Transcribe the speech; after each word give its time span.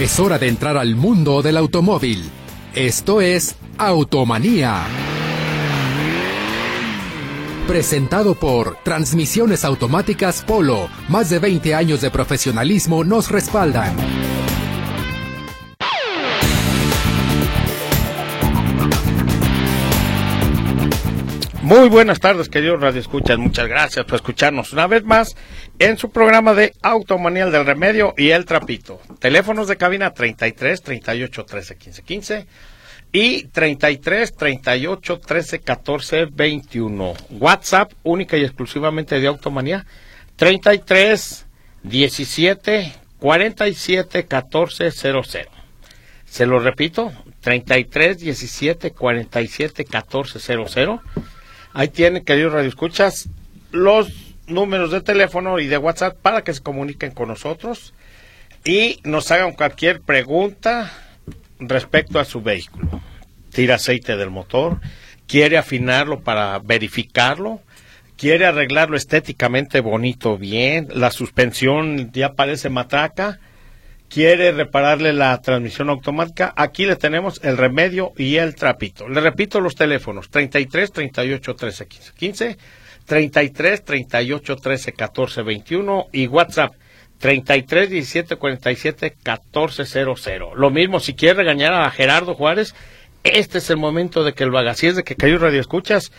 Es 0.00 0.18
hora 0.18 0.38
de 0.38 0.48
entrar 0.48 0.76
al 0.76 0.96
mundo 0.96 1.42
del 1.42 1.56
automóvil. 1.56 2.28
Esto 2.74 3.20
es 3.20 3.56
Automanía. 3.78 4.82
Presentado 7.68 8.34
por 8.34 8.76
Transmisiones 8.82 9.64
Automáticas 9.64 10.42
Polo. 10.42 10.88
Más 11.08 11.30
de 11.30 11.38
20 11.38 11.74
años 11.74 12.00
de 12.00 12.10
profesionalismo 12.10 13.04
nos 13.04 13.30
respaldan. 13.30 14.21
Muy 21.62 21.88
buenas 21.88 22.18
tardes, 22.18 22.48
queridos 22.48 22.80
Radio 22.80 23.00
Escuchas. 23.00 23.38
Muchas 23.38 23.68
gracias 23.68 24.04
por 24.04 24.16
escucharnos 24.16 24.72
una 24.72 24.88
vez 24.88 25.04
más 25.04 25.36
en 25.78 25.96
su 25.96 26.10
programa 26.10 26.54
de 26.54 26.74
Automanial 26.82 27.52
del 27.52 27.64
Remedio 27.64 28.14
y 28.16 28.30
El 28.30 28.46
Trapito. 28.46 29.00
Teléfonos 29.20 29.68
de 29.68 29.76
cabina 29.76 30.10
33 30.12 30.82
38 30.82 31.44
13 31.44 31.76
15 31.76 32.02
15 32.02 32.46
y 33.12 33.44
33 33.44 34.34
38 34.34 35.20
13 35.20 35.60
14 35.60 36.24
21. 36.32 37.14
WhatsApp 37.38 37.92
única 38.02 38.36
y 38.36 38.42
exclusivamente 38.42 39.20
de 39.20 39.28
Automanía 39.28 39.86
33 40.34 41.46
17 41.84 42.92
47 43.20 44.26
14 44.26 44.90
00. 44.90 45.22
Se 46.24 46.44
lo 46.44 46.58
repito, 46.58 47.12
33 47.40 48.18
17 48.18 48.90
47 48.90 49.84
14 49.84 50.40
00 50.40 51.00
Ahí 51.74 51.88
tienen, 51.88 52.24
queridos 52.24 52.52
radioescuchas, 52.52 53.28
los 53.70 54.34
números 54.46 54.90
de 54.90 55.00
teléfono 55.00 55.58
y 55.58 55.66
de 55.66 55.78
WhatsApp 55.78 56.16
para 56.20 56.42
que 56.42 56.52
se 56.52 56.62
comuniquen 56.62 57.12
con 57.12 57.28
nosotros 57.28 57.94
y 58.64 59.00
nos 59.04 59.30
hagan 59.30 59.52
cualquier 59.52 60.00
pregunta 60.02 60.92
respecto 61.58 62.18
a 62.18 62.24
su 62.24 62.42
vehículo. 62.42 63.00
Tira 63.50 63.76
aceite 63.76 64.16
del 64.16 64.30
motor, 64.30 64.80
quiere 65.26 65.56
afinarlo 65.56 66.20
para 66.20 66.58
verificarlo, 66.58 67.60
quiere 68.16 68.46
arreglarlo 68.46 68.96
estéticamente 68.96 69.80
bonito, 69.80 70.36
bien, 70.36 70.88
la 70.94 71.10
suspensión 71.10 72.12
ya 72.12 72.34
parece 72.34 72.68
matraca, 72.68 73.40
quiere 74.12 74.52
repararle 74.52 75.14
la 75.14 75.40
transmisión 75.40 75.88
automática, 75.88 76.52
aquí 76.54 76.84
le 76.84 76.96
tenemos 76.96 77.40
el 77.42 77.56
remedio 77.56 78.12
y 78.16 78.36
el 78.36 78.54
trapito. 78.54 79.08
Le 79.08 79.20
repito 79.20 79.60
los 79.60 79.74
teléfonos, 79.74 80.28
33 80.28 80.92
38 80.92 81.54
13 81.54 81.86
15 81.86 82.12
15, 82.12 82.58
33 83.06 83.84
38 83.84 84.56
13 84.56 84.92
14 84.92 85.42
21 85.42 86.06
y 86.12 86.26
WhatsApp 86.26 86.74
33 87.18 87.88
17 87.88 88.36
47 88.36 89.16
14 89.22 89.84
00. 89.86 90.54
Lo 90.56 90.70
mismo, 90.70 91.00
si 91.00 91.14
quiere 91.14 91.38
regañar 91.38 91.72
a 91.72 91.90
Gerardo 91.90 92.34
Juárez, 92.34 92.74
este 93.24 93.58
es 93.58 93.70
el 93.70 93.78
momento 93.78 94.24
de 94.24 94.34
que 94.34 94.44
lo 94.44 94.58
haga. 94.58 94.74
Si 94.74 94.88
es 94.88 94.96
de 94.96 95.04
que 95.04 95.16
cayó 95.16 95.38
radio 95.38 95.60
escuchas, 95.60 96.12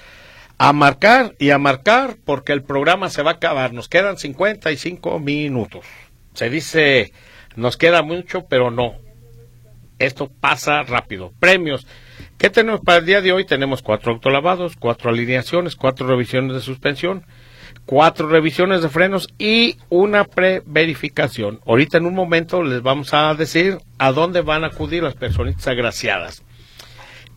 a 0.57 0.73
marcar 0.73 1.35
y 1.38 1.52
a 1.52 1.59
marcar 1.59 2.17
porque 2.25 2.53
el 2.53 2.63
programa 2.63 3.09
se 3.09 3.22
va 3.22 3.31
a 3.31 3.35
acabar. 3.35 3.72
Nos 3.73 3.88
quedan 3.88 4.17
55 4.17 5.19
minutos. 5.19 5.85
Se 6.33 6.50
dice 6.50 7.11
nos 7.55 7.77
queda 7.77 8.01
mucho, 8.01 8.45
pero 8.49 8.71
no. 8.71 8.95
Esto 9.99 10.29
pasa 10.39 10.83
rápido. 10.83 11.31
Premios. 11.39 11.87
¿Qué 12.37 12.49
tenemos 12.49 12.81
para 12.81 12.99
el 12.99 13.05
día 13.05 13.21
de 13.21 13.31
hoy? 13.31 13.45
Tenemos 13.45 13.81
cuatro 13.81 14.11
autolavados, 14.11 14.75
cuatro 14.75 15.09
alineaciones, 15.09 15.75
cuatro 15.75 16.07
revisiones 16.07 16.53
de 16.53 16.61
suspensión, 16.61 17.25
cuatro 17.85 18.27
revisiones 18.27 18.81
de 18.81 18.89
frenos 18.89 19.29
y 19.37 19.77
una 19.89 20.25
pre-verificación. 20.25 21.59
Ahorita 21.65 21.97
en 21.97 22.05
un 22.05 22.15
momento 22.15 22.63
les 22.63 22.81
vamos 22.81 23.13
a 23.13 23.33
decir 23.35 23.77
a 23.97 24.11
dónde 24.11 24.41
van 24.41 24.63
a 24.63 24.67
acudir 24.67 25.03
las 25.03 25.15
personitas 25.15 25.67
agraciadas. 25.67 26.43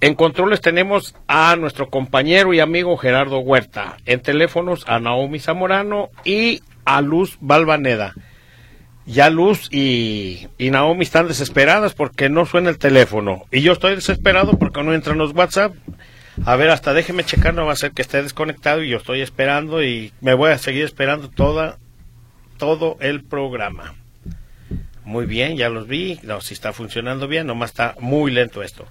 En 0.01 0.15
controles 0.15 0.61
tenemos 0.61 1.15
a 1.27 1.57
nuestro 1.57 1.89
compañero 1.89 2.53
y 2.53 2.61
amigo 2.61 2.97
Gerardo 2.97 3.39
Huerta. 3.39 3.97
En 4.07 4.21
teléfonos 4.21 4.85
a 4.89 4.99
Naomi 4.99 5.39
Zamorano 5.39 6.11
y 6.25 6.63
a 6.85 7.01
Luz 7.01 7.39
Balvaneda 7.41 8.15
ya 9.07 9.31
Luz 9.31 9.69
y, 9.73 10.49
Naomi 10.59 11.05
están 11.05 11.29
desesperadas 11.29 11.95
porque 11.95 12.29
no 12.29 12.45
suena 12.45 12.71
el 12.71 12.79
teléfono. 12.79 13.45
Y 13.51 13.63
yo 13.63 13.73
estoy 13.73 13.95
desesperado 13.95 14.59
porque 14.59 14.83
no 14.83 14.93
entran 14.93 15.19
los 15.19 15.33
WhatsApp. 15.33 15.75
A 16.45 16.57
ver, 16.57 16.69
hasta 16.69 16.93
déjeme 16.93 17.25
checar, 17.25 17.55
no 17.55 17.65
va 17.65 17.73
a 17.73 17.77
ser 17.77 17.93
que 17.93 18.03
esté 18.03 18.23
desconectado 18.23 18.83
y 18.83 18.91
yo 18.91 18.99
estoy 18.99 19.23
esperando 19.23 19.83
y 19.83 20.13
me 20.21 20.35
voy 20.35 20.51
a 20.51 20.59
seguir 20.59 20.85
esperando 20.85 21.31
toda, 21.31 21.79
todo 22.59 22.97
el 23.01 23.25
programa. 23.25 23.95
Muy 25.05 25.25
bien, 25.25 25.57
ya 25.57 25.71
los 25.71 25.87
vi. 25.87 26.19
No, 26.25 26.41
si 26.41 26.53
está 26.53 26.73
funcionando 26.73 27.29
bien, 27.29 27.47
nomás 27.47 27.71
está 27.71 27.95
muy 28.01 28.33
lento 28.33 28.63
esto. 28.63 28.87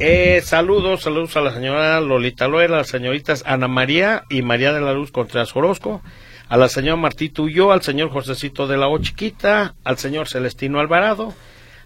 Eh, 0.00 0.40
saludos, 0.42 1.02
saludos 1.02 1.36
a 1.36 1.40
la 1.40 1.54
señora 1.54 2.00
Lolita 2.00 2.48
Loera, 2.48 2.78
las 2.78 2.88
señoritas 2.88 3.44
Ana 3.46 3.68
María 3.68 4.24
y 4.28 4.42
María 4.42 4.72
de 4.72 4.80
la 4.80 4.92
Luz 4.92 5.12
Contreras 5.12 5.54
Orozco, 5.54 6.02
a 6.48 6.56
la 6.56 6.68
señora 6.68 6.96
Martí 6.96 7.28
Tuyó, 7.28 7.72
al 7.72 7.82
señor 7.82 8.10
Josecito 8.10 8.66
de 8.66 8.76
la 8.76 8.88
O 8.88 8.98
Chiquita, 8.98 9.74
al 9.84 9.98
señor 9.98 10.28
Celestino 10.28 10.78
Alvarado, 10.78 11.34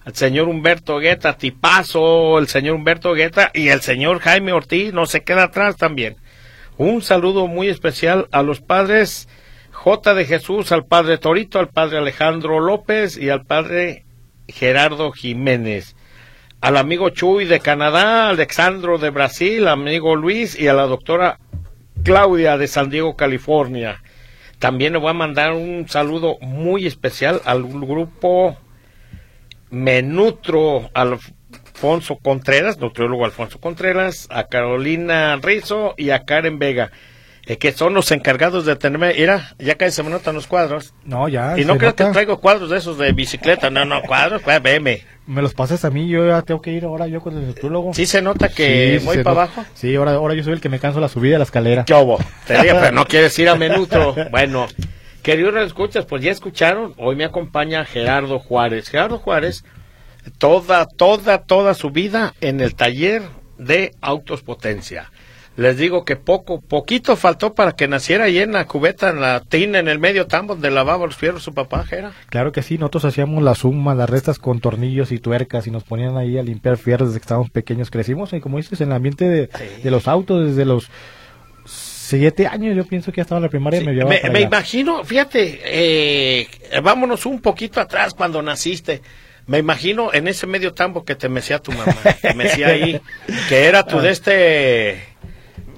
al 0.05 0.15
señor 0.15 0.49
Humberto 0.49 0.99
Guetta, 0.99 1.37
tipazo, 1.37 2.39
el 2.39 2.49
señor 2.49 2.75
Humberto 2.75 3.15
Guetta 3.15 3.51
y 3.55 3.69
el 3.69 3.81
señor 3.81 4.21
Jaime 4.21 4.53
Ortiz, 4.53 4.93
no 4.93 5.07
se 5.07 5.23
queda 5.23 5.45
atrás 5.45 5.77
también. 5.77 6.17
Un 6.77 7.03
saludo 7.03 7.47
muy 7.47 7.69
especial 7.69 8.29
a 8.33 8.43
los 8.43 8.61
padres 8.61 9.29
J 9.73 10.15
de 10.15 10.27
Jesús, 10.27 10.73
al 10.73 10.85
padre 10.85 11.19
Torito, 11.19 11.59
al 11.59 11.69
padre 11.69 11.99
Alejandro 11.99 12.61
López 12.61 13.17
y 13.17 13.31
al 13.31 13.45
padre 13.47 14.05
Gerardo 14.49 15.13
Jiménez. 15.13 15.97
Al 16.61 16.77
amigo 16.77 17.09
Chuy 17.09 17.47
de 17.47 17.61
Canadá, 17.61 18.29
Alexandro 18.29 18.99
de 18.99 19.09
Brasil, 19.09 19.67
amigo 19.69 20.17
Luis 20.17 20.59
y 20.59 20.69
a 20.69 20.75
la 20.75 20.83
doctora 20.83 21.39
Claudia 22.03 22.59
de 22.59 22.67
San 22.67 22.91
Diego, 22.91 23.17
California. 23.17 24.03
También 24.61 24.93
le 24.93 24.99
voy 24.99 25.09
a 25.09 25.15
mandar 25.15 25.55
un 25.55 25.89
saludo 25.89 26.37
muy 26.43 26.87
especial 26.87 27.41
al 27.47 27.63
grupo 27.65 28.59
Menutro 29.71 30.91
Alfonso 30.93 32.19
Contreras, 32.23 32.79
nutriólogo 32.79 33.25
Alfonso 33.25 33.59
Contreras, 33.59 34.29
a 34.31 34.49
Carolina 34.49 35.37
Rizo 35.37 35.95
y 35.97 36.11
a 36.11 36.27
Karen 36.27 36.59
Vega. 36.59 36.91
Eh, 37.47 37.57
que 37.57 37.73
son 37.73 37.95
los 37.95 38.11
encargados 38.13 38.67
de 38.67 38.77
tenerme, 38.77 39.15
mira, 39.15 39.55
ya 39.59 39.77
casi 39.77 39.93
se 39.93 40.03
me 40.03 40.11
notan 40.11 40.35
los 40.35 40.47
cuadros. 40.47 40.93
No, 41.05 41.29
ya. 41.29 41.59
Y 41.59 41.65
no 41.65 41.79
creo 41.79 41.95
que 41.95 42.05
traigo 42.05 42.39
cuadros 42.39 42.71
de 42.71 42.77
esos 42.77 42.99
de 42.99 43.13
bicicleta, 43.13 43.71
no, 43.71 43.85
no, 43.85 44.03
cuadros, 44.03 44.43
pues, 44.43 44.63
veme. 44.63 45.05
Me 45.27 45.43
los 45.43 45.55
pases 45.55 45.85
a 45.85 45.91
mí, 45.91 46.09
yo 46.09 46.27
ya 46.27 46.43
tengo 46.43 46.61
que 46.61 46.73
ir 46.73 46.85
ahora 46.85 47.07
yo 47.07 47.21
con 47.21 47.37
el 47.37 47.47
nutriólogo. 47.47 47.95
Sí 47.95 48.05
se 48.05 48.21
nota 48.21 48.49
que 48.49 49.01
voy 49.05 49.19
para 49.19 49.43
abajo. 49.43 49.65
Sí, 49.75 49.95
ahora, 49.95 50.13
ahora 50.13 50.35
yo 50.35 50.43
soy 50.43 50.55
el 50.55 50.61
que 50.61 50.69
me 50.69 50.79
canso 50.79 51.01
la 51.01 51.09
subida 51.09 51.33
de 51.33 51.39
la 51.39 51.45
escalera. 51.45 51.85
¿Qué 51.85 51.95
hubo? 51.95 52.19
Te 52.47 52.61
digo, 52.61 52.77
pero 52.81 52.93
no 52.93 53.05
quieres 53.09 53.39
ir 53.39 53.49
a 53.49 53.55
Menutro. 53.55 54.15
Bueno, 54.31 54.67
queridos 55.23 55.55
escuchas, 55.65 56.05
pues 56.05 56.23
ya 56.23 56.33
escucharon, 56.33 56.95
hoy 56.99 57.17
me 57.17 57.25
acompaña 57.25 57.85
Gerardo 57.85 58.39
Juárez. 58.39 58.89
Gerardo 58.91 59.19
Juárez, 59.19 59.65
toda, 60.39 60.87
toda, 60.87 61.39
toda 61.45 61.75
su 61.75 61.91
vida 61.91 62.35
en 62.41 62.61
el 62.61 62.75
taller 62.75 63.23
de 63.57 63.95
autos 64.01 64.43
potencia 64.43 65.11
les 65.57 65.77
digo 65.77 66.05
que 66.05 66.17
poco, 66.17 66.61
poquito 66.61 67.17
faltó 67.17 67.55
para 67.55 67.73
que 67.73 67.89
naciera 67.89 68.25
ahí 68.25 68.39
en 68.39 68.53
la 68.53 68.67
cubeta, 68.67 69.11
en 69.11 69.21
la 69.21 69.41
tina, 69.41 69.79
en 69.79 69.89
el 69.89 69.99
medio 69.99 70.27
tambo 70.27 70.55
donde 70.55 70.71
lavaba 70.71 71.05
los 71.05 71.17
fierros 71.17 71.43
su 71.43 71.53
papá. 71.53 71.85
Claro 72.29 72.53
que 72.53 72.63
sí, 72.63 72.79
nosotros 72.79 73.05
hacíamos 73.05 73.43
la 73.43 73.55
suma, 73.55 73.95
las 73.95 74.09
restas 74.09 74.39
con 74.39 74.61
tornillos 74.61 75.13
y 75.13 75.19
tuercas 75.19 75.67
y 75.67 75.71
nos 75.71 75.85
ponían 75.85 76.17
ahí 76.17 76.39
a 76.39 76.43
limpiar 76.43 76.77
fierros 76.77 77.09
desde 77.09 77.21
que 77.21 77.25
estábamos 77.25 77.51
pequeños. 77.51 77.91
Crecimos, 77.91 78.33
y 78.33 78.41
como 78.41 78.57
dices, 78.57 78.81
en 78.81 78.89
el 78.89 78.95
ambiente 78.95 79.29
de, 79.29 79.91
los 79.91 80.09
autos 80.09 80.47
desde 80.47 80.65
los 80.65 80.89
siete 81.67 82.47
años, 82.47 82.77
yo 82.77 82.85
pienso 82.87 83.13
que 83.13 83.19
ya 83.19 83.23
estaba 83.23 83.39
en 83.39 83.45
la 83.45 83.51
primaria. 83.51 83.83
me, 83.83 84.31
me, 84.31 84.41
imagino, 84.41 85.05
fíjate, 85.05 85.61
eh, 85.65 86.49
vámonos 86.83 87.27
un 87.27 87.41
poquito 87.41 87.81
atrás 87.81 88.15
cuando 88.15 88.41
naciste. 88.41 89.03
Me 89.47 89.59
imagino 89.59 90.15
en 90.15 90.29
ese 90.29 90.47
medio 90.47 90.73
tambo 90.75 91.05
que 91.05 91.17
te 91.17 91.29
mecía 91.29 91.59
tu 91.59 91.73
mamá, 91.73 91.97
te 92.23 92.35
mecía 92.35 92.69
ahí, 92.69 93.01
que 93.49 93.65
era 93.65 93.85
tu 93.85 93.99
de 93.99 94.11
este 94.11 95.10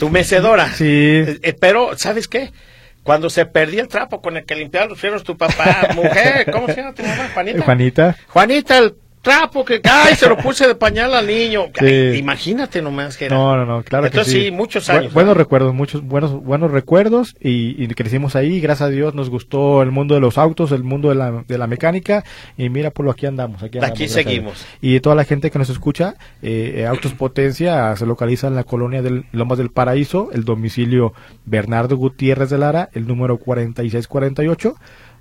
tu 0.02 0.10
mecedora. 0.10 0.66
Sí. 0.72 0.84
Eh, 0.84 1.38
eh, 1.42 1.52
pero, 1.52 1.96
¿sabes 1.96 2.26
qué? 2.26 2.50
Cuando 3.04 3.30
se 3.30 3.46
perdía 3.46 3.82
el 3.82 3.86
trapo 3.86 4.20
con 4.20 4.36
el 4.36 4.44
que 4.44 4.56
limpiaba 4.56 4.88
los 4.88 4.98
fierros 4.98 5.22
tu 5.22 5.36
papá, 5.36 5.90
mujer, 5.94 6.50
¿cómo 6.50 6.66
se 6.66 6.74
llama 6.74 6.92
tu 6.92 7.04
mamá? 7.04 7.30
Juanita. 7.32 7.62
Juanita. 7.62 8.16
Juanita, 8.26 8.78
el 8.78 8.96
trapo 9.22 9.64
que 9.64 9.80
ay 9.84 10.16
se 10.16 10.28
lo 10.28 10.36
puse 10.36 10.66
de 10.66 10.74
pañal 10.74 11.14
al 11.14 11.26
niño. 11.26 11.66
Imagínate 12.14 12.82
nomás 12.82 13.16
que 13.16 13.30
no 13.30 13.56
no 13.56 13.64
no 13.64 13.82
claro 13.82 14.06
entonces 14.06 14.34
que 14.34 14.40
sí. 14.46 14.50
muchos 14.50 14.90
años 14.90 15.12
buenos 15.14 15.36
recuerdos 15.36 15.72
muchos 15.72 16.02
buenos 16.02 16.32
buenos 16.42 16.70
recuerdos 16.70 17.36
y, 17.40 17.86
crecimos 17.92 18.36
ahí. 18.36 18.60
Gracias 18.60 18.88
a 18.88 18.90
Dios 18.90 19.14
nos 19.14 19.30
gustó 19.30 19.82
el 19.82 19.90
mundo 19.90 20.14
de 20.14 20.20
los 20.20 20.38
autos 20.38 20.72
el 20.72 20.82
mundo 20.82 21.10
de 21.10 21.14
la, 21.14 21.44
de 21.46 21.58
la 21.58 21.66
mecánica. 21.66 22.24
Y 22.56 22.68
mira 22.68 22.90
por 22.90 23.04
lo 23.04 23.12
aquí 23.12 23.26
andamos 23.26 23.62
aquí, 23.62 23.78
aquí 23.78 24.08
seguimos. 24.08 24.66
Y 24.80 24.98
toda 25.00 25.14
la 25.14 25.24
gente 25.24 25.50
que 25.50 25.58
nos 25.58 25.70
escucha 25.70 26.16
eh, 26.42 26.74
eh, 26.78 26.86
Autos 26.86 27.12
Potencia 27.12 27.94
se 27.96 28.06
localiza 28.06 28.48
en 28.48 28.56
la 28.56 28.64
colonia 28.64 29.02
del 29.02 29.26
Lomas 29.32 29.58
del 29.58 29.70
Paraíso 29.70 30.30
el 30.32 30.44
domicilio 30.44 31.12
Bernardo 31.44 31.96
Gutiérrez 31.96 32.50
de 32.50 32.58
Lara 32.58 32.90
el 32.92 33.06
número 33.06 33.38
4648 33.38 34.74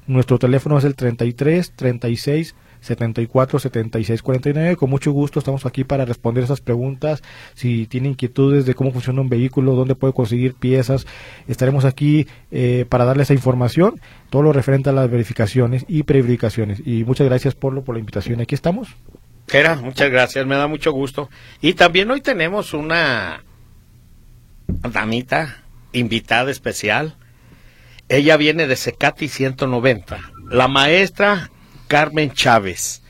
Nuestro 0.07 0.39
teléfono 0.39 0.77
es 0.77 0.83
el 0.85 0.95
33 0.95 1.73
36 1.75 2.55
74 2.81 3.59
76 3.59 4.21
49. 4.21 4.75
Con 4.75 4.89
mucho 4.89 5.11
gusto 5.11 5.39
estamos 5.39 5.65
aquí 5.65 5.83
para 5.83 6.05
responder 6.05 6.43
esas 6.43 6.61
preguntas. 6.61 7.21
Si 7.53 7.87
tiene 7.87 8.09
inquietudes 8.09 8.65
de 8.65 8.75
cómo 8.75 8.91
funciona 8.91 9.21
un 9.21 9.29
vehículo, 9.29 9.75
dónde 9.75 9.95
puede 9.95 10.13
conseguir 10.13 10.55
piezas, 10.55 11.07
estaremos 11.47 11.85
aquí 11.85 12.27
eh, 12.51 12.85
para 12.89 13.05
darle 13.05 13.23
esa 13.23 13.33
información, 13.33 14.01
todo 14.29 14.41
lo 14.41 14.53
referente 14.53 14.89
a 14.89 14.93
las 14.93 15.09
verificaciones 15.09 15.85
y 15.87 16.03
preverificaciones. 16.03 16.81
Y 16.85 17.03
muchas 17.05 17.27
gracias, 17.27 17.55
Polo, 17.55 17.83
por 17.83 17.95
la 17.95 17.99
invitación. 17.99 18.41
Aquí 18.41 18.55
estamos. 18.55 18.89
Muchas 19.81 20.09
gracias, 20.09 20.45
me 20.45 20.55
da 20.55 20.67
mucho 20.67 20.93
gusto. 20.93 21.29
Y 21.59 21.73
también 21.73 22.09
hoy 22.09 22.21
tenemos 22.21 22.73
una 22.73 23.43
damita 24.67 25.63
invitada 25.91 26.49
especial. 26.49 27.17
Ella 28.07 28.37
viene 28.37 28.65
de 28.65 28.77
Secati 28.77 29.27
190. 29.27 30.19
La 30.49 30.69
maestra 30.69 31.51
Carmen 31.91 32.31
Chávez. 32.31 33.01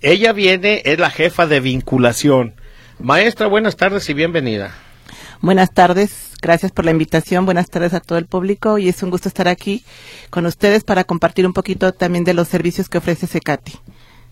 Ella 0.00 0.32
viene, 0.32 0.80
es 0.86 0.98
la 0.98 1.10
jefa 1.10 1.46
de 1.46 1.60
vinculación. 1.60 2.54
Maestra, 2.98 3.48
buenas 3.48 3.76
tardes 3.76 4.08
y 4.08 4.14
bienvenida. 4.14 4.74
Buenas 5.42 5.74
tardes, 5.74 6.32
gracias 6.40 6.72
por 6.72 6.86
la 6.86 6.90
invitación, 6.90 7.44
buenas 7.44 7.68
tardes 7.68 7.92
a 7.92 8.00
todo 8.00 8.16
el 8.16 8.24
público 8.24 8.78
y 8.78 8.88
es 8.88 9.02
un 9.02 9.10
gusto 9.10 9.28
estar 9.28 9.46
aquí 9.46 9.84
con 10.30 10.46
ustedes 10.46 10.84
para 10.84 11.04
compartir 11.04 11.46
un 11.46 11.52
poquito 11.52 11.92
también 11.92 12.24
de 12.24 12.32
los 12.32 12.48
servicios 12.48 12.88
que 12.88 12.96
ofrece 12.96 13.26
Secati. 13.26 13.74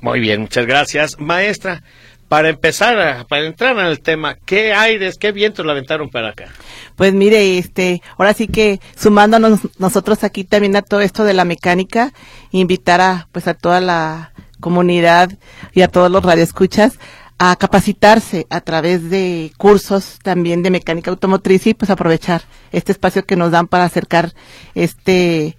Muy 0.00 0.20
bien, 0.20 0.40
muchas 0.40 0.64
gracias. 0.64 1.20
Maestra, 1.20 1.82
para 2.28 2.50
empezar, 2.50 3.26
para 3.26 3.46
entrar 3.46 3.78
en 3.78 3.86
el 3.86 4.00
tema, 4.00 4.36
¿qué 4.44 4.75
aires, 4.75 5.16
qué 5.19 5.32
vientos 5.32 5.64
la 5.64 5.72
aventaron 5.72 6.10
para 6.10 6.30
acá? 6.30 6.48
Pues 6.94 7.14
mire, 7.14 7.58
este, 7.58 8.02
ahora 8.16 8.34
sí 8.34 8.48
que 8.48 8.80
sumándonos 8.96 9.60
nosotros 9.78 10.25
aquí 10.25 10.44
también 10.44 10.76
a 10.76 10.82
todo 10.82 11.00
esto 11.00 11.25
de 11.25 11.34
la 11.34 11.44
mecánica, 11.44 12.12
invitar 12.50 13.00
a, 13.00 13.28
pues 13.32 13.48
a 13.48 13.54
toda 13.54 13.80
la 13.80 14.32
comunidad 14.60 15.30
y 15.72 15.82
a 15.82 15.88
todos 15.88 16.10
los 16.10 16.22
radioescuchas 16.22 16.98
a 17.38 17.54
capacitarse 17.54 18.46
a 18.50 18.60
través 18.60 19.10
de 19.10 19.52
cursos 19.56 20.19
también 20.22 20.62
de 20.62 20.70
mecánica 20.70 21.10
automotriz 21.10 21.66
y 21.69 21.74
pues 21.74 21.88
aprovechar 21.88 22.42
este 22.72 22.92
espacio 22.92 23.24
que 23.24 23.36
nos 23.36 23.52
dan 23.52 23.69
para 23.69 23.84
acercar 23.84 24.32
este, 24.74 25.56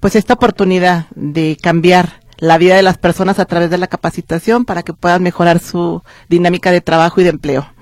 pues 0.00 0.16
esta 0.16 0.34
oportunidad 0.34 1.06
de 1.14 1.56
cambiar 1.60 2.20
la 2.38 2.58
vida 2.58 2.76
de 2.76 2.82
las 2.82 2.98
personas 2.98 3.38
a 3.38 3.44
través 3.44 3.70
de 3.70 3.78
la 3.78 3.86
capacitación 3.86 4.64
para 4.64 4.82
que 4.82 4.92
puedan 4.92 5.22
mejorar 5.22 5.58
su 5.58 6.02
dinámica 6.28 6.70
de 6.72 6.80
trabajo 6.80 7.20
y 7.20 7.24
de 7.24 7.30
empleo. 7.30 7.74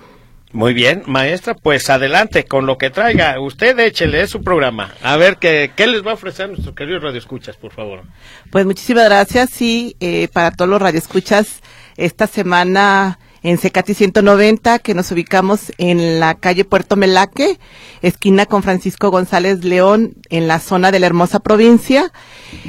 Muy 0.53 0.75
bien, 0.75 1.03
maestra, 1.07 1.55
pues 1.55 1.89
adelante 1.89 2.45
con 2.45 2.67
lo 2.67 2.77
que 2.77 2.91
traiga. 2.91 3.41
Usted 3.41 3.79
échele, 3.79 4.27
su 4.27 4.43
programa. 4.43 4.93
A 5.03 5.17
ver, 5.17 5.39
¿qué, 5.39 5.73
qué 5.75 5.87
les 5.87 6.07
va 6.07 6.11
a 6.11 6.15
ofrecer 6.15 6.49
nuestros 6.49 6.75
queridos 6.75 7.03
radioescuchas, 7.03 7.57
por 7.57 7.73
favor? 7.73 8.03
Pues 8.51 8.67
muchísimas 8.67 9.07
gracias. 9.07 9.49
Sí, 9.49 9.97
eh, 10.01 10.29
para 10.31 10.51
todos 10.51 10.71
los 10.71 10.83
radioescuchas, 10.83 11.63
esta 11.97 12.27
semana 12.27 13.19
en 13.43 13.59
Secati 13.59 13.95
190, 13.95 14.79
que 14.79 14.95
nos 14.95 15.11
ubicamos 15.11 15.73
en 15.79 16.21
la 16.21 16.35
calle 16.35 16.65
Puerto 16.65 16.97
Melaque, 16.97 17.59
esquina 18.01 18.47
con 18.47 18.63
Francisco 18.63 19.11
González 19.11 19.65
León, 19.65 20.15
en 20.29 20.47
la 20.47 20.61
zona 20.61 20.93
de 20.93 21.01
la 21.01 21.07
hermosa 21.07 21.41
provincia. 21.41 22.13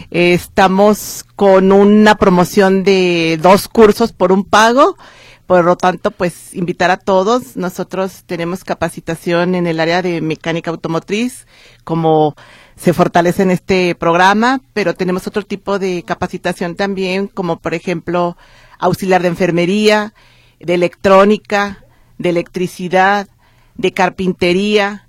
estamos 0.09 1.25
con 1.35 1.71
una 1.71 2.15
promoción 2.15 2.83
de 2.83 3.39
dos 3.41 3.67
cursos 3.67 4.11
por 4.13 4.31
un 4.31 4.45
pago. 4.45 4.97
Por 5.45 5.65
lo 5.65 5.75
tanto, 5.75 6.09
pues 6.11 6.53
invitar 6.55 6.89
a 6.89 6.97
todos. 6.97 7.57
Nosotros 7.57 8.23
tenemos 8.25 8.63
capacitación 8.63 9.55
en 9.55 9.67
el 9.67 9.81
área 9.81 10.01
de 10.01 10.21
mecánica 10.21 10.71
automotriz, 10.71 11.45
como 11.83 12.35
se 12.75 12.93
fortalece 12.93 13.43
en 13.43 13.51
este 13.51 13.93
programa, 13.93 14.61
pero 14.73 14.95
tenemos 14.95 15.27
otro 15.27 15.43
tipo 15.43 15.79
de 15.79 16.03
capacitación 16.03 16.75
también, 16.75 17.27
como 17.27 17.59
por 17.59 17.73
ejemplo 17.73 18.37
auxiliar 18.79 19.21
de 19.21 19.27
enfermería, 19.27 20.13
de 20.63 20.73
electrónica, 20.73 21.85
de 22.17 22.29
electricidad, 22.29 23.27
de 23.75 23.91
carpintería, 23.91 25.07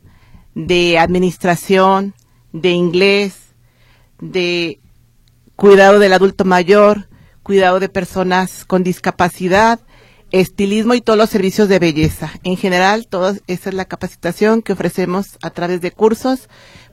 de 0.54 0.98
administración, 0.98 2.14
de 2.52 2.70
inglés, 2.70 3.36
de 4.20 4.80
cuidado 5.56 5.98
del 5.98 6.12
adulto 6.12 6.44
mayor, 6.44 7.08
cuidado 7.42 7.78
de 7.80 7.88
personas 7.88 8.64
con 8.64 8.82
discapacidad, 8.82 9.80
estilismo 10.30 10.94
y 10.94 11.00
todos 11.00 11.18
los 11.18 11.30
servicios 11.30 11.68
de 11.68 11.78
belleza. 11.78 12.32
En 12.42 12.56
general, 12.56 13.06
toda 13.06 13.36
esa 13.46 13.68
es 13.68 13.74
la 13.74 13.84
capacitación 13.84 14.62
que 14.62 14.72
ofrecemos 14.72 15.38
a 15.42 15.50
través 15.50 15.80
de 15.80 15.92
cursos 15.92 16.48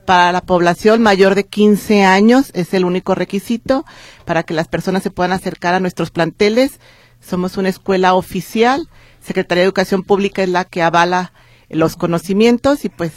para 0.06 0.30
la 0.30 0.40
población 0.40 1.02
mayor 1.02 1.34
de 1.34 1.46
15 1.46 2.04
años. 2.04 2.50
Es 2.54 2.74
el 2.74 2.84
único 2.84 3.16
requisito 3.16 3.84
para 4.24 4.44
que 4.44 4.54
las 4.54 4.68
personas 4.68 5.02
se 5.02 5.10
puedan 5.10 5.32
acercar 5.32 5.74
a 5.74 5.80
nuestros 5.80 6.10
planteles 6.10 6.78
somos 7.22 7.56
una 7.56 7.70
escuela 7.70 8.14
oficial. 8.14 8.88
Secretaría 9.20 9.62
de 9.62 9.66
Educación 9.66 10.02
Pública 10.02 10.42
es 10.42 10.48
la 10.48 10.64
que 10.64 10.82
avala 10.82 11.32
los 11.70 11.96
conocimientos 11.96 12.84
y 12.84 12.90
pues 12.90 13.12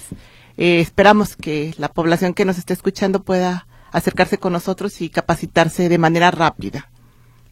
eh, 0.58 0.80
esperamos 0.80 1.36
que 1.36 1.74
la 1.78 1.90
población 1.90 2.34
que 2.34 2.46
nos 2.46 2.58
esté 2.58 2.74
escuchando 2.74 3.24
pueda 3.24 3.68
acercarse 3.92 4.38
con 4.38 4.54
nosotros 4.54 5.02
y 5.02 5.10
capacitarse 5.10 5.90
de 5.90 5.98
manera 5.98 6.32
rápida. 6.32 6.90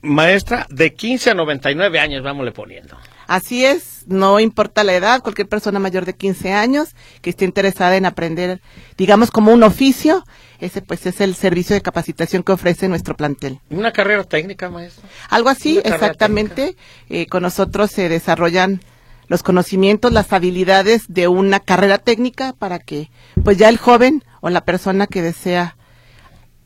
Maestra, 0.01 0.67
de 0.69 0.93
15 0.93 1.31
a 1.31 1.33
99 1.33 1.99
años, 1.99 2.23
vámosle 2.23 2.51
poniendo. 2.51 2.97
Así 3.27 3.65
es, 3.65 4.03
no 4.07 4.39
importa 4.39 4.83
la 4.83 4.93
edad, 4.93 5.21
cualquier 5.21 5.47
persona 5.47 5.79
mayor 5.79 6.05
de 6.05 6.13
15 6.13 6.53
años 6.53 6.95
que 7.21 7.29
esté 7.29 7.45
interesada 7.45 7.95
en 7.95 8.05
aprender, 8.05 8.61
digamos, 8.97 9.31
como 9.31 9.51
un 9.51 9.63
oficio, 9.63 10.23
ese 10.59 10.81
pues 10.81 11.05
es 11.05 11.21
el 11.21 11.35
servicio 11.35 11.75
de 11.75 11.81
capacitación 11.81 12.43
que 12.43 12.51
ofrece 12.51 12.87
nuestro 12.87 13.15
plantel. 13.15 13.59
¿Una 13.69 13.91
carrera 13.91 14.23
técnica, 14.23 14.69
maestro? 14.69 15.03
Algo 15.29 15.49
así, 15.49 15.79
exactamente. 15.83 16.75
Eh, 17.09 17.27
con 17.27 17.43
nosotros 17.43 17.91
se 17.91 18.09
desarrollan 18.09 18.81
los 19.27 19.43
conocimientos, 19.43 20.11
las 20.11 20.31
habilidades 20.33 21.05
de 21.07 21.27
una 21.27 21.59
carrera 21.59 21.97
técnica 21.97 22.53
para 22.53 22.79
que 22.79 23.09
pues 23.43 23.57
ya 23.57 23.69
el 23.69 23.77
joven 23.77 24.23
o 24.41 24.49
la 24.49 24.65
persona 24.65 25.07
que 25.07 25.21
desea 25.21 25.77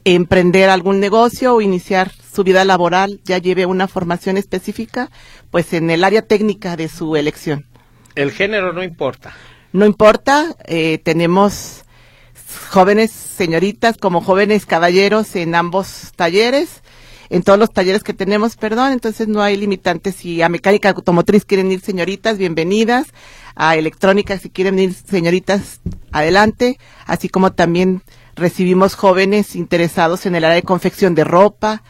emprender 0.04 0.70
algún 0.70 1.00
negocio 1.00 1.56
o 1.56 1.62
iniciar 1.62 2.12
su 2.38 2.44
vida 2.44 2.64
laboral 2.66 3.20
ya 3.24 3.40
lleve 3.40 3.66
una 3.66 3.88
formación 3.88 4.38
específica, 4.38 5.10
pues 5.50 5.74
en 5.74 5.90
el 5.90 6.04
área 6.04 6.22
técnica 6.22 6.76
de 6.76 6.88
su 6.88 7.16
elección. 7.16 7.66
El 8.14 8.32
género 8.32 8.74
no 8.74 8.84
importa. 8.84 9.34
No 9.74 9.88
importa, 9.88 10.56
eh, 10.66 11.00
tenemos 11.00 11.84
jóvenes 12.70 13.10
señoritas 13.10 13.98
como 13.98 14.22
jóvenes 14.22 14.68
caballeros 14.68 15.36
en 15.36 15.56
ambos 15.56 16.12
talleres, 16.16 16.84
en 17.32 17.42
todos 17.42 17.58
los 17.58 17.74
talleres 17.74 18.04
que 18.04 18.14
tenemos, 18.14 18.56
perdón, 18.56 18.92
entonces 18.92 19.28
no 19.28 19.42
hay 19.42 19.58
limitantes. 19.58 20.18
Si 20.18 20.44
a 20.44 20.48
mecánica 20.48 20.90
automotriz 20.90 21.44
quieren 21.44 21.72
ir 21.72 21.82
señoritas, 21.82 22.38
bienvenidas. 22.38 23.08
A 23.56 23.78
electrónica, 23.78 24.38
si 24.38 24.52
quieren 24.52 24.78
ir 24.78 24.94
señoritas, 24.94 25.82
adelante. 26.12 26.78
Así 27.08 27.30
como 27.30 27.54
también 27.54 28.04
recibimos 28.36 28.94
jóvenes 28.94 29.56
interesados 29.56 30.28
en 30.28 30.36
el 30.36 30.46
área 30.46 30.56
de 30.56 30.62
confección 30.62 31.16
de 31.16 31.24
ropa, 31.24 31.82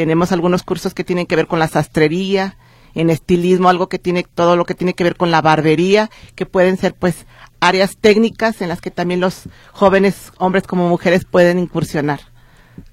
tenemos 0.00 0.32
algunos 0.32 0.62
cursos 0.62 0.94
que 0.94 1.04
tienen 1.04 1.26
que 1.26 1.36
ver 1.36 1.46
con 1.46 1.58
la 1.58 1.68
sastrería, 1.68 2.56
en 2.94 3.10
estilismo, 3.10 3.68
algo 3.68 3.90
que 3.90 3.98
tiene 3.98 4.24
todo 4.24 4.56
lo 4.56 4.64
que 4.64 4.74
tiene 4.74 4.94
que 4.94 5.04
ver 5.04 5.14
con 5.14 5.30
la 5.30 5.42
barbería, 5.42 6.08
que 6.34 6.46
pueden 6.46 6.78
ser 6.78 6.94
pues 6.94 7.26
áreas 7.60 7.98
técnicas 8.00 8.62
en 8.62 8.70
las 8.70 8.80
que 8.80 8.90
también 8.90 9.20
los 9.20 9.42
jóvenes, 9.72 10.32
hombres 10.38 10.66
como 10.66 10.88
mujeres, 10.88 11.26
pueden 11.26 11.58
incursionar. 11.58 12.20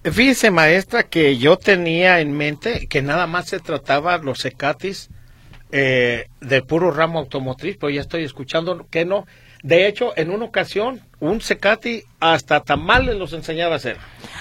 Fíjese, 0.03 0.51
maestra, 0.51 1.03
que 1.03 1.37
yo 1.37 1.55
tenía 1.55 2.19
en 2.19 2.33
mente 2.33 2.87
que 2.87 3.01
nada 3.01 3.25
más 3.25 3.47
se 3.47 3.61
trataba 3.61 4.17
los 4.17 4.39
secatis 4.39 5.09
eh, 5.71 6.27
del 6.41 6.65
puro 6.65 6.91
ramo 6.91 7.19
automotriz, 7.19 7.77
pero 7.79 7.89
ya 7.89 8.01
estoy 8.01 8.25
escuchando 8.25 8.85
que 8.91 9.05
no. 9.05 9.25
De 9.63 9.87
hecho, 9.87 10.11
en 10.17 10.29
una 10.29 10.43
ocasión, 10.43 11.01
un 11.21 11.39
Secati 11.39 12.03
hasta 12.19 12.59
tamales 12.59 13.15
los 13.15 13.31
enseñaba 13.31 13.75
a 13.75 13.77
hacer. 13.77 13.95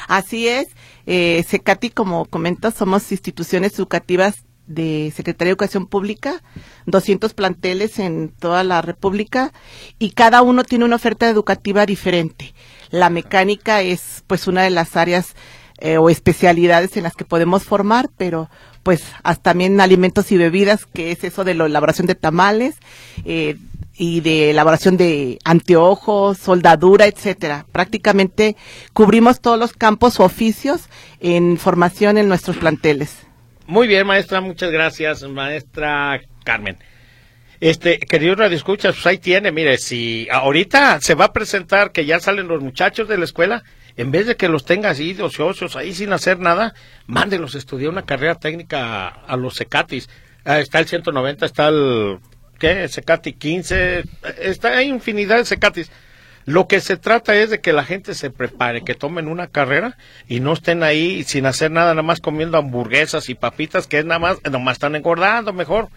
Así 0.08 0.49
es. 0.49 0.66
Eh, 1.07 1.45
Secati, 1.49 1.91
como 1.91 2.25
comentas, 2.27 2.75
somos 2.75 3.11
instituciones 3.13 3.79
educativas 3.79 4.45
de 4.67 5.13
Secretaría 5.15 5.51
de 5.51 5.53
Educación 5.53 5.87
Pública, 5.87 6.43
200 6.87 7.35
planteles 7.35 7.99
en 7.99 8.31
toda 8.31 8.65
la 8.65 8.83
República 8.83 9.53
y 9.99 10.11
cada 10.11 10.43
uno 10.43 10.65
tiene 10.65 10.85
una 10.85 10.97
oferta 10.97 11.29
educativa 11.29 11.87
diferente. 11.87 12.55
La 12.91 13.11
mecánica 13.11 13.83
es 13.83 14.25
pues 14.27 14.47
una 14.47 14.63
de 14.63 14.71
las 14.71 14.97
áreas 14.97 15.35
eh, 15.79 15.99
o 15.99 16.11
especialidades 16.11 16.97
en 16.97 17.05
las 17.05 17.15
que 17.15 17.25
podemos 17.25 17.65
formar, 17.65 18.11
pero 18.17 18.49
pues 18.83 19.03
hasta 19.23 19.51
también 19.51 19.81
alimentos 19.81 20.33
y 20.33 20.37
bebidas, 20.37 20.87
que 20.87 21.13
es 21.13 21.23
eso 21.23 21.45
de 21.45 21.55
la 21.55 21.67
elaboración 21.67 22.07
de 22.07 22.15
tamales, 22.15 22.77
eh, 23.25 23.57
y 23.99 24.21
de 24.21 24.50
elaboración 24.50 24.97
de 24.97 25.38
anteojos, 25.45 26.38
soldadura, 26.38 27.07
etcétera. 27.07 27.67
Prácticamente 27.73 28.57
cubrimos 28.93 29.41
todos 29.41 29.59
los 29.59 29.73
campos 29.73 30.21
o 30.21 30.25
oficios 30.25 30.88
en 31.21 31.57
formación 31.57 32.19
en 32.19 32.29
nuestros 32.29 32.57
planteles. 32.57 33.26
Muy 33.67 33.88
bien, 33.88 34.07
maestra, 34.07 34.41
muchas 34.41 34.71
gracias, 34.71 35.23
maestra 35.25 36.21
Carmen. 36.45 36.79
Este, 37.59 37.99
querido 37.99 38.35
Radio 38.35 38.57
Escuchas, 38.57 38.95
pues 38.95 39.07
ahí 39.07 39.19
tiene, 39.19 39.50
mire, 39.50 39.79
si 39.79 40.29
ahorita 40.31 41.00
se 41.00 41.15
va 41.15 41.26
a 41.26 41.33
presentar 41.33 41.91
que 41.91 42.05
ya 42.05 42.21
salen 42.21 42.49
los 42.49 42.62
muchachos 42.62 43.09
de 43.09 43.17
la 43.17 43.25
escuela 43.25 43.65
en 43.97 44.11
vez 44.11 44.26
de 44.26 44.37
que 44.37 44.49
los 44.49 44.67
tenga 44.67 44.91
así 44.91 45.15
de 45.15 45.23
ociosos 45.23 45.75
ahí 45.75 45.95
sin 45.95 46.12
hacer 46.12 46.38
nada, 46.38 46.75
mándelos 47.07 47.55
a 47.55 47.59
estudiar 47.59 47.91
una 47.91 48.05
carrera 48.05 48.35
técnica 48.35 49.09
a, 49.09 49.37
los 49.37 49.57
Cecatis. 49.57 50.09
Está 50.45 50.79
el 50.79 50.87
190, 50.87 51.47
está 51.47 51.69
el 51.69 52.19
¿qué? 52.59 52.89
Secati 52.89 53.33
15, 53.33 54.05
está 54.41 54.77
hay 54.77 54.89
infinidad 54.89 55.39
de 55.39 55.45
Cecatis. 55.45 55.91
Lo 56.45 56.69
que 56.69 56.81
se 56.81 56.97
trata 56.97 57.35
es 57.35 57.51
de 57.51 57.61
que 57.61 57.73
la 57.73 57.83
gente 57.83 58.15
se 58.15 58.31
prepare, 58.31 58.85
que 58.85 58.95
tomen 58.95 59.27
una 59.27 59.49
carrera 59.49 59.97
y 60.29 60.39
no 60.39 60.53
estén 60.53 60.85
ahí 60.85 61.25
sin 61.25 61.45
hacer 61.45 61.73
nada, 61.73 61.91
nada 61.91 62.03
más 62.03 62.21
comiendo 62.21 62.57
hamburguesas 62.57 63.29
y 63.29 63.35
papitas, 63.35 63.89
que 63.89 63.99
es 63.99 64.05
nada 64.05 64.21
más, 64.21 64.39
nada 64.45 64.59
más 64.61 64.75
están 64.75 64.95
engordando 64.95 65.53
mejor, 65.53 65.89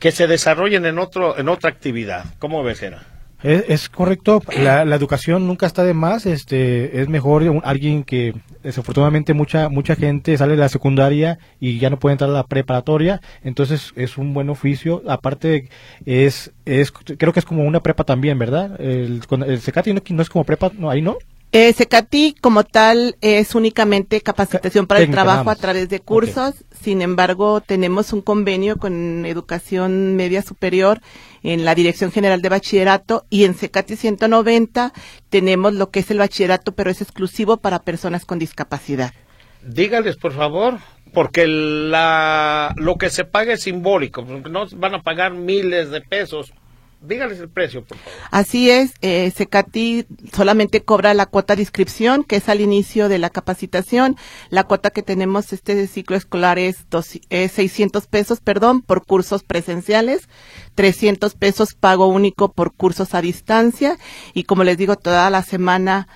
que 0.00 0.10
se 0.10 0.26
desarrollen 0.26 0.84
en 0.84 0.98
otro, 0.98 1.38
en 1.38 1.48
otra 1.48 1.70
actividad. 1.70 2.24
¿Cómo 2.40 2.64
ves, 2.64 2.82
Era? 2.82 3.13
Es, 3.44 3.90
correcto, 3.90 4.40
la, 4.58 4.82
educación 4.96 5.46
nunca 5.46 5.66
está 5.66 5.84
de 5.84 5.92
más, 5.92 6.24
este, 6.24 7.02
es 7.02 7.10
mejor 7.10 7.60
alguien 7.62 8.02
que 8.02 8.34
desafortunadamente 8.62 9.34
mucha 9.34 9.68
mucha 9.68 9.96
gente 9.96 10.38
sale 10.38 10.52
de 10.52 10.60
la 10.60 10.70
secundaria 10.70 11.38
y 11.60 11.78
ya 11.78 11.90
no 11.90 11.98
puede 11.98 12.14
entrar 12.14 12.30
a 12.30 12.32
la 12.32 12.44
preparatoria, 12.44 13.20
entonces 13.42 13.92
es 13.96 14.16
un 14.16 14.32
buen 14.32 14.48
oficio, 14.48 15.02
aparte 15.06 15.68
es 16.06 16.52
es 16.64 16.90
creo 16.90 17.34
que 17.34 17.40
es 17.40 17.44
como 17.44 17.64
una 17.64 17.80
prepa 17.80 18.04
también, 18.04 18.38
¿verdad? 18.38 18.80
El, 18.80 19.20
el 19.46 19.60
Secati 19.60 19.92
no, 19.92 20.22
es 20.22 20.30
como 20.30 20.44
prepa, 20.44 20.72
no 20.78 20.88
ahí 20.88 21.02
no. 21.02 21.18
Eh, 21.56 21.72
Secati 21.72 22.34
como 22.40 22.64
tal 22.64 23.14
es 23.20 23.54
únicamente 23.54 24.20
capacitación 24.22 24.88
para 24.88 24.98
el 24.98 25.12
trabajo 25.12 25.50
a 25.50 25.54
través 25.54 25.88
de 25.88 26.00
cursos. 26.00 26.64
Sin 26.72 27.00
embargo, 27.00 27.60
tenemos 27.60 28.12
un 28.12 28.22
convenio 28.22 28.76
con 28.76 29.24
Educación 29.24 30.16
Media 30.16 30.42
Superior 30.42 31.00
en 31.44 31.64
la 31.64 31.76
Dirección 31.76 32.10
General 32.10 32.42
de 32.42 32.48
Bachillerato 32.48 33.24
y 33.30 33.44
en 33.44 33.54
Secati 33.54 33.94
190 33.94 34.92
tenemos 35.28 35.74
lo 35.74 35.90
que 35.90 36.00
es 36.00 36.10
el 36.10 36.18
bachillerato, 36.18 36.72
pero 36.72 36.90
es 36.90 37.00
exclusivo 37.00 37.58
para 37.58 37.82
personas 37.82 38.24
con 38.24 38.40
discapacidad. 38.40 39.14
Dígales, 39.62 40.16
por 40.16 40.32
favor, 40.32 40.78
porque 41.12 41.46
la, 41.46 42.74
lo 42.76 42.96
que 42.96 43.10
se 43.10 43.24
paga 43.24 43.52
es 43.52 43.62
simbólico, 43.62 44.22
no 44.22 44.66
van 44.74 44.96
a 44.96 45.02
pagar 45.02 45.34
miles 45.34 45.90
de 45.90 46.00
pesos 46.00 46.52
Dígales 47.06 47.38
el 47.40 47.48
precio. 47.48 47.84
Así 48.30 48.70
es, 48.70 48.94
eh, 49.02 49.30
Secati 49.34 50.06
solamente 50.32 50.82
cobra 50.82 51.14
la 51.14 51.26
cuota 51.26 51.54
de 51.54 51.62
inscripción, 51.62 52.24
que 52.24 52.36
es 52.36 52.48
al 52.48 52.60
inicio 52.60 53.08
de 53.08 53.18
la 53.18 53.30
capacitación. 53.30 54.16
La 54.50 54.64
cuota 54.64 54.90
que 54.90 55.02
tenemos 55.02 55.52
este 55.52 55.86
ciclo 55.86 56.16
escolar 56.16 56.58
es, 56.58 56.86
dos, 56.90 57.18
600 57.30 58.06
pesos, 58.06 58.40
perdón, 58.40 58.82
por 58.82 59.04
cursos 59.04 59.42
presenciales, 59.42 60.28
300 60.74 61.34
pesos 61.34 61.74
pago 61.74 62.06
único 62.06 62.52
por 62.52 62.72
cursos 62.72 63.14
a 63.14 63.20
distancia 63.20 63.98
y 64.32 64.44
como 64.44 64.64
les 64.64 64.78
digo, 64.78 64.96
toda 64.96 65.28
la 65.30 65.42
semana 65.42 66.08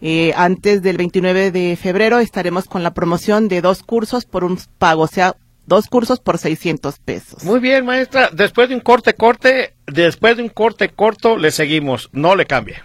eh, 0.00 0.32
antes 0.36 0.82
del 0.82 0.96
29 0.96 1.52
de 1.52 1.76
febrero 1.76 2.18
estaremos 2.18 2.64
con 2.64 2.82
la 2.82 2.92
promoción 2.92 3.46
de 3.46 3.60
dos 3.60 3.84
cursos 3.84 4.24
por 4.24 4.42
un 4.42 4.58
pago, 4.78 5.02
o 5.02 5.06
sea, 5.06 5.36
Dos 5.66 5.86
cursos 5.86 6.18
por 6.18 6.38
600 6.38 6.98
pesos. 6.98 7.44
Muy 7.44 7.60
bien, 7.60 7.86
maestra. 7.86 8.30
Después 8.32 8.68
de 8.68 8.74
un 8.74 8.80
corte, 8.80 9.14
corte, 9.14 9.74
después 9.86 10.36
de 10.36 10.42
un 10.42 10.48
corte 10.48 10.88
corto, 10.88 11.36
le 11.36 11.52
seguimos. 11.52 12.10
No 12.12 12.34
le 12.34 12.46
cambie. 12.46 12.82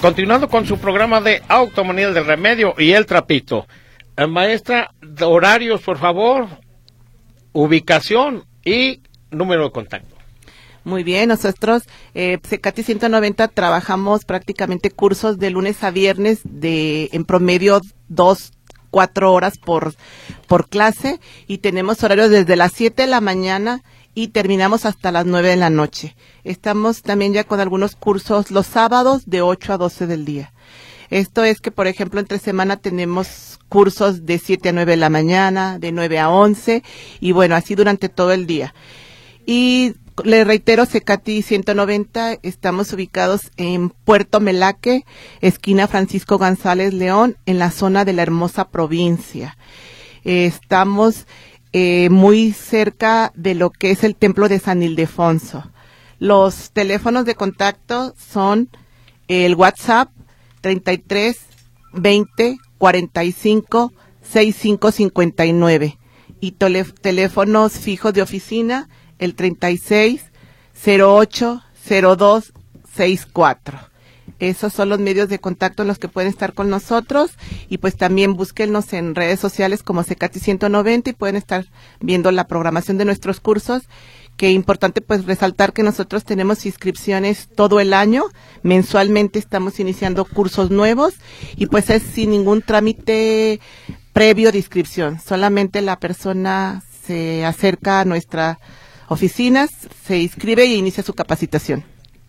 Continuando 0.00 0.48
con 0.48 0.66
su 0.66 0.78
programa 0.78 1.22
de 1.22 1.42
Automanía 1.48 2.10
del 2.10 2.26
Remedio 2.26 2.74
y 2.76 2.92
el 2.92 3.06
Trapito. 3.06 3.66
Eh, 4.16 4.26
maestra, 4.26 4.92
horarios, 5.20 5.80
por 5.80 5.98
favor 5.98 6.65
ubicación 7.56 8.44
y 8.64 9.00
número 9.30 9.64
de 9.64 9.70
contacto. 9.70 10.14
Muy 10.84 11.02
bien, 11.02 11.30
nosotros, 11.30 11.84
eh, 12.14 12.38
Secati 12.46 12.82
190, 12.82 13.48
trabajamos 13.48 14.24
prácticamente 14.24 14.90
cursos 14.90 15.38
de 15.38 15.50
lunes 15.50 15.82
a 15.82 15.90
viernes 15.90 16.40
de 16.44 17.08
en 17.12 17.24
promedio 17.24 17.80
dos, 18.08 18.52
cuatro 18.90 19.32
horas 19.32 19.58
por, 19.58 19.94
por 20.46 20.68
clase 20.68 21.18
y 21.48 21.58
tenemos 21.58 22.04
horarios 22.04 22.30
desde 22.30 22.56
las 22.56 22.72
7 22.72 23.02
de 23.02 23.08
la 23.08 23.22
mañana 23.22 23.82
y 24.14 24.28
terminamos 24.28 24.84
hasta 24.84 25.10
las 25.10 25.24
9 25.24 25.48
de 25.48 25.56
la 25.56 25.70
noche. 25.70 26.14
Estamos 26.44 27.02
también 27.02 27.32
ya 27.32 27.44
con 27.44 27.58
algunos 27.58 27.96
cursos 27.96 28.50
los 28.50 28.66
sábados 28.66 29.22
de 29.26 29.40
8 29.40 29.72
a 29.72 29.78
12 29.78 30.06
del 30.06 30.24
día. 30.26 30.52
Esto 31.10 31.44
es 31.44 31.60
que, 31.60 31.70
por 31.70 31.86
ejemplo, 31.86 32.20
entre 32.20 32.38
semana 32.38 32.76
tenemos 32.76 33.58
cursos 33.68 34.26
de 34.26 34.38
7 34.38 34.70
a 34.70 34.72
9 34.72 34.92
de 34.92 34.96
la 34.96 35.10
mañana, 35.10 35.78
de 35.78 35.92
9 35.92 36.18
a 36.18 36.30
11, 36.30 36.82
y 37.20 37.32
bueno, 37.32 37.54
así 37.54 37.74
durante 37.74 38.08
todo 38.08 38.32
el 38.32 38.46
día. 38.46 38.74
Y 39.44 39.94
le 40.24 40.44
reitero, 40.44 40.86
Secati 40.86 41.42
190, 41.42 42.38
estamos 42.42 42.92
ubicados 42.92 43.50
en 43.56 43.90
Puerto 43.90 44.40
Melaque, 44.40 45.04
esquina 45.40 45.88
Francisco 45.88 46.38
González 46.38 46.94
León, 46.94 47.36
en 47.46 47.58
la 47.58 47.70
zona 47.70 48.04
de 48.04 48.12
la 48.12 48.22
hermosa 48.22 48.68
provincia. 48.68 49.56
estamos 50.24 51.26
eh, 51.72 52.08
muy 52.10 52.52
cerca 52.52 53.32
de 53.34 53.54
lo 53.54 53.70
que 53.70 53.90
es 53.90 54.02
el 54.02 54.16
templo 54.16 54.48
de 54.48 54.58
San 54.58 54.82
Ildefonso. 54.82 55.70
Los 56.18 56.70
teléfonos 56.70 57.26
de 57.26 57.34
contacto 57.34 58.14
son 58.16 58.70
el 59.28 59.54
WhatsApp 59.54 60.08
33 60.66 61.38
20 61.92 62.58
45 62.78 63.92
65 64.20 64.90
59 64.90 65.98
y 66.40 66.50
teléfonos 66.50 67.72
fijos 67.74 68.12
de 68.12 68.22
oficina 68.22 68.88
el 69.20 69.36
36 69.36 70.24
08 70.84 71.62
02 71.88 72.52
64. 72.96 73.78
Esos 74.40 74.72
son 74.72 74.88
los 74.88 74.98
medios 74.98 75.28
de 75.28 75.38
contacto 75.38 75.82
en 75.82 75.88
los 75.88 76.00
que 76.00 76.08
pueden 76.08 76.30
estar 76.30 76.52
con 76.52 76.68
nosotros. 76.68 77.30
Y 77.68 77.78
pues 77.78 77.96
también 77.96 78.34
búsquenos 78.34 78.92
en 78.92 79.14
redes 79.14 79.38
sociales 79.38 79.84
como 79.84 80.02
Secati 80.02 80.40
190 80.40 81.10
y 81.10 81.12
pueden 81.12 81.36
estar 81.36 81.66
viendo 82.00 82.32
la 82.32 82.48
programación 82.48 82.98
de 82.98 83.04
nuestros 83.04 83.38
cursos 83.38 83.84
que 84.36 84.50
importante 84.50 85.00
pues 85.00 85.24
resaltar 85.24 85.72
que 85.72 85.82
nosotros 85.82 86.24
tenemos 86.24 86.66
inscripciones 86.66 87.48
todo 87.54 87.80
el 87.80 87.94
año, 87.94 88.24
mensualmente 88.62 89.38
estamos 89.38 89.80
iniciando 89.80 90.24
cursos 90.24 90.70
nuevos 90.70 91.14
y 91.56 91.66
pues 91.66 91.90
es 91.90 92.02
sin 92.02 92.30
ningún 92.30 92.62
trámite 92.62 93.60
previo 94.12 94.52
de 94.52 94.58
inscripción, 94.58 95.20
solamente 95.20 95.80
la 95.82 95.98
persona 95.98 96.82
se 97.06 97.44
acerca 97.44 98.00
a 98.00 98.04
nuestras 98.04 98.58
oficinas, 99.08 99.70
se 100.04 100.18
inscribe 100.18 100.64
y 100.66 100.74
inicia 100.74 101.02
su 101.02 101.14
capacitación. 101.14 101.84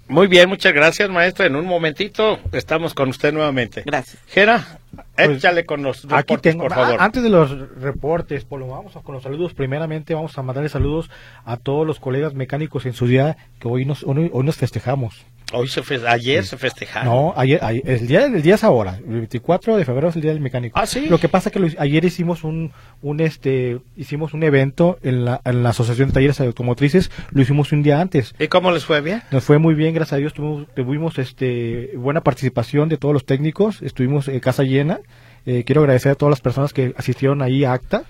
Muy 0.08 0.28
bien, 0.28 0.48
muchas 0.48 0.74
gracias, 0.74 1.10
maestra. 1.10 1.48
En 1.48 1.56
un 1.56 1.66
momentito 1.66 2.40
estamos 2.54 2.94
con 2.94 3.10
usted 3.10 3.34
nuevamente. 3.34 3.84
Gracias. 3.86 4.18
Gera, 4.28 4.80
pues, 5.16 5.30
échale 5.30 5.66
con 5.66 5.84
los 5.84 6.04
reportes, 6.04 6.56
por 6.56 6.74
favor. 6.74 6.98
Antes 7.00 7.24
de 7.24 7.30
los 7.30 7.52
reportes, 7.80 8.46
Polo, 8.46 8.68
vamos 8.68 8.94
con 9.04 9.14
los 9.14 9.24
saludos. 9.24 9.54
Primeramente, 9.54 10.14
vamos 10.14 10.38
a 10.38 10.42
mandarle 10.42 10.70
saludos 10.70 11.10
a 11.46 11.58
todos 11.58 11.86
los 11.86 12.00
colegas 12.00 12.34
mecánicos 12.34 12.86
en 12.86 12.94
su 12.94 13.08
día 13.08 13.38
que 13.60 13.68
hoy 13.68 13.86
nos, 13.86 14.04
hoy 14.04 14.32
nos 14.44 14.56
festejamos. 14.56 15.26
Hoy 15.54 15.70
se 15.70 15.82
ayer 16.08 16.44
se 16.44 16.58
festejaron. 16.58 17.08
No, 17.08 17.34
ayer, 17.38 17.62
el 17.86 18.06
día 18.06 18.26
el 18.26 18.42
día 18.42 18.56
es 18.56 18.66
ahora, 18.66 18.98
el 18.98 19.20
24 19.20 19.78
de 19.78 19.86
febrero 19.86 20.10
es 20.10 20.16
el 20.18 20.22
día 20.22 20.32
del 20.32 20.42
mecánico. 20.42 20.78
Ah, 20.78 20.86
sí. 20.86 21.08
Lo 21.08 21.20
que 21.20 21.30
pasa 21.30 21.48
es 21.48 21.54
que 21.54 21.76
ayer 21.80 22.04
hicimos 22.04 22.44
un 22.44 22.74
un 23.02 23.22
este 23.22 23.80
hicimos 23.96 24.34
un 24.34 24.44
evento 24.44 25.00
en 25.04 25.24
la, 25.24 25.40
en 25.46 25.64
la 25.64 25.70
Asociación 25.70 26.10
de 26.10 26.16
Talleres 26.16 26.42
Automotrices, 26.42 27.12
lo 27.32 27.42
hicimos 27.42 27.72
un 27.72 27.82
día 27.82 28.02
antes. 28.02 28.36
¿Y 28.40 28.50
cómo 28.50 28.72
les 28.72 28.84
fue 28.84 29.00
bien? 29.00 29.24
Nos 29.32 29.46
fue 29.46 29.58
muy 29.58 29.74
bien, 29.74 29.94
gracias 29.94 30.16
a 30.16 30.18
Dios, 30.18 30.34
tuvimos, 30.34 30.68
tuvimos 30.76 31.18
este 31.18 31.94
buena 31.96 32.20
participación 32.20 32.90
de 32.90 32.98
todos 32.98 33.14
los 33.14 33.26
técnicos, 33.26 33.82
estuvimos 33.82 34.28
en 34.28 34.42
casa 34.42 34.64
llena. 34.78 35.00
Eh, 35.46 35.64
quiero 35.66 35.82
agradecer 35.82 36.12
a 36.12 36.16
todas 36.16 36.32
las 36.32 36.42
personas 36.42 36.74
que 36.74 36.94
asistieron 36.98 37.42
ahí 37.42 37.64
a 37.64 37.74
ACTA 37.74 38.04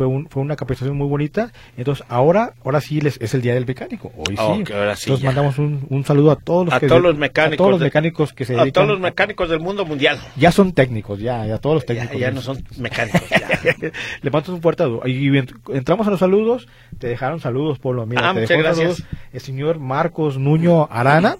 fue, 0.00 0.06
un, 0.06 0.28
fue 0.30 0.42
una 0.42 0.56
capacitación 0.56 0.96
muy 0.96 1.08
bonita. 1.08 1.52
Entonces, 1.76 2.06
ahora 2.08 2.54
ahora 2.64 2.80
sí 2.80 3.02
les, 3.02 3.20
es 3.20 3.34
el 3.34 3.42
Día 3.42 3.52
del 3.52 3.66
Mecánico. 3.66 4.10
Hoy 4.16 4.34
sí. 4.34 4.64
Entonces, 4.72 5.22
mandamos 5.22 5.58
un, 5.58 5.86
un, 5.90 6.04
saludo 6.04 6.30
a 6.30 6.36
todos 6.36 6.64
los, 6.64 6.74
a 6.74 6.80
todos 6.80 7.02
los 7.02 7.18
mecánicos. 7.18 7.54
A 7.54 7.56
todos 7.58 7.70
los 7.72 7.80
mecánicos 7.80 8.32
que 8.32 8.46
se 8.46 8.58
A 8.58 8.70
todos 8.70 8.88
los 8.88 8.98
mecánicos 9.00 9.50
del 9.50 9.60
mundo 9.60 9.84
mundial. 9.84 10.18
Ya 10.36 10.52
son 10.52 10.72
técnicos, 10.72 11.20
ya, 11.20 11.46
ya 11.46 11.58
todos 11.58 11.74
los 11.74 11.86
técnicos. 11.86 12.18
Ya, 12.18 12.30
no 12.30 12.40
son 12.40 12.64
mecánicos. 12.78 13.20
Le 14.22 14.30
mando 14.30 14.54
un 14.54 14.62
fuerte 14.62 14.84
saludo. 14.84 15.06
Y 15.06 15.36
entramos 15.36 16.06
a 16.06 16.10
los 16.10 16.20
saludos. 16.20 16.66
Te 16.98 17.08
dejaron 17.08 17.40
saludos, 17.40 17.78
Polo. 17.78 18.06
Mira, 18.06 18.30
ah, 18.30 18.34
te 18.34 18.40
muchas 18.40 18.58
gracias. 18.58 19.02
el 19.34 19.40
señor 19.40 19.80
Marcos 19.80 20.38
Nuño 20.38 20.88
Arana. 20.90 21.36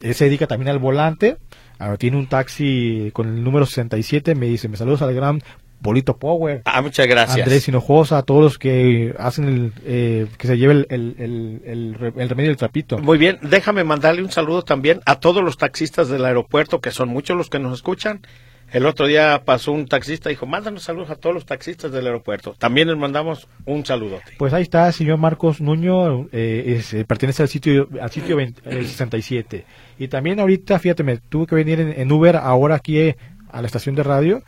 Él 0.00 0.14
se 0.14 0.24
dedica 0.24 0.46
también 0.46 0.68
al 0.70 0.78
volante. 0.78 1.36
Ahora 1.78 1.96
tiene 1.96 2.16
un 2.16 2.26
taxi 2.26 3.10
con 3.12 3.28
el 3.28 3.44
número 3.44 3.66
67. 3.66 4.34
Me 4.34 4.46
dice, 4.46 4.68
me 4.68 4.76
saludos 4.76 5.02
al 5.02 5.14
gran 5.14 5.42
Bolito 5.80 6.16
Power. 6.16 6.62
Ah, 6.64 6.82
muchas 6.82 7.06
gracias. 7.06 7.38
Andrés 7.38 7.68
Hinojosa, 7.68 8.18
a 8.18 8.22
todos 8.22 8.42
los 8.42 8.58
que 8.58 9.14
hacen 9.18 9.44
el, 9.44 9.72
eh, 9.84 10.26
que 10.36 10.46
se 10.46 10.58
lleve 10.58 10.86
el, 10.88 11.16
el, 11.18 12.28
remedio 12.28 12.50
del 12.50 12.56
trapito. 12.56 12.98
Muy 12.98 13.18
bien, 13.18 13.38
déjame 13.42 13.84
mandarle 13.84 14.22
un 14.22 14.30
saludo 14.30 14.62
también 14.62 15.00
a 15.06 15.20
todos 15.20 15.42
los 15.42 15.56
taxistas 15.56 16.08
del 16.08 16.24
aeropuerto, 16.24 16.80
que 16.80 16.90
son 16.90 17.08
muchos 17.08 17.36
los 17.36 17.48
que 17.48 17.58
nos 17.58 17.74
escuchan. 17.74 18.22
El 18.72 18.86
otro 18.86 19.06
día 19.06 19.42
pasó 19.44 19.72
un 19.72 19.86
taxista 19.86 20.28
y 20.28 20.34
dijo, 20.34 20.46
mándanos 20.46 20.82
saludos 20.82 21.10
a 21.10 21.16
todos 21.16 21.34
los 21.34 21.46
taxistas 21.46 21.90
del 21.90 22.06
aeropuerto. 22.06 22.54
También 22.58 22.88
les 22.88 22.96
mandamos 22.96 23.48
un 23.64 23.84
saludote. 23.84 24.34
Pues 24.38 24.52
ahí 24.52 24.62
está, 24.62 24.90
señor 24.92 25.18
Marcos 25.18 25.60
Nuño, 25.60 26.28
eh, 26.32 26.76
es, 26.76 26.92
eh, 26.92 27.04
pertenece 27.04 27.42
al 27.42 27.48
sitio 27.48 27.88
al 28.00 28.10
sitio 28.10 28.36
20, 28.36 28.68
el 28.68 28.86
67. 28.86 29.64
Y 29.98 30.08
también 30.08 30.38
ahorita, 30.40 30.78
fíjate, 30.78 31.02
me 31.02 31.16
tuve 31.16 31.46
que 31.46 31.54
venir 31.54 31.80
en, 31.80 31.98
en 31.98 32.12
Uber 32.12 32.36
ahora 32.36 32.76
aquí 32.76 32.98
eh, 32.98 33.16
a 33.50 33.62
la 33.62 33.66
estación 33.66 33.94
de 33.94 34.02
radio 34.02 34.42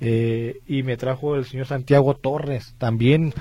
eh, 0.00 0.60
y 0.66 0.82
me 0.82 0.96
trajo 0.96 1.36
el 1.36 1.46
señor 1.46 1.66
Santiago 1.66 2.14
Torres, 2.14 2.74
también 2.78 3.32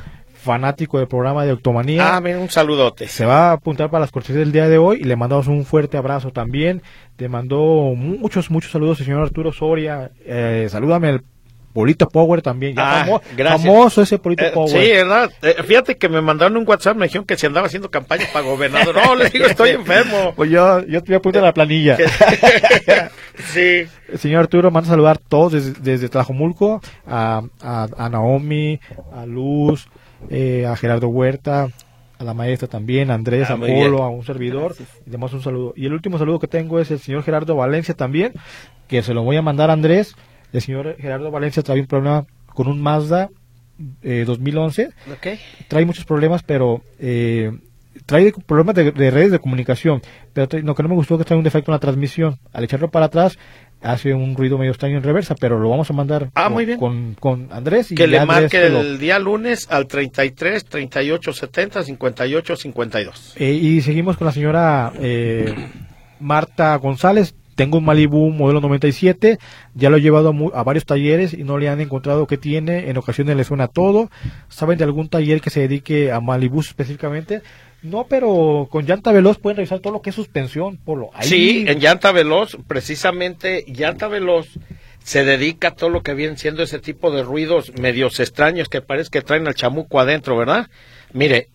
fanático 0.46 0.98
del 1.00 1.08
programa 1.08 1.44
de 1.46 1.52
Octomanía. 1.52 2.16
Ah, 2.16 2.22
mira, 2.22 2.40
un 2.40 2.50
saludote. 2.50 3.08
se 3.08 3.26
va 3.26 3.50
a 3.50 3.54
apuntar 3.54 3.90
para 3.90 4.02
las 4.02 4.12
cortesías 4.12 4.40
del 4.40 4.52
día 4.52 4.70
de 4.70 4.78
hoy 4.78 5.00
y 5.02 5.04
le 5.04 5.16
mandamos 5.16 5.48
un 5.48 5.66
fuerte 5.66 5.98
abrazo 5.98 6.32
también. 6.32 6.82
Te 7.18 7.28
mandó 7.28 7.58
muchos, 7.96 8.50
muchos 8.52 8.72
saludos 8.72 9.00
el 9.00 9.06
señor 9.08 9.24
Arturo 9.24 9.52
Soria. 9.52 10.12
Eh, 10.26 10.68
salúdame 10.70 11.10
el 11.10 11.22
Polito 11.74 12.08
Power 12.08 12.42
también. 12.42 12.74
Ya 12.76 13.02
Ah, 13.02 13.06
famo- 13.06 13.22
gracias. 13.36 13.62
famoso 13.64 14.02
ese 14.02 14.18
Polito 14.18 14.46
Eh, 14.46 14.52
Power. 14.54 14.70
sí, 14.70 14.78
¿verdad? 14.92 15.30
Eh, 15.42 15.56
fíjate 15.66 15.98
que 15.98 16.08
me 16.08 16.22
mandaron 16.22 16.56
un 16.56 16.64
WhatsApp, 16.66 16.96
me 16.96 17.08
dijeron 17.08 17.26
que 17.26 17.36
si 17.36 17.46
andaba 17.48 17.68
haciendo 17.68 17.92
campaña 17.92 18.26
para 18.32 18.46
gobernador. 18.46 18.96
No, 18.96 19.14
le 19.16 19.30
digo, 19.30 19.46
estoy 19.46 19.72
enfermo. 19.72 20.34
Pues 20.38 20.50
yo, 20.50 20.86
yo 20.86 21.04
te 21.04 21.18
voy 21.18 21.38
a 21.38 21.42
la 21.42 21.54
planilla. 21.54 21.98
sí. 23.54 23.86
El 24.10 24.20
señor 24.20 24.42
Arturo 24.42 24.72
manda 24.72 24.88
a 24.88 24.92
saludar 24.92 25.18
a 25.18 25.30
todos 25.30 25.54
desde, 25.54 25.74
desde 25.82 26.10
Tlajomulco, 26.10 26.82
a, 27.08 27.42
a, 27.62 27.88
a 27.98 28.10
Naomi, 28.10 28.80
a 29.14 29.26
Luz, 29.26 29.88
eh, 30.30 30.66
a 30.66 30.76
Gerardo 30.76 31.08
Huerta, 31.10 31.68
a 32.18 32.24
la 32.24 32.34
maestra 32.34 32.68
también, 32.68 33.12
a 33.12 33.16
Andrés, 33.16 33.50
Ah, 33.50 33.54
a 33.54 33.58
Polo, 33.58 33.68
bien. 33.74 33.94
a 33.96 34.08
un 34.10 34.24
servidor. 34.24 34.76
Y 35.06 35.10
damos 35.10 35.34
un 35.34 35.42
saludo. 35.42 35.74
Y 35.76 35.86
el 35.86 35.94
último 35.94 36.18
saludo 36.18 36.40
que 36.40 36.48
tengo 36.48 36.80
es 36.80 36.92
el 36.92 37.00
señor 37.00 37.24
Gerardo 37.24 37.56
Valencia 37.56 37.94
también, 37.96 38.34
que 38.88 39.02
se 39.04 39.14
lo 39.14 39.24
voy 39.24 39.36
a 39.38 39.42
mandar 39.42 39.70
a 39.70 39.74
Andrés. 39.74 40.16
El 40.54 40.62
señor 40.62 40.96
Gerardo 40.98 41.32
Valencia 41.32 41.62
trae 41.64 41.80
un 41.82 41.88
problema 41.88 42.26
con 42.54 42.68
un 42.68 42.82
Mazda 42.82 43.30
eh, 44.04 44.24
2011 44.26 44.88
Ok. 45.12 45.28
trae 45.68 45.86
muchos 45.86 46.06
problemas, 46.06 46.44
pero 46.44 46.82
eh, 46.98 47.52
trae 48.06 48.32
problemas 48.46 48.74
de, 48.76 48.94
de 48.94 49.12
redes 49.12 49.32
de 49.32 49.40
comunicación. 49.40 50.02
Pero 50.32 50.48
trae- 50.48 50.64
lo 50.64 50.74
que 50.76 50.84
no 50.84 50.88
me 50.90 50.96
gustó 50.96 51.16
es 51.16 51.20
que 51.20 51.26
trae 51.26 51.38
un 51.38 51.44
defecto 51.44 51.72
en 51.72 51.76
la 51.76 51.80
transmisión. 51.80 52.38
Al 52.54 52.64
echarlo 52.64 52.90
para 52.90 53.08
atrás, 53.08 53.38
hace 53.82 54.14
un 54.14 54.36
ruido 54.36 54.58
medio 54.58 54.72
extraño 54.72 54.98
en 54.98 55.04
reversa, 55.04 55.36
pero 55.40 55.60
lo 55.60 55.70
vamos 55.70 55.90
a 55.90 55.94
mandar 55.94 56.30
Ah, 56.34 56.46
con, 56.46 56.54
muy 56.54 56.66
bien. 56.66 56.80
con, 56.80 57.16
con 57.20 57.48
Andrés. 57.52 57.92
Y 57.92 57.96
Que 57.96 58.08
le 58.08 58.18
Andrés 58.20 58.42
marque 58.44 58.60
te 58.60 58.70
lo- 58.70 58.82
el 58.82 58.98
día 59.00 59.20
lunes 59.20 59.68
al 59.70 59.86
33 59.88 60.66
38 60.66 61.34
70 61.34 61.84
58 61.84 62.56
52. 62.56 63.34
Eh, 63.38 63.52
y 63.54 63.82
seguimos 63.82 64.18
con 64.18 64.26
la 64.26 64.32
señora 64.34 64.92
eh, 65.00 65.54
Marta 66.20 66.76
González. 66.78 67.36
Tengo 67.56 67.78
un 67.78 67.86
Malibu 67.86 68.32
modelo 68.32 68.60
97, 68.60 69.38
ya 69.76 69.90
lo 69.90 69.96
he 69.96 70.02
llevado 70.02 70.28
a, 70.28 70.32
mu- 70.34 70.52
a 70.54 70.62
varios 70.64 70.86
talleres 70.86 71.34
y 71.34 71.46
no 71.46 71.58
le 71.58 71.70
han 71.70 71.80
encontrado 71.80 72.28
que 72.28 72.38
tiene, 72.38 72.90
en 72.90 72.98
ocasiones 72.98 73.38
le 73.38 73.46
suena 73.46 73.70
todo. 73.70 74.10
¿Saben 74.50 74.78
de 74.78 74.84
algún 74.84 75.08
taller 75.08 75.40
que 75.40 75.50
se 75.50 75.62
dedique 75.62 76.12
a 76.12 76.20
Malibu 76.20 76.60
específicamente? 76.60 77.42
No, 77.86 78.08
pero 78.08 78.68
con 78.72 78.86
llanta 78.86 79.12
veloz 79.12 79.38
pueden 79.38 79.58
revisar 79.58 79.80
todo 79.80 79.94
lo 79.94 80.02
que 80.02 80.10
es 80.10 80.16
suspensión, 80.16 80.78
Polo. 80.78 81.12
Sí, 81.22 81.66
en 81.68 81.80
Llanta 81.80 82.12
Veloz, 82.12 82.58
precisamente 82.68 83.64
Llanta 83.68 84.08
Veloz 84.08 84.48
se 85.04 85.24
dedica 85.24 85.68
a 85.68 85.76
todo 85.76 85.92
lo 85.92 86.02
que 86.02 86.16
viene 86.16 86.36
siendo 86.36 86.64
ese 86.64 86.80
tipo 86.80 87.12
de 87.12 87.22
ruidos 87.22 87.72
medios 87.80 88.20
extraños 88.20 88.70
que 88.70 88.82
parece 88.82 89.12
que 89.12 89.22
traen 89.22 89.48
al 89.48 89.54
chamuco 89.54 90.00
adentro, 90.00 90.36
¿verdad? 90.36 90.68
Mire, 91.14 91.50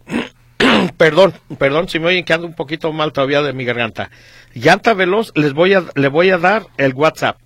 perdón, 0.96 1.34
perdón 1.58 1.88
si 1.88 1.98
me 1.98 2.06
oyen 2.06 2.24
que 2.24 2.32
ando 2.32 2.46
un 2.46 2.54
poquito 2.54 2.92
mal 2.92 3.12
todavía 3.12 3.42
de 3.42 3.52
mi 3.52 3.64
garganta. 3.64 4.08
Llanta 4.54 4.94
Veloz, 4.94 5.32
les 5.34 5.52
voy 5.52 5.74
a, 5.74 5.84
le 5.96 6.06
voy 6.06 6.30
a 6.30 6.38
dar 6.38 6.66
el 6.76 6.94
WhatsApp. 6.94 7.40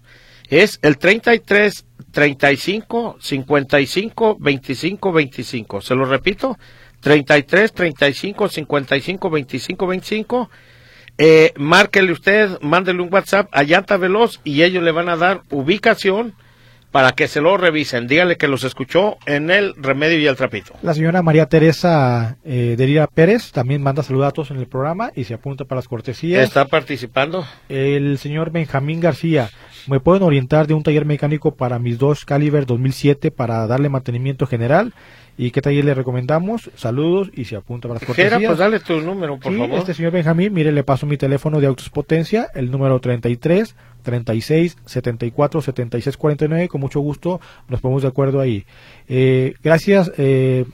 Es 0.50 0.79
el 0.83 0.99
33 0.99 1.87
35 2.11 3.17
55 3.19 4.37
25 4.38 5.12
25. 5.12 5.81
Se 5.81 5.95
lo 5.95 6.05
repito, 6.05 6.59
33 7.05 7.73
35 7.73 8.49
55 8.49 9.31
25 9.31 9.87
25. 9.87 10.51
Eh, 11.19 11.53
márquele 11.57 12.11
usted, 12.11 12.59
mándele 12.62 13.03
un 13.03 13.12
WhatsApp 13.12 13.49
a 13.53 13.62
Llanta 13.62 13.99
Veloz 13.99 14.40
y 14.43 14.62
ellos 14.62 14.83
le 14.83 14.90
van 14.90 15.11
a 15.11 15.17
dar 15.17 15.43
ubicación 15.51 16.35
para 16.90 17.12
que 17.12 17.29
se 17.29 17.43
lo 17.43 17.59
revisen. 17.59 18.07
Dígale 18.09 18.37
que 18.37 18.49
los 18.49 18.64
escuchó 18.64 19.19
en 19.27 19.51
el 19.51 19.75
Remedio 19.77 20.19
y 20.19 20.27
el 20.27 20.35
Trapito. 20.35 20.75
La 20.81 20.95
señora 20.95 21.23
María 21.23 21.47
Teresa 21.47 22.38
eh, 22.43 22.75
Deria 22.79 23.07
Pérez 23.07 23.53
también 23.53 23.83
manda 23.83 24.03
saludatos 24.03 24.51
en 24.51 24.57
el 24.57 24.67
programa 24.67 25.12
y 25.14 25.25
se 25.25 25.35
apunta 25.35 25.67
para 25.67 25.81
las 25.81 25.88
cortesías. 25.88 26.43
¿Está 26.43 26.64
participando? 26.64 27.45
El 27.69 28.17
señor 28.17 28.51
Benjamín 28.51 29.01
García, 29.01 29.51
¿me 29.88 30.01
pueden 30.01 30.23
orientar 30.23 30.66
de 30.66 30.75
un 30.75 30.83
taller 30.83 31.05
mecánico 31.05 31.55
para 31.55 31.79
mis 31.79 31.99
dos 31.99 32.25
Caliber 32.25 32.66
2007 32.66 33.31
para 33.31 33.66
darle 33.66 33.88
mantenimiento 33.88 34.47
general? 34.47 34.92
¿Y 35.37 35.51
qué 35.51 35.61
taller 35.61 35.85
le 35.85 35.94
recomendamos? 35.94 36.70
Saludos 36.77 37.31
y 37.35 37.44
se 37.47 37.57
apunta 37.57 37.88
para 37.88 37.99
las 38.01 38.07
Jera, 38.16 38.31
cortesías. 38.31 38.49
pues 38.51 38.59
dale 38.59 38.79
tu 38.81 39.01
número, 39.01 39.38
por 39.40 39.53
Sí, 39.53 39.59
favor. 39.59 39.79
este 39.79 39.92
señor 39.94 40.12
Benjamín, 40.12 40.53
mire, 40.53 40.70
le 40.70 40.85
paso 40.85 41.07
mi 41.07 41.16
teléfono 41.16 41.61
de 41.61 41.66
Autos 41.66 41.90
Potencia, 41.90 42.49
el 42.55 42.70
número 42.70 43.01
33 43.01 43.75
36 44.05 44.77
74 44.87 45.61
76 45.61 46.16
49. 46.16 46.68
Con 46.68 46.81
mucho 46.81 47.01
gusto 47.01 47.40
nos 47.68 47.81
ponemos 47.81 48.03
de 48.03 48.09
acuerdo 48.09 48.40
ahí. 48.40 48.64
Eh, 49.09 49.55
gracias, 49.62 50.12
eh, 50.18 50.66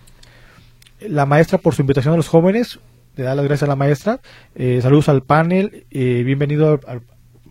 la 1.00 1.24
maestra, 1.24 1.56
por 1.58 1.74
su 1.74 1.80
invitación 1.80 2.12
a 2.14 2.16
los 2.18 2.28
jóvenes. 2.28 2.80
Le 3.16 3.24
da 3.24 3.34
las 3.34 3.44
gracias 3.44 3.66
a 3.66 3.70
la 3.70 3.76
maestra. 3.76 4.20
Eh, 4.54 4.80
saludos 4.82 5.08
al 5.08 5.22
panel. 5.22 5.84
eh, 5.90 6.22
bienvenido 6.24 6.68
al, 6.70 6.80
al 6.86 7.02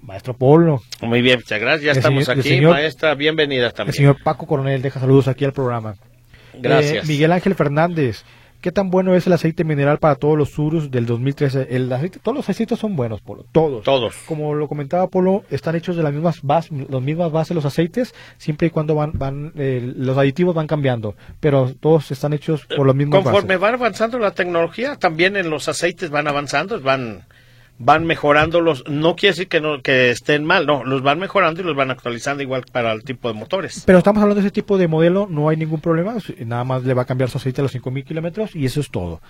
maestro 0.09 0.33
Polo. 0.33 0.81
Muy 1.01 1.21
bien, 1.21 1.39
muchas 1.39 1.59
gracias. 1.61 1.83
Ya 1.85 1.91
El 1.91 1.97
estamos 1.97 2.25
señor- 2.25 2.33
el 2.35 2.39
aquí, 2.41 2.49
señor- 2.49 2.71
maestra. 2.73 3.15
Bienvenida 3.15 3.67
El 3.67 3.73
también. 3.73 3.93
señor 3.95 4.17
Paco 4.23 4.45
Coronel 4.47 4.81
deja 4.81 4.99
saludos 4.99 5.27
aquí 5.27 5.45
al 5.45 5.53
programa. 5.53 5.95
Gracias. 6.55 7.05
Eh, 7.05 7.07
Miguel 7.07 7.31
Ángel 7.31 7.53
Fernández, 7.55 8.23
¿qué 8.59 8.71
tan 8.71 8.89
bueno 8.89 9.15
es 9.15 9.27
el 9.27 9.33
aceite 9.33 9.63
mineral 9.63 9.99
para 9.99 10.15
todos 10.15 10.35
los 10.37 10.49
Surus 10.49 10.89
del 10.89 11.05
2013? 11.05 11.67
El 11.69 11.93
aceite, 11.93 12.19
todos 12.21 12.35
los 12.35 12.49
aceites 12.49 12.79
son 12.79 12.95
buenos, 12.95 13.21
Polo, 13.21 13.45
todos. 13.51 13.83
Todos. 13.83 14.15
Como 14.25 14.55
lo 14.55 14.67
comentaba 14.67 15.07
Polo, 15.07 15.43
están 15.51 15.75
hechos 15.75 15.95
de 15.95 16.01
las 16.03 16.11
mismas 16.11 16.41
bases, 16.41 16.71
las 16.89 17.01
mismas 17.01 17.31
bases 17.31 17.53
los 17.55 17.65
aceites, 17.65 18.13
siempre 18.39 18.67
y 18.67 18.69
cuando 18.71 18.95
van, 18.95 19.11
van 19.13 19.53
eh, 19.57 19.93
los 19.95 20.17
aditivos 20.17 20.55
van 20.55 20.65
cambiando, 20.67 21.15
pero 21.39 21.71
todos 21.79 22.09
están 22.11 22.33
hechos 22.33 22.65
por 22.75 22.85
los 22.87 22.95
mismos 22.95 23.23
Conforme 23.23 23.57
bases. 23.57 23.63
va 23.63 23.77
avanzando 23.77 24.17
la 24.17 24.31
tecnología, 24.31 24.95
también 24.95 25.37
en 25.37 25.49
los 25.51 25.69
aceites 25.69 26.09
van 26.09 26.27
avanzando, 26.27 26.81
van 26.81 27.25
van 27.79 28.05
mejorándolos. 28.05 28.83
No 28.87 29.15
quiere 29.15 29.31
decir 29.31 29.47
que 29.47 29.61
no 29.61 29.81
que 29.81 30.11
estén 30.11 30.45
mal, 30.45 30.65
no, 30.65 30.83
los 30.83 31.01
van 31.01 31.17
mejorando 31.17 31.61
y 31.61 31.63
los 31.63 31.75
van 31.75 31.89
actualizando 31.89 32.43
igual 32.43 32.63
para 32.71 32.91
el 32.91 33.03
tipo 33.03 33.27
de 33.29 33.33
motores. 33.33 33.83
Pero 33.85 33.97
estamos 33.97 34.21
hablando 34.21 34.41
de 34.41 34.47
ese 34.47 34.53
tipo 34.53 34.77
de 34.77 34.87
modelo, 34.87 35.27
no 35.29 35.49
hay 35.49 35.57
ningún 35.57 35.81
problema, 35.81 36.15
nada 36.45 36.63
más 36.63 36.83
le 36.83 36.93
va 36.93 37.03
a 37.03 37.05
cambiar 37.05 37.29
su 37.29 37.37
aceite 37.37 37.61
a 37.61 37.63
los 37.63 37.71
5000 37.71 38.03
kilómetros 38.03 38.55
y 38.55 38.65
eso 38.65 38.81
es 38.81 38.91
todo. 38.91 39.21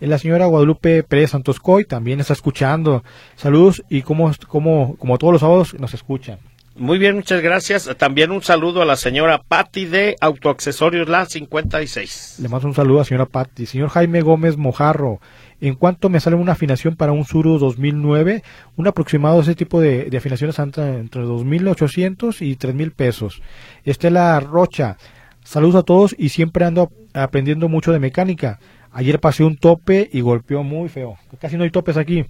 Eh, 0.00 0.06
La 0.06 0.18
señora 0.18 0.46
Guadalupe 0.46 1.02
Pérez 1.04 1.30
Santos 1.30 1.60
Coy 1.60 1.84
también 1.84 2.18
está 2.20 2.32
escuchando. 2.32 3.04
Saludos 3.36 3.82
y 3.88 4.02
como, 4.02 4.32
como, 4.48 4.96
como 4.96 5.18
todos 5.18 5.32
los 5.32 5.40
sábados 5.40 5.74
nos 5.78 5.94
escuchan. 5.94 6.38
Muy 6.78 6.98
bien, 6.98 7.16
muchas 7.16 7.42
gracias. 7.42 7.90
También 7.98 8.30
un 8.30 8.40
saludo 8.40 8.82
a 8.82 8.84
la 8.84 8.94
señora 8.94 9.42
Patti 9.46 9.86
de 9.86 10.14
Autoaccesorios 10.20 11.08
La 11.08 11.26
56. 11.26 12.36
Le 12.40 12.48
mando 12.48 12.68
un 12.68 12.74
saludo 12.74 12.98
a 12.98 13.00
la 13.00 13.04
señora 13.04 13.26
Patti. 13.26 13.66
Señor 13.66 13.88
Jaime 13.88 14.20
Gómez 14.20 14.56
Mojarro, 14.56 15.20
¿en 15.60 15.74
cuánto 15.74 16.08
me 16.08 16.20
sale 16.20 16.36
una 16.36 16.52
afinación 16.52 16.96
para 16.96 17.12
un 17.12 17.24
Suru 17.24 17.58
2009? 17.58 18.42
Un 18.76 18.86
aproximado 18.86 19.36
de 19.36 19.42
ese 19.42 19.54
tipo 19.54 19.80
de, 19.80 20.14
afinaciones 20.16 20.58
anda 20.58 20.96
entre 20.96 21.22
2.800 21.22 22.40
y 22.42 22.56
3.000 22.56 22.92
pesos. 22.92 23.42
Estela 23.84 24.38
Rocha, 24.40 24.96
saludos 25.44 25.76
a 25.76 25.82
todos 25.82 26.14
y 26.18 26.30
siempre 26.30 26.64
ando 26.64 26.90
aprendiendo 27.14 27.68
mucho 27.68 27.92
de 27.92 27.98
mecánica. 27.98 28.58
Ayer 28.92 29.20
pasé 29.20 29.44
un 29.44 29.56
tope 29.56 30.08
y 30.12 30.20
golpeó 30.20 30.62
muy 30.62 30.88
feo. 30.88 31.18
Casi 31.40 31.56
no 31.56 31.64
hay 31.64 31.70
topes 31.70 31.96
aquí. 31.96 32.24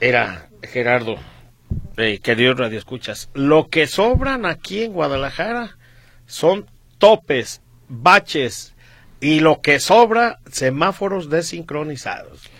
Era 0.00 0.48
Gerardo, 0.62 1.16
eh, 1.96 2.18
queridos 2.22 2.58
radioescuchas. 2.58 3.30
Lo 3.34 3.68
que 3.68 3.86
sobran 3.86 4.46
aquí 4.46 4.84
en 4.84 4.92
Guadalajara 4.92 5.76
son 6.26 6.66
topes, 6.98 7.62
baches 7.88 8.71
y 9.22 9.38
lo 9.38 9.60
que 9.60 9.78
sobra, 9.78 10.40
semáforos 10.50 11.30
desincronizados. 11.30 12.50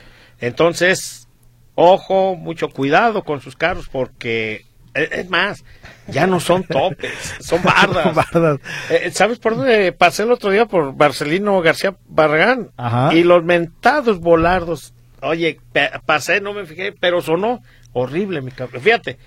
Entonces, 0.41 1.27
ojo, 1.75 2.37
mucho 2.37 2.71
cuidado 2.71 3.25
con 3.25 3.41
sus 3.41 3.57
carros 3.57 3.89
porque, 3.91 4.65
eh, 4.95 5.09
es 5.11 5.29
más, 5.29 5.65
ya 6.07 6.29
no 6.29 6.39
son 6.39 6.63
topes, 6.63 7.13
son 7.41 7.63
bardas. 7.65 8.15
Bardas. 8.15 8.61
Eh, 8.91 9.11
¿Sabes 9.13 9.41
por 9.41 9.57
dónde 9.57 9.91
pasé 9.91 10.23
el 10.23 10.31
otro 10.31 10.51
día? 10.51 10.67
Por 10.67 10.95
Marcelino 10.95 11.61
García 11.63 11.97
Barragán. 12.07 12.71
Ajá. 12.77 13.13
Y 13.13 13.25
los 13.25 13.43
mentados 13.43 14.21
volardos. 14.21 14.95
Oye, 15.21 15.59
pasé, 16.07 16.41
no 16.41 16.55
me 16.55 16.65
fijé, 16.65 16.93
pero 16.93 17.21
sonó 17.23 17.61
horrible 17.93 18.41
mi 18.41 18.53
cabrón. 18.53 18.83
Fíjate. 18.83 19.19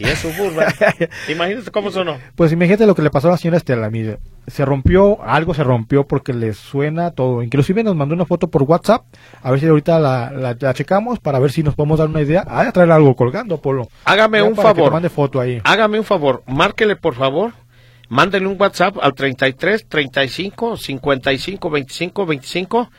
Y 0.00 0.04
es 0.08 0.18
suburban. 0.18 0.66
Imagínate 1.28 1.70
cómo 1.70 1.90
sonó. 1.90 2.16
Pues 2.34 2.50
imagínate 2.52 2.86
lo 2.86 2.94
que 2.94 3.02
le 3.02 3.10
pasó 3.10 3.28
a 3.28 3.32
la 3.32 3.36
señora 3.36 3.58
Estela, 3.58 3.90
mire, 3.90 4.18
se 4.46 4.64
rompió, 4.64 5.22
algo 5.22 5.52
se 5.54 5.62
rompió 5.62 6.06
porque 6.06 6.32
le 6.32 6.54
suena 6.54 7.10
todo. 7.10 7.42
Inclusive 7.42 7.84
nos 7.84 7.94
mandó 7.94 8.14
una 8.14 8.24
foto 8.24 8.48
por 8.48 8.62
WhatsApp, 8.62 9.04
a 9.42 9.50
ver 9.50 9.60
si 9.60 9.66
ahorita 9.66 9.98
la, 10.00 10.30
la- 10.30 10.56
la 10.58 10.74
checamos 10.74 11.18
para 11.20 11.38
ver 11.38 11.52
si 11.52 11.62
nos 11.62 11.74
podemos 11.74 11.98
dar 11.98 12.08
una 12.08 12.22
idea. 12.22 12.44
Ah, 12.48 12.70
traer 12.72 12.90
algo 12.90 13.14
colgando, 13.14 13.58
Polo. 13.60 13.88
Hágame 14.06 14.38
Ya 14.38 14.44
un 14.44 14.54
que 14.54 14.62
favor. 14.62 14.90
mande 14.92 15.10
foto 15.10 15.38
ahí. 15.40 15.60
Hágame 15.64 15.98
un 15.98 16.04
favor. 16.06 16.42
Márquele, 16.46 16.96
por 16.96 17.14
favor, 17.14 17.52
mándenle 18.08 18.48
un 18.48 18.56
WhatsApp 18.58 18.96
al 19.02 19.12
33 19.12 19.86
35 19.86 20.76
55 20.78 21.70
25 21.70 22.26
25 22.26 22.90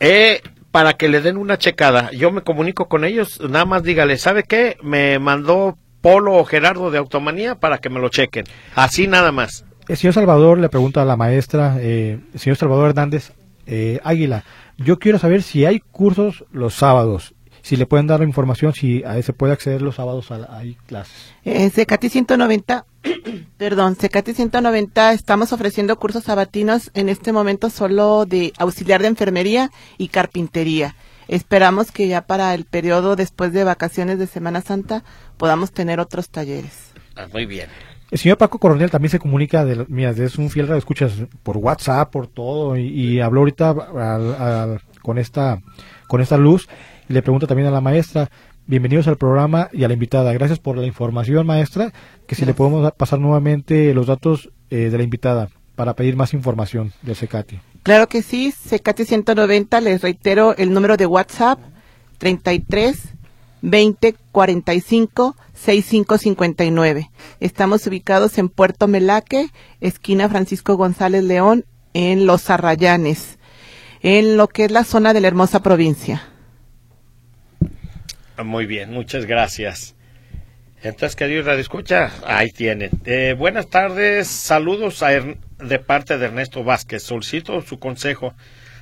eh, 0.00 0.40
para 0.70 0.92
que 0.92 1.08
le 1.08 1.20
den 1.20 1.36
una 1.38 1.56
checada. 1.56 2.10
Yo 2.12 2.30
me 2.32 2.42
comunico 2.42 2.86
con 2.88 3.04
ellos, 3.04 3.40
nada 3.40 3.64
más 3.64 3.82
dígale, 3.82 4.18
¿sabe 4.18 4.42
qué? 4.42 4.76
Me 4.82 5.18
mandó 5.18 5.78
Polo 6.04 6.34
o 6.34 6.44
Gerardo 6.44 6.90
de 6.90 6.98
Automanía 6.98 7.54
para 7.54 7.78
que 7.78 7.88
me 7.88 7.98
lo 7.98 8.10
chequen. 8.10 8.44
Así 8.74 9.06
nada 9.06 9.32
más. 9.32 9.64
El 9.88 9.96
señor 9.96 10.12
Salvador 10.12 10.58
le 10.58 10.68
pregunta 10.68 11.00
a 11.00 11.06
la 11.06 11.16
maestra, 11.16 11.78
eh, 11.80 12.20
el 12.34 12.38
señor 12.38 12.58
Salvador 12.58 12.90
Hernández 12.90 13.32
eh, 13.66 14.00
Águila, 14.04 14.44
yo 14.76 14.98
quiero 14.98 15.18
saber 15.18 15.42
si 15.42 15.64
hay 15.64 15.80
cursos 15.80 16.44
los 16.52 16.74
sábados, 16.74 17.34
si 17.62 17.76
le 17.76 17.86
pueden 17.86 18.06
dar 18.06 18.20
la 18.20 18.26
información, 18.26 18.74
si 18.74 19.02
a 19.02 19.22
se 19.22 19.32
puede 19.32 19.54
acceder 19.54 19.80
los 19.80 19.94
sábados 19.94 20.30
a, 20.30 20.46
hay 20.54 20.76
clases. 20.86 21.32
En 21.42 21.70
Secati 21.70 22.10
190, 22.10 22.84
perdón, 23.56 23.96
Secati 23.96 24.34
190 24.34 25.14
estamos 25.14 25.54
ofreciendo 25.54 25.96
cursos 25.96 26.24
sabatinos 26.24 26.90
en 26.92 27.08
este 27.08 27.32
momento 27.32 27.70
solo 27.70 28.26
de 28.26 28.52
auxiliar 28.58 29.00
de 29.00 29.08
enfermería 29.08 29.70
y 29.96 30.08
carpintería. 30.08 30.96
Esperamos 31.28 31.90
que 31.90 32.08
ya 32.08 32.26
para 32.26 32.54
el 32.54 32.64
periodo 32.64 33.16
después 33.16 33.52
de 33.52 33.64
vacaciones 33.64 34.18
de 34.18 34.26
Semana 34.26 34.60
Santa 34.60 35.04
podamos 35.36 35.72
tener 35.72 36.00
otros 36.00 36.28
talleres. 36.28 36.92
Ah, 37.16 37.26
muy 37.32 37.46
bien. 37.46 37.68
El 38.10 38.18
señor 38.18 38.38
Paco 38.38 38.58
Coronel 38.58 38.90
también 38.90 39.10
se 39.10 39.18
comunica, 39.18 39.64
de, 39.64 39.86
mira, 39.88 40.10
es 40.10 40.38
un 40.38 40.50
fiel 40.50 40.68
de 40.68 40.78
escuchas 40.78 41.12
por 41.42 41.56
WhatsApp, 41.56 42.12
por 42.12 42.28
todo, 42.28 42.76
y, 42.76 43.20
habló 43.20 43.40
ahorita 43.40 43.74
con 45.02 45.18
esta 45.18 45.60
con 46.06 46.20
esta 46.20 46.36
luz. 46.36 46.68
Y 47.08 47.12
le 47.12 47.22
pregunta 47.22 47.46
también 47.46 47.68
a 47.68 47.72
la 47.72 47.80
maestra, 47.80 48.30
bienvenidos 48.66 49.08
al 49.08 49.16
programa 49.16 49.68
y 49.72 49.84
a 49.84 49.88
la 49.88 49.94
invitada. 49.94 50.32
Gracias 50.32 50.58
por 50.58 50.78
la 50.78 50.86
información, 50.86 51.46
maestra, 51.46 51.92
que 52.28 52.34
si 52.34 52.44
le 52.44 52.54
podemos 52.54 52.92
pasar 52.92 53.18
nuevamente 53.18 53.92
los 53.94 54.06
datos 54.06 54.50
eh, 54.70 54.90
de 54.90 54.98
la 54.98 55.02
invitada 55.02 55.48
para 55.74 55.94
pedir 55.94 56.14
más 56.14 56.34
información 56.34 56.92
de 57.02 57.14
Secati. 57.14 57.58
Claro 57.84 58.08
que 58.08 58.22
sí, 58.22 58.50
Secati 58.50 59.04
190, 59.04 59.78
les 59.82 60.00
reitero 60.00 60.56
el 60.56 60.72
número 60.72 60.96
de 60.96 61.04
WhatsApp 61.04 61.58
33 62.16 62.98
20 63.60 64.14
45 64.32 65.36
65 65.52 66.16
59. 66.16 67.10
Estamos 67.40 67.86
ubicados 67.86 68.38
en 68.38 68.48
Puerto 68.48 68.88
Melaque, 68.88 69.50
esquina 69.82 70.30
Francisco 70.30 70.78
González 70.78 71.24
León, 71.24 71.66
en 71.92 72.24
Los 72.24 72.48
Arrayanes, 72.48 73.38
en 74.00 74.38
lo 74.38 74.48
que 74.48 74.64
es 74.64 74.70
la 74.70 74.84
zona 74.84 75.12
de 75.12 75.20
la 75.20 75.28
hermosa 75.28 75.62
provincia. 75.62 76.22
Muy 78.42 78.64
bien, 78.64 78.92
muchas 78.92 79.26
gracias. 79.26 79.93
Entonces, 80.84 81.16
querido 81.16 81.42
Radio 81.42 81.60
Escucha, 81.60 82.12
ahí 82.26 82.50
tienen. 82.50 82.90
Eh, 83.06 83.34
buenas 83.38 83.68
tardes, 83.68 84.28
saludos 84.28 85.02
de 85.58 85.78
parte 85.78 86.18
de 86.18 86.26
Ernesto 86.26 86.62
Vázquez. 86.62 87.02
Solicito 87.02 87.60
su 87.62 87.78
consejo 87.78 88.34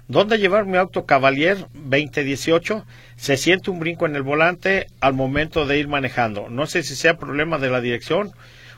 ¿Dónde 0.09 0.39
llevar 0.39 0.67
mi 0.67 0.79
auto 0.79 1.07
Cavalier 1.07 1.59
2018? 1.75 2.85
Se 3.15 3.37
siente 3.37 3.71
un 3.71 3.79
brinco 3.79 4.05
en 4.05 4.17
el 4.17 4.23
volante 4.23 4.89
al 5.01 5.15
momento 5.15 5.65
de 5.65 5.79
ir 5.79 5.87
manejando. 5.87 6.51
No 6.51 6.67
sé 6.67 6.83
si 6.83 6.97
sea 6.97 7.19
problema 7.19 7.59
de 7.59 7.71
la 7.71 7.81
dirección 7.81 8.33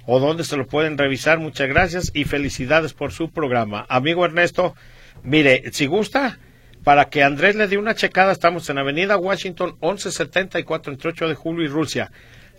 o 0.05 0.21
dónde 0.21 0.45
se 0.45 0.59
lo 0.59 0.67
pueden 0.67 0.99
revisar. 0.99 1.39
Muchas 1.39 1.69
gracias 1.69 2.11
y 2.13 2.25
felicidades 2.25 2.93
por 2.93 3.11
su 3.11 3.31
programa. 3.31 3.87
Amigo 3.89 4.27
Ernesto, 4.27 4.75
mire, 5.23 5.63
si 5.73 5.87
gusta, 5.87 6.39
para 6.85 7.07
que 7.07 7.23
Andrés 7.23 7.57
le 7.57 7.69
dé 7.69 7.79
una 7.79 7.95
checada, 7.95 8.31
estamos 8.31 8.69
en 8.69 8.77
Avenida 8.77 9.17
Washington 9.17 9.79
1174 9.81 10.93
entre 10.93 11.09
8 11.09 11.29
de 11.29 11.35
julio 11.35 11.65
y 11.65 11.69
Rusia 11.69 12.13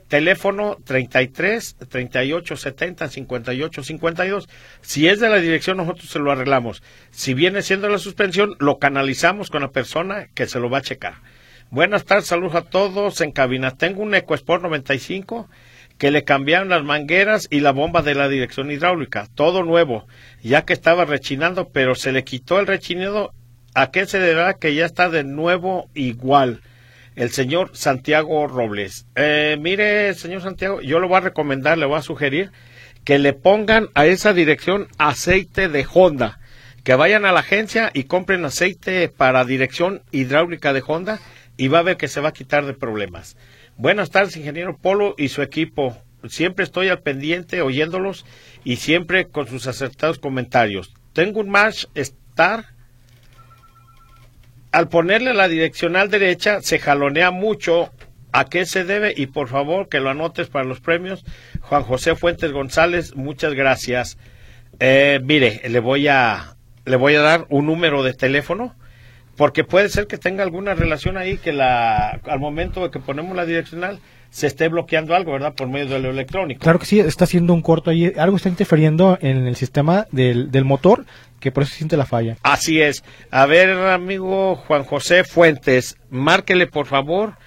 teléfono 0.07 0.77
33 0.83 1.77
38 1.89 2.55
70 2.55 3.07
58 3.09 3.83
52. 3.83 4.49
Si 4.81 5.07
es 5.07 5.19
de 5.19 5.29
la 5.29 5.37
dirección, 5.37 5.77
nosotros 5.77 6.09
se 6.09 6.19
lo 6.19 6.31
arreglamos. 6.31 6.83
Si 7.11 7.33
viene 7.33 7.61
siendo 7.61 7.89
la 7.89 7.97
suspensión, 7.97 8.55
lo 8.59 8.77
canalizamos 8.79 9.49
con 9.49 9.61
la 9.61 9.71
persona 9.71 10.27
que 10.33 10.47
se 10.47 10.59
lo 10.59 10.69
va 10.69 10.79
a 10.79 10.83
checar. 10.83 11.15
Buenas 11.71 12.05
tardes, 12.05 12.27
saludos 12.27 12.55
a 12.55 12.61
todos 12.61 13.21
en 13.21 13.31
cabina. 13.31 13.71
Tengo 13.71 14.01
un 14.03 14.13
EcoSport 14.13 14.61
95 14.61 15.49
que 15.97 16.11
le 16.11 16.23
cambiaron 16.23 16.69
las 16.69 16.83
mangueras 16.83 17.47
y 17.49 17.61
la 17.61 17.71
bomba 17.71 18.01
de 18.01 18.15
la 18.15 18.27
dirección 18.27 18.69
hidráulica, 18.69 19.27
todo 19.33 19.63
nuevo, 19.63 20.07
ya 20.41 20.63
que 20.63 20.73
estaba 20.73 21.05
rechinando, 21.05 21.69
pero 21.69 21.95
se 21.95 22.11
le 22.11 22.23
quitó 22.23 22.59
el 22.59 22.67
rechinido. 22.67 23.33
¿A 23.73 23.91
qué 23.91 24.05
se 24.05 24.19
deberá 24.19 24.53
que 24.53 24.73
ya 24.73 24.85
está 24.85 25.09
de 25.09 25.23
nuevo 25.23 25.89
igual? 25.93 26.61
El 27.15 27.31
señor 27.31 27.71
Santiago 27.73 28.47
Robles. 28.47 29.07
Eh, 29.15 29.57
mire, 29.59 30.13
señor 30.13 30.41
Santiago, 30.41 30.81
yo 30.81 30.99
le 30.99 31.07
voy 31.07 31.17
a 31.17 31.21
recomendar, 31.21 31.77
le 31.77 31.85
voy 31.85 31.97
a 31.97 32.01
sugerir 32.01 32.51
que 33.03 33.19
le 33.19 33.33
pongan 33.33 33.89
a 33.93 34.05
esa 34.07 34.33
dirección 34.33 34.87
aceite 34.97 35.69
de 35.69 35.85
Honda. 35.91 36.39
Que 36.83 36.95
vayan 36.95 37.25
a 37.25 37.31
la 37.31 37.39
agencia 37.39 37.89
y 37.93 38.03
compren 38.03 38.45
aceite 38.45 39.09
para 39.09 39.45
dirección 39.45 40.03
hidráulica 40.11 40.71
de 40.71 40.83
Honda 40.85 41.19
y 41.57 41.67
va 41.67 41.79
a 41.79 41.83
ver 41.83 41.97
que 41.97 42.07
se 42.07 42.21
va 42.21 42.29
a 42.29 42.33
quitar 42.33 42.65
de 42.65 42.73
problemas. 42.73 43.37
Buenas 43.77 44.11
tardes, 44.11 44.37
ingeniero 44.37 44.77
Polo 44.77 45.15
y 45.17 45.29
su 45.29 45.41
equipo. 45.41 45.97
Siempre 46.27 46.63
estoy 46.63 46.89
al 46.89 47.01
pendiente 47.01 47.61
oyéndolos 47.61 48.25
y 48.63 48.77
siempre 48.77 49.27
con 49.27 49.47
sus 49.47 49.67
acertados 49.67 50.19
comentarios. 50.19 50.93
Tengo 51.13 51.39
un 51.39 51.49
March 51.49 51.87
Star 51.95 52.74
al 54.75 54.89
ponerle 54.89 55.33
la 55.33 55.47
direccional 55.47 56.09
derecha 56.09 56.61
se 56.61 56.79
jalonea 56.79 57.31
mucho 57.31 57.93
a 58.33 58.43
qué 58.43 58.65
se 58.65 58.83
debe 58.83 59.13
y 59.15 59.27
por 59.27 59.47
favor 59.47 59.87
que 59.87 60.01
lo 60.01 60.09
anotes 60.09 60.49
para 60.49 60.65
los 60.65 60.81
premios. 60.81 61.23
Juan 61.61 61.83
José 61.83 62.17
Fuentes 62.17 62.51
González, 62.51 63.15
muchas 63.15 63.53
gracias. 63.53 64.17
Eh, 64.81 65.21
mire, 65.23 65.61
le 65.69 65.79
voy 65.79 66.09
a 66.09 66.57
le 66.83 66.97
voy 66.97 67.15
a 67.15 67.21
dar 67.21 67.45
un 67.47 67.67
número 67.67 68.03
de 68.03 68.15
teléfono 68.15 68.75
porque 69.37 69.63
puede 69.63 69.87
ser 69.87 70.07
que 70.07 70.17
tenga 70.17 70.43
alguna 70.43 70.73
relación 70.73 71.15
ahí 71.15 71.37
que 71.37 71.53
la 71.53 72.19
al 72.25 72.39
momento 72.41 72.83
de 72.83 72.91
que 72.91 72.99
ponemos 72.99 73.33
la 73.33 73.45
direccional 73.45 74.01
se 74.35 74.47
esté 74.47 74.67
bloqueando 74.67 75.15
algo, 75.15 75.31
¿verdad? 75.31 75.53
Por 75.53 75.69
medio 75.69 75.87
de 75.87 75.99
lo 75.99 76.09
electrónico. 76.09 76.59
Claro 76.59 76.77
que 76.77 76.85
sí, 76.85 76.99
está 76.99 77.23
haciendo 77.23 77.53
un 77.53 77.61
corto 77.61 77.89
ahí, 77.89 78.11
algo 78.17 78.35
está 78.35 78.49
interfiriendo 78.49 79.17
en 79.21 79.47
el 79.47 79.55
sistema 79.55 80.07
del, 80.11 80.51
del 80.51 80.65
motor 80.65 81.05
que 81.39 81.53
por 81.53 81.63
eso 81.63 81.71
se 81.71 81.77
siente 81.77 81.95
la 81.95 82.05
falla. 82.05 82.35
Así 82.43 82.81
es. 82.81 83.05
A 83.31 83.45
ver, 83.45 83.69
amigo 83.69 84.57
Juan 84.57 84.83
José 84.83 85.23
Fuentes, 85.23 85.95
márquele 86.09 86.67
por 86.67 86.85
favor 86.85 87.37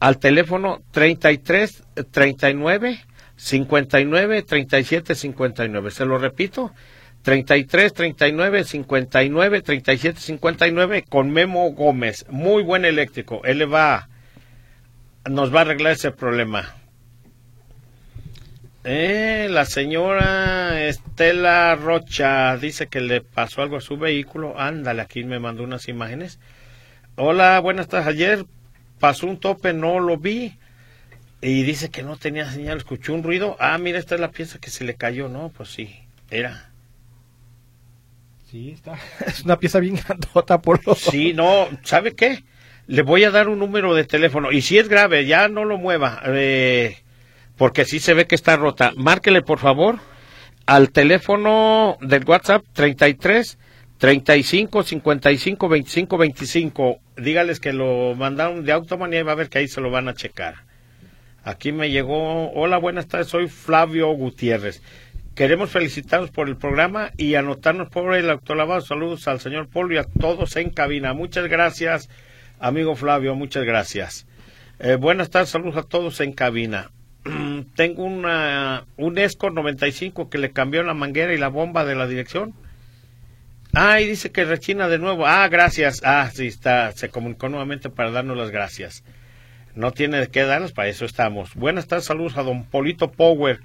al 0.00 0.16
teléfono 0.16 0.80
33 0.92 1.82
39 2.10 2.98
59 3.36 4.42
37 4.42 5.14
59. 5.14 5.90
Se 5.90 6.06
lo 6.06 6.16
repito, 6.16 6.72
33 7.24 7.92
39 7.92 8.64
59 8.64 9.60
37 9.60 10.18
59 10.18 11.04
con 11.10 11.30
Memo 11.30 11.70
Gómez. 11.72 12.24
Muy 12.30 12.62
buen 12.62 12.86
eléctrico. 12.86 13.42
Él 13.44 13.58
le 13.58 13.66
va, 13.66 14.08
nos 15.28 15.54
va 15.54 15.60
a 15.60 15.62
arreglar 15.62 15.92
ese 15.92 16.10
problema. 16.10 16.74
Eh, 18.84 19.48
la 19.50 19.64
señora 19.64 20.86
Estela 20.86 21.74
Rocha 21.74 22.56
dice 22.56 22.86
que 22.86 23.00
le 23.00 23.20
pasó 23.20 23.62
algo 23.62 23.76
a 23.76 23.80
su 23.80 23.98
vehículo. 23.98 24.58
Ándale, 24.58 25.02
aquí 25.02 25.24
me 25.24 25.38
mandó 25.38 25.64
unas 25.64 25.88
imágenes. 25.88 26.38
Hola, 27.16 27.60
buenas 27.60 27.88
tardes. 27.88 28.08
Ayer 28.08 28.46
pasó 28.98 29.26
un 29.26 29.38
tope, 29.38 29.72
no 29.72 30.00
lo 30.00 30.16
vi. 30.16 30.56
Y 31.40 31.62
dice 31.62 31.90
que 31.90 32.02
no 32.02 32.16
tenía 32.16 32.50
señal, 32.50 32.78
escuchó 32.78 33.14
un 33.14 33.22
ruido. 33.22 33.56
Ah, 33.60 33.78
mira, 33.78 33.98
esta 33.98 34.14
es 34.14 34.20
la 34.20 34.30
pieza 34.30 34.58
que 34.58 34.70
se 34.70 34.84
le 34.84 34.94
cayó. 34.94 35.28
No, 35.28 35.50
pues 35.50 35.68
sí, 35.68 35.94
era. 36.30 36.70
Sí, 38.50 38.70
está. 38.70 38.98
Es 39.26 39.44
una 39.44 39.58
pieza 39.58 39.80
bien 39.80 39.96
grandota 39.96 40.60
por 40.62 40.84
los. 40.86 40.98
Sí, 40.98 41.32
no, 41.34 41.68
¿sabe 41.84 42.14
qué? 42.14 42.42
Le 42.88 43.02
voy 43.02 43.22
a 43.22 43.30
dar 43.30 43.48
un 43.48 43.60
número 43.60 43.94
de 43.94 44.04
teléfono. 44.04 44.50
Y 44.50 44.62
si 44.62 44.78
es 44.78 44.88
grave, 44.88 45.26
ya 45.26 45.46
no 45.46 45.64
lo 45.64 45.78
mueva. 45.78 46.20
Eh 46.26 46.96
porque 47.58 47.84
sí 47.84 47.98
se 47.98 48.14
ve 48.14 48.26
que 48.26 48.36
está 48.36 48.56
rota. 48.56 48.92
Márquele, 48.96 49.42
por 49.42 49.58
favor, 49.58 49.98
al 50.64 50.90
teléfono 50.90 51.98
del 52.00 52.24
WhatsApp 52.24 52.64
33 52.72 53.58
35 53.98 54.82
55 54.84 55.68
25 55.68 56.16
25. 56.16 57.00
Dígales 57.16 57.60
que 57.60 57.72
lo 57.72 58.14
mandaron 58.14 58.64
de 58.64 58.72
Automanía 58.72 59.20
y 59.20 59.24
va 59.24 59.32
a 59.32 59.34
ver 59.34 59.50
que 59.50 59.58
ahí 59.58 59.68
se 59.68 59.80
lo 59.80 59.90
van 59.90 60.08
a 60.08 60.14
checar. 60.14 60.54
Aquí 61.42 61.72
me 61.72 61.90
llegó, 61.90 62.52
hola, 62.52 62.78
buenas 62.78 63.08
tardes, 63.08 63.26
soy 63.26 63.48
Flavio 63.48 64.08
Gutiérrez. 64.12 64.82
Queremos 65.34 65.70
felicitarnos 65.70 66.30
por 66.30 66.48
el 66.48 66.56
programa 66.56 67.10
y 67.16 67.34
anotarnos 67.34 67.88
por 67.88 68.14
el 68.14 68.30
autolavado. 68.30 68.80
Saludos 68.80 69.26
al 69.28 69.40
señor 69.40 69.68
Polo 69.68 69.94
y 69.94 69.98
a 69.98 70.04
todos 70.04 70.56
en 70.56 70.70
cabina. 70.70 71.12
Muchas 71.12 71.46
gracias, 71.48 72.08
amigo 72.60 72.96
Flavio, 72.96 73.34
muchas 73.34 73.64
gracias. 73.64 74.26
Eh, 74.78 74.96
buenas 74.96 75.30
tardes, 75.30 75.50
saludos 75.50 75.76
a 75.76 75.82
todos 75.82 76.20
en 76.20 76.32
cabina. 76.32 76.90
tengo 77.74 78.04
una, 78.04 78.84
un 78.96 79.18
ESCO 79.18 79.50
95 79.50 80.30
que 80.30 80.38
le 80.38 80.52
cambió 80.52 80.82
la 80.82 80.94
manguera 80.94 81.34
y 81.34 81.38
la 81.38 81.48
bomba 81.48 81.84
de 81.84 81.94
la 81.94 82.06
dirección. 82.06 82.54
Ah, 83.74 84.00
y 84.00 84.06
dice 84.06 84.30
que 84.30 84.44
rechina 84.44 84.88
de 84.88 84.98
nuevo. 84.98 85.26
Ah, 85.26 85.46
gracias. 85.48 86.00
Ah, 86.04 86.30
sí, 86.32 86.46
está, 86.46 86.92
se 86.92 87.10
comunicó 87.10 87.48
nuevamente 87.48 87.90
para 87.90 88.10
darnos 88.10 88.36
las 88.36 88.50
gracias. 88.50 89.04
No 89.74 89.92
tiene 89.92 90.18
de 90.18 90.28
qué 90.28 90.44
darnos, 90.44 90.72
para 90.72 90.88
eso 90.88 91.04
estamos. 91.04 91.54
Buenas 91.54 91.86
tardes, 91.86 92.06
saludos 92.06 92.36
a 92.36 92.42
don 92.42 92.64
Polito 92.64 93.12
Power. 93.12 93.60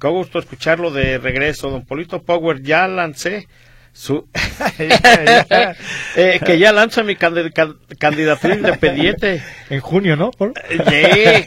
Qué 0.00 0.08
gusto 0.08 0.38
escucharlo 0.38 0.90
de 0.90 1.18
regreso, 1.18 1.70
don 1.70 1.84
Polito 1.84 2.22
Power. 2.22 2.62
Ya 2.62 2.86
lancé 2.86 3.48
su 3.98 4.28
eh, 6.16 6.40
que 6.46 6.58
ya 6.58 6.72
lanza 6.72 7.02
mi 7.02 7.16
candidatura 7.16 8.54
independiente 8.54 9.42
en 9.70 9.80
junio, 9.80 10.14
¿no? 10.14 10.30
Sí, 10.38 11.44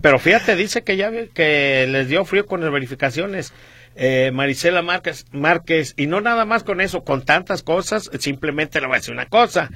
pero 0.00 0.18
fíjate, 0.18 0.56
dice 0.56 0.82
que 0.84 0.96
ya 0.96 1.10
que 1.34 1.86
les 1.86 2.08
dio 2.08 2.24
frío 2.24 2.46
con 2.46 2.62
las 2.62 2.72
verificaciones. 2.72 3.52
Eh, 3.94 4.30
Marisela 4.32 4.80
Márquez, 4.80 5.26
Márquez, 5.32 5.92
y 5.98 6.06
no 6.06 6.22
nada 6.22 6.46
más 6.46 6.64
con 6.64 6.80
eso, 6.80 7.04
con 7.04 7.26
tantas 7.26 7.62
cosas, 7.62 8.10
simplemente 8.18 8.80
le 8.80 8.86
voy 8.86 8.94
a 8.94 8.98
decir 9.00 9.12
una 9.12 9.26
cosa. 9.26 9.68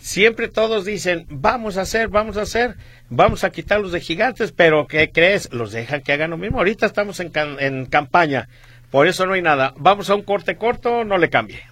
Siempre 0.00 0.46
todos 0.46 0.84
dicen, 0.84 1.26
vamos 1.28 1.78
a 1.78 1.80
hacer, 1.80 2.06
vamos 2.06 2.36
a 2.36 2.42
hacer, 2.42 2.76
vamos 3.08 3.42
a 3.42 3.50
quitarlos 3.50 3.90
de 3.90 4.00
gigantes, 4.00 4.52
pero 4.52 4.86
¿qué 4.86 5.10
crees? 5.10 5.52
Los 5.52 5.72
dejan 5.72 6.02
que 6.02 6.12
hagan 6.12 6.30
lo 6.30 6.36
mismo. 6.36 6.58
Ahorita 6.58 6.86
estamos 6.86 7.18
en, 7.18 7.32
en 7.58 7.86
campaña, 7.86 8.48
por 8.90 9.06
eso 9.06 9.26
no 9.26 9.34
hay 9.34 9.42
nada. 9.42 9.74
Vamos 9.76 10.10
a 10.10 10.14
un 10.14 10.22
corte 10.22 10.56
corto, 10.56 11.04
no 11.04 11.18
le 11.18 11.30
cambie. 11.30 11.62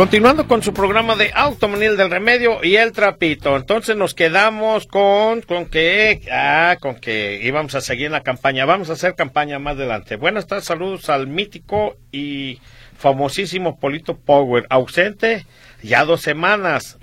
Continuando 0.00 0.48
con 0.48 0.62
su 0.62 0.72
programa 0.72 1.14
de 1.14 1.30
Automanil 1.34 1.98
del 1.98 2.10
Remedio 2.10 2.64
y 2.64 2.76
el 2.76 2.92
Trapito. 2.92 3.54
Entonces 3.54 3.96
nos 3.96 4.14
quedamos 4.14 4.86
con, 4.86 5.42
con 5.42 5.66
que, 5.66 6.22
ah, 6.32 6.78
con 6.80 6.94
que 6.94 7.38
íbamos 7.42 7.74
a 7.74 7.82
seguir 7.82 8.06
en 8.06 8.12
la 8.12 8.22
campaña. 8.22 8.64
Vamos 8.64 8.88
a 8.88 8.94
hacer 8.94 9.14
campaña 9.14 9.58
más 9.58 9.76
adelante. 9.76 10.16
Buenas 10.16 10.46
tardes, 10.46 10.64
saludos 10.64 11.10
al 11.10 11.26
mítico 11.26 11.98
y 12.10 12.60
famosísimo 13.00 13.78
Polito 13.78 14.16
Power. 14.16 14.66
Ausente 14.68 15.46
ya 15.82 16.04
dos 16.04 16.20
semanas. 16.20 16.98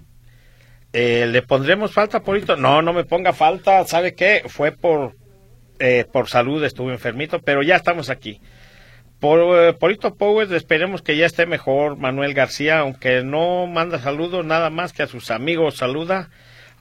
Eh, 0.94 1.26
¿Le 1.28 1.42
pondremos 1.42 1.92
falta, 1.92 2.22
Polito? 2.22 2.56
No, 2.56 2.82
no 2.82 2.94
me 2.94 3.04
ponga 3.04 3.34
falta. 3.34 3.84
¿Sabe 3.86 4.14
qué? 4.14 4.44
Fue 4.48 4.72
por, 4.72 5.16
eh, 5.80 6.06
por 6.12 6.30
salud, 6.30 6.64
estuve 6.64 6.94
enfermito, 6.94 7.42
pero 7.42 7.64
ya 7.64 7.76
estamos 7.76 8.10
aquí. 8.10 8.40
Por 9.20 9.40
eh, 9.58 9.74
Polito 9.74 10.16
Powers 10.16 10.52
esperemos 10.52 11.02
que 11.02 11.18
ya 11.18 11.26
esté 11.26 11.48
mejor 11.48 11.98
Manuel 11.98 12.36
García, 12.36 12.80
aunque 12.80 13.24
no 13.24 13.66
manda 13.66 14.00
saludos 14.00 14.46
nada 14.46 14.70
más 14.70 14.94
que 14.94 15.02
a 15.02 15.08
sus 15.08 15.32
amigos, 15.32 15.78
saluda 15.78 16.30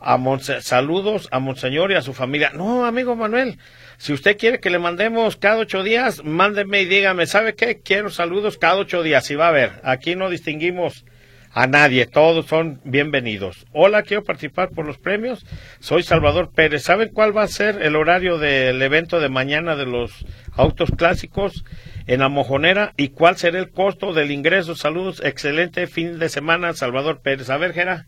a 0.01 0.19
saludos 0.61 1.29
a 1.31 1.39
Monseñor 1.39 1.93
y 1.93 1.95
a 1.95 2.03
su 2.03 2.13
familia. 2.13 2.51
No, 2.55 2.85
amigo 2.85 3.17
Manuel, 3.17 3.59
si 3.97 4.13
usted 4.13 4.37
quiere 4.37 4.61
que 4.61 4.71
le 4.71 4.79
mandemos 4.79 5.37
cada 5.37 5.59
ocho 5.59 5.83
días, 5.83 6.23
mándeme 6.25 6.83
y 6.83 6.85
dígame, 6.85 7.27
¿sabe 7.27 7.55
qué? 7.55 7.81
Quiero 7.83 8.11
saludos 8.11 8.59
cada 8.59 8.77
ocho 8.77 9.03
días 9.03 9.31
y 9.31 9.35
va 9.35 9.49
a 9.49 9.53
ver, 9.53 9.81
aquí 9.83 10.15
no 10.15 10.29
distinguimos 10.31 11.05
a 11.53 11.67
nadie, 11.67 12.05
todos 12.05 12.47
son 12.47 12.81
bienvenidos. 12.85 13.65
Hola, 13.73 14.03
quiero 14.03 14.25
participar 14.25 14.71
por 14.71 14.85
los 14.85 14.99
premios. 14.99 15.47
Soy 15.81 16.03
Salvador 16.03 16.51
Pérez. 16.55 16.83
¿Saben 16.83 17.09
cuál 17.09 17.35
va 17.35 17.45
a 17.45 17.49
ser 17.49 17.81
el 17.81 17.97
horario 17.97 18.37
del 18.37 18.83
evento 18.83 19.21
de 19.21 19.31
mañana 19.31 19.75
de 19.75 19.87
los 19.87 20.27
autos 20.55 20.91
clásicos? 20.95 21.65
en 22.07 22.21
la 22.21 22.29
mojonera 22.29 22.93
y 22.97 23.09
cuál 23.09 23.37
será 23.37 23.59
el 23.59 23.71
costo 23.71 24.13
del 24.13 24.31
ingreso. 24.31 24.75
Saludos, 24.75 25.21
excelente 25.25 25.87
fin 25.87 26.19
de 26.19 26.29
semana, 26.29 26.73
Salvador 26.73 27.21
Pérez. 27.21 27.51
A 27.51 27.57
ver, 27.57 27.73
Gera. 27.73 28.07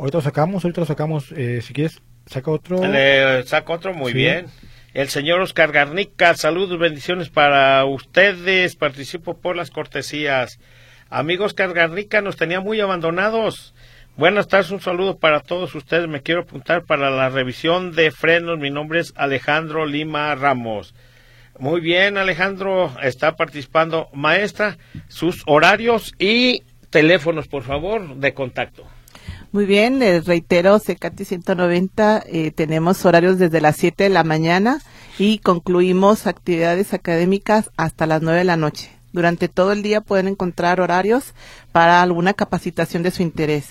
Ahorita 0.00 0.16
lo 0.16 0.22
sacamos, 0.22 0.64
ahorita 0.64 0.80
lo 0.80 0.86
sacamos. 0.86 1.30
Eh, 1.32 1.60
si 1.60 1.74
quieres, 1.74 2.00
saca 2.24 2.50
otro. 2.50 2.82
Le 2.86 3.42
saca 3.42 3.70
otro, 3.74 3.92
muy 3.92 4.14
bien. 4.14 4.46
El 4.94 5.10
señor 5.10 5.40
Oscar 5.42 5.72
Garnica, 5.72 6.34
saludos, 6.34 6.78
bendiciones 6.78 7.28
para 7.28 7.84
ustedes. 7.84 8.76
Participo 8.76 9.36
por 9.36 9.56
las 9.56 9.70
cortesías. 9.70 10.58
Amigos 11.10 11.48
Oscar 11.48 11.74
Garnica, 11.74 12.22
nos 12.22 12.36
tenía 12.36 12.60
muy 12.60 12.80
abandonados. 12.80 13.74
Buenas 14.16 14.48
tardes, 14.48 14.70
un 14.70 14.80
saludo 14.80 15.18
para 15.18 15.40
todos 15.40 15.74
ustedes. 15.74 16.08
Me 16.08 16.22
quiero 16.22 16.40
apuntar 16.42 16.84
para 16.84 17.10
la 17.10 17.28
revisión 17.28 17.92
de 17.92 18.10
frenos. 18.10 18.58
Mi 18.58 18.70
nombre 18.70 19.00
es 19.00 19.12
Alejandro 19.16 19.84
Lima 19.84 20.34
Ramos. 20.34 20.94
Muy 21.58 21.82
bien, 21.82 22.16
Alejandro, 22.16 22.90
está 23.02 23.36
participando. 23.36 24.08
Maestra, 24.14 24.78
sus 25.08 25.42
horarios 25.44 26.14
y 26.18 26.62
teléfonos, 26.88 27.48
por 27.48 27.64
favor, 27.64 28.16
de 28.16 28.32
contacto. 28.32 28.86
Muy 29.52 29.66
bien, 29.66 29.98
les 29.98 30.26
reitero, 30.26 30.78
CECATI 30.78 31.24
190, 31.24 32.22
eh, 32.24 32.52
tenemos 32.52 33.04
horarios 33.04 33.36
desde 33.36 33.60
las 33.60 33.76
7 33.78 34.04
de 34.04 34.10
la 34.10 34.22
mañana 34.22 34.80
y 35.18 35.40
concluimos 35.40 36.28
actividades 36.28 36.94
académicas 36.94 37.72
hasta 37.76 38.06
las 38.06 38.22
9 38.22 38.38
de 38.38 38.44
la 38.44 38.56
noche. 38.56 38.92
Durante 39.12 39.48
todo 39.48 39.72
el 39.72 39.82
día 39.82 40.02
pueden 40.02 40.28
encontrar 40.28 40.80
horarios 40.80 41.34
para 41.72 42.00
alguna 42.00 42.32
capacitación 42.32 43.02
de 43.02 43.10
su 43.10 43.22
interés. 43.22 43.70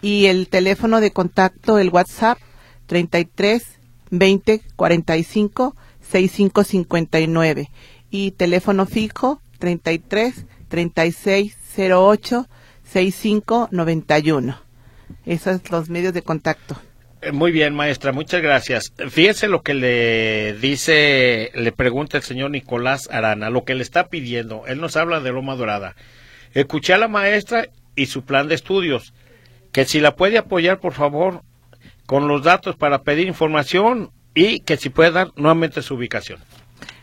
Y 0.00 0.26
el 0.26 0.46
teléfono 0.48 1.00
de 1.00 1.10
contacto, 1.10 1.80
el 1.80 1.90
WhatsApp, 1.90 2.38
33 2.86 3.64
20 4.12 4.62
45 4.76 5.74
6559 6.08 7.70
y 8.12 8.30
teléfono 8.30 8.86
fijo 8.86 9.40
33 9.58 10.46
36 10.68 11.56
08 11.76 12.46
6591. 12.84 14.65
Esos 15.24 15.60
son 15.62 15.62
los 15.70 15.88
medios 15.88 16.12
de 16.12 16.22
contacto. 16.22 16.76
Eh, 17.22 17.32
muy 17.32 17.50
bien, 17.50 17.74
maestra, 17.74 18.12
muchas 18.12 18.42
gracias. 18.42 18.92
Fíjese 19.08 19.48
lo 19.48 19.62
que 19.62 19.74
le 19.74 20.54
dice, 20.54 21.50
le 21.54 21.72
pregunta 21.72 22.18
el 22.18 22.22
señor 22.22 22.50
Nicolás 22.50 23.08
Arana, 23.10 23.50
lo 23.50 23.64
que 23.64 23.74
le 23.74 23.82
está 23.82 24.08
pidiendo. 24.08 24.64
Él 24.66 24.80
nos 24.80 24.96
habla 24.96 25.20
de 25.20 25.32
Loma 25.32 25.56
Dorada. 25.56 25.96
Escuché 26.54 26.94
a 26.94 26.98
la 26.98 27.08
maestra 27.08 27.68
y 27.94 28.06
su 28.06 28.24
plan 28.24 28.48
de 28.48 28.54
estudios, 28.54 29.14
que 29.72 29.84
si 29.84 30.00
la 30.00 30.14
puede 30.14 30.38
apoyar, 30.38 30.78
por 30.78 30.92
favor, 30.92 31.42
con 32.06 32.28
los 32.28 32.42
datos 32.42 32.76
para 32.76 33.02
pedir 33.02 33.26
información 33.26 34.10
y 34.34 34.60
que 34.60 34.76
si 34.76 34.90
puede 34.90 35.10
dar 35.10 35.32
nuevamente 35.36 35.82
su 35.82 35.94
ubicación. 35.94 36.38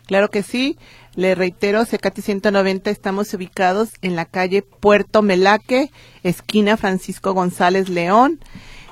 Claro 0.05 0.29
que 0.29 0.43
sí. 0.43 0.77
Le 1.15 1.35
reitero, 1.35 1.85
Secati 1.85 2.23
190 2.23 2.89
estamos 2.89 3.31
ubicados 3.35 3.89
en 4.01 4.15
la 4.15 4.25
calle 4.25 4.63
Puerto 4.63 5.21
Melaque, 5.21 5.91
esquina 6.23 6.75
Francisco 6.75 7.33
González 7.33 7.87
León, 7.87 8.39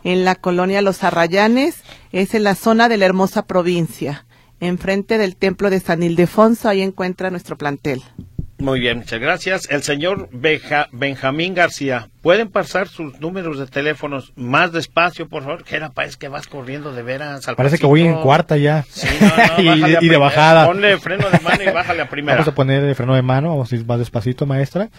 en 0.03 0.23
la 0.23 0.35
colonia 0.35 0.83
Los 0.83 1.03
Arrayanes, 1.03 1.83
es 2.11 2.35
en 2.35 2.43
la 2.43 2.53
zona 2.53 2.89
de 2.89 2.97
la 2.97 3.05
hermosa 3.05 3.47
provincia, 3.47 4.27
enfrente 4.59 5.17
del 5.17 5.35
templo 5.35 5.71
de 5.71 5.79
San 5.79 6.03
Ildefonso, 6.03 6.69
ahí 6.69 6.81
encuentra 6.81 7.31
nuestro 7.31 7.57
plantel. 7.57 8.03
Muy 8.61 8.79
bien, 8.79 8.99
muchas 8.99 9.19
gracias. 9.19 9.67
El 9.71 9.81
señor 9.81 10.29
Benjamín 10.91 11.55
García, 11.55 12.09
¿pueden 12.21 12.47
pasar 12.47 12.87
sus 12.87 13.19
números 13.19 13.57
de 13.57 13.65
teléfonos 13.65 14.33
más 14.35 14.71
despacio, 14.71 15.27
por 15.27 15.41
favor? 15.41 15.63
Que 15.63 15.77
era 15.77 15.89
parece 15.89 16.17
que 16.19 16.27
vas 16.27 16.45
corriendo 16.45 16.93
de 16.93 17.01
veras 17.01 17.47
al 17.47 17.55
Parece 17.55 17.79
que 17.79 17.87
voy 17.87 18.01
en 18.01 18.21
cuarta 18.21 18.57
ya. 18.57 18.85
Sí, 18.87 19.07
no, 19.19 19.63
no, 19.63 19.99
y, 20.01 20.07
de 20.07 20.17
bajada. 20.17 20.67
Ponle 20.67 20.99
freno 20.99 21.27
de 21.31 21.39
mano 21.39 21.63
y 21.63 21.71
bájale 21.73 22.03
a 22.03 22.09
primera. 22.09 22.37
Vamos 22.37 22.49
a 22.49 22.55
poner 22.55 22.83
el 22.83 22.93
freno 22.93 23.15
de 23.15 23.23
mano, 23.23 23.59
a 23.59 23.75
ir 23.75 23.83
más 23.83 23.97
despacito, 23.97 24.45
maestra, 24.45 24.91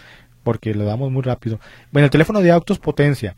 porque 0.43 0.75
le 0.75 0.85
damos 0.85 1.13
muy 1.13 1.23
rápido. 1.23 1.61
Bueno, 1.93 2.07
el 2.07 2.11
teléfono 2.11 2.41
de 2.41 2.51
autos 2.51 2.81
potencia, 2.81 3.37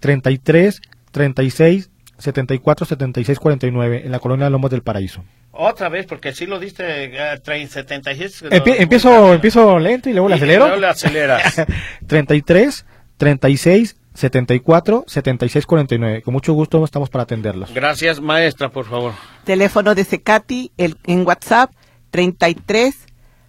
33 0.00 0.80
36 1.10 1.90
74 2.18 2.86
76 2.86 3.38
49, 3.38 4.02
en 4.04 4.12
la 4.12 4.18
colonia 4.18 4.50
Lomos 4.50 4.70
del 4.70 4.82
Paraíso. 4.82 5.24
Otra 5.52 5.88
vez, 5.88 6.06
porque 6.06 6.32
si 6.32 6.46
lo 6.46 6.58
diste 6.58 7.12
uh, 7.12 7.66
76. 7.66 8.44
empiezo, 8.50 9.32
empiezo 9.32 9.78
lento 9.78 10.10
y 10.10 10.12
luego 10.12 10.28
le 10.28 10.34
acelero. 10.34 10.64
Y 10.64 10.68
luego 10.68 10.80
le 10.80 10.88
aceleras. 10.88 11.62
33, 12.06 12.84
36, 13.16 13.96
74, 14.14 15.04
76, 15.06 15.66
49. 15.66 16.22
Con 16.22 16.34
mucho 16.34 16.52
gusto 16.52 16.84
estamos 16.84 17.08
para 17.08 17.24
atenderlos. 17.24 17.72
Gracias, 17.72 18.20
maestra, 18.20 18.68
por 18.70 18.86
favor. 18.86 19.12
Teléfono 19.44 19.94
de 19.94 20.04
Secati 20.04 20.72
el, 20.76 20.96
en 21.04 21.26
WhatsApp 21.26 21.70
33 22.10 22.94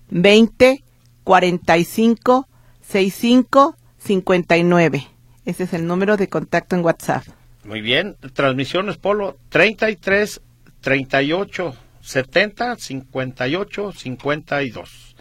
20 0.09 0.83
45 1.23 2.47
65 2.81 3.75
59. 3.97 5.07
Ese 5.45 5.63
es 5.63 5.73
el 5.73 5.87
número 5.87 6.17
de 6.17 6.29
contacto 6.29 6.75
en 6.75 6.85
WhatsApp. 6.85 7.23
Muy 7.67 7.81
bien. 7.81 8.15
Transmisiones 8.33 8.97
Polo 8.97 9.37
33 9.49 10.39
38 10.79 11.75
70 11.99 12.75
58 12.77 13.91
52. 13.91 15.15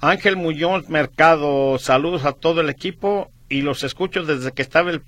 Ángel 0.00 0.36
Muñoz 0.36 0.88
Mercado, 0.88 1.78
saludos 1.80 2.24
a 2.24 2.32
todo 2.32 2.60
el 2.60 2.70
equipo 2.70 3.32
y 3.48 3.62
los 3.62 3.82
escucho 3.82 4.22
desde 4.22 4.52
que 4.52 4.62
estaba 4.62 4.92
el 4.92 5.02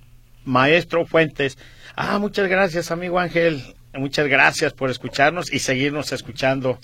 maestro 0.44 1.06
Fuentes. 1.06 1.58
Ah, 1.94 2.18
muchas 2.18 2.48
gracias, 2.48 2.90
amigo 2.90 3.20
Ángel. 3.20 3.62
Muchas 3.92 4.26
gracias 4.26 4.72
por 4.72 4.90
escucharnos 4.90 5.52
y 5.52 5.60
seguirnos 5.60 6.10
escuchando. 6.10 6.80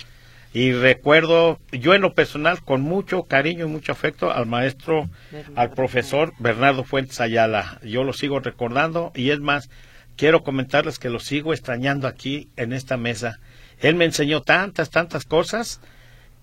Y 0.52 0.72
recuerdo, 0.72 1.60
yo 1.70 1.94
en 1.94 2.02
lo 2.02 2.14
personal, 2.14 2.62
con 2.62 2.80
mucho 2.82 3.24
cariño 3.24 3.66
y 3.66 3.68
mucho 3.68 3.92
afecto 3.92 4.32
al 4.32 4.46
maestro, 4.46 5.08
al 5.54 5.70
profesor 5.70 6.32
Bernardo 6.38 6.82
Fuentes 6.82 7.20
Ayala. 7.20 7.78
Yo 7.84 8.02
lo 8.02 8.12
sigo 8.12 8.40
recordando 8.40 9.12
y 9.14 9.30
es 9.30 9.38
más, 9.38 9.70
quiero 10.16 10.42
comentarles 10.42 10.98
que 10.98 11.08
lo 11.08 11.20
sigo 11.20 11.52
extrañando 11.52 12.08
aquí 12.08 12.48
en 12.56 12.72
esta 12.72 12.96
mesa 12.96 13.38
él 13.80 13.94
me 13.94 14.04
enseñó 14.04 14.42
tantas, 14.42 14.90
tantas 14.90 15.24
cosas. 15.24 15.80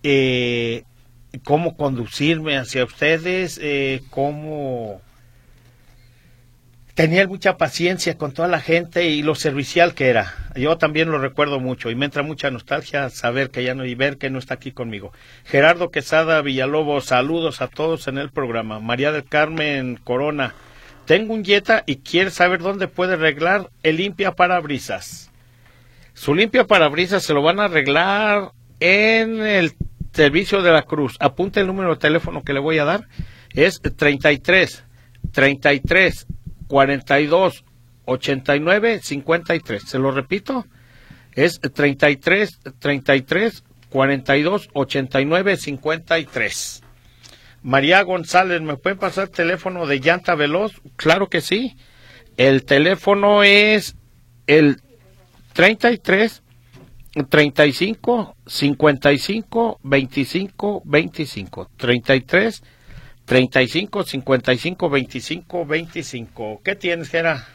Eh, 0.04 0.84
cómo 1.44 1.76
conducirme 1.76 2.58
hacia 2.58 2.84
ustedes, 2.84 3.60
eh, 3.62 4.02
cómo 4.10 5.02
tenía 6.98 7.28
mucha 7.28 7.58
paciencia 7.58 8.18
con 8.18 8.32
toda 8.32 8.48
la 8.48 8.60
gente 8.60 9.08
y 9.08 9.22
lo 9.22 9.36
servicial 9.36 9.94
que 9.94 10.08
era. 10.08 10.34
Yo 10.56 10.80
también 10.80 11.12
lo 11.12 11.20
recuerdo 11.20 11.60
mucho 11.60 11.92
y 11.92 11.96
me 11.96 12.06
entra 12.06 12.24
mucha 12.24 12.50
nostalgia 12.50 13.12
saber 13.12 13.52
que 13.52 13.64
ya 13.64 13.76
no 13.76 13.86
y 13.86 13.94
ver 13.94 14.18
que 14.18 14.32
no 14.32 14.40
está 14.40 14.56
aquí 14.56 14.72
conmigo. 14.72 15.14
Gerardo 15.46 15.92
Quesada 15.92 16.42
Villalobos, 16.42 17.06
saludos 17.06 17.62
a 17.62 17.68
todos 17.68 18.08
en 18.08 18.18
el 18.18 18.32
programa. 18.32 18.80
María 18.80 19.12
del 19.12 19.26
Carmen 19.26 20.00
Corona, 20.04 20.56
tengo 21.06 21.36
un 21.36 21.46
Jetta 21.46 21.84
y 21.86 21.98
quiere 21.98 22.32
saber 22.32 22.62
dónde 22.62 22.88
puede 22.88 23.14
arreglar 23.14 23.70
el 23.84 23.98
limpia 23.98 24.32
parabrisas. 24.32 25.30
Su 26.16 26.34
limpia 26.34 26.66
parabrisas 26.66 27.22
se 27.22 27.36
lo 27.36 27.44
van 27.44 27.60
a 27.60 27.66
arreglar 27.66 28.54
en 28.80 29.46
el 29.46 29.74
servicio 30.14 30.64
de 30.64 30.72
la 30.72 30.82
Cruz. 30.82 31.16
Apunte 31.20 31.60
el 31.60 31.68
número 31.68 31.92
de 31.92 32.02
teléfono 32.02 32.42
que 32.42 32.54
le 32.54 32.60
voy 32.60 32.80
a 32.80 32.86
dar. 32.86 33.08
Es 33.54 33.82
33 33.82 34.84
33 35.32 36.28
42 36.68 37.64
89 38.06 39.00
53. 39.02 39.84
Se 39.84 40.00
lo 40.00 40.12
repito, 40.12 40.66
es 41.34 41.60
33 41.60 42.60
33 42.80 43.64
42 43.90 44.70
89 44.74 45.58
53. 45.58 46.84
María 47.64 48.02
González, 48.04 48.62
¿me 48.62 48.78
puede 48.78 48.96
pasar 48.96 49.26
el 49.26 49.32
teléfono 49.32 49.88
de 49.88 50.00
Llanta 50.00 50.36
Veloz? 50.36 50.82
Claro 50.96 51.28
que 51.28 51.42
sí. 51.42 51.76
El 52.38 52.66
teléfono 52.66 53.44
es 53.44 53.96
el 54.46 54.82
33 55.54 56.44
35 57.30 58.36
55 58.46 59.80
25 59.82 60.82
25 60.86 61.70
33 61.76 62.64
35, 63.28 64.04
55, 64.04 64.90
25, 64.90 65.66
25. 65.66 66.62
¿Qué 66.64 66.76
tienes, 66.76 67.10
Gera? 67.10 67.46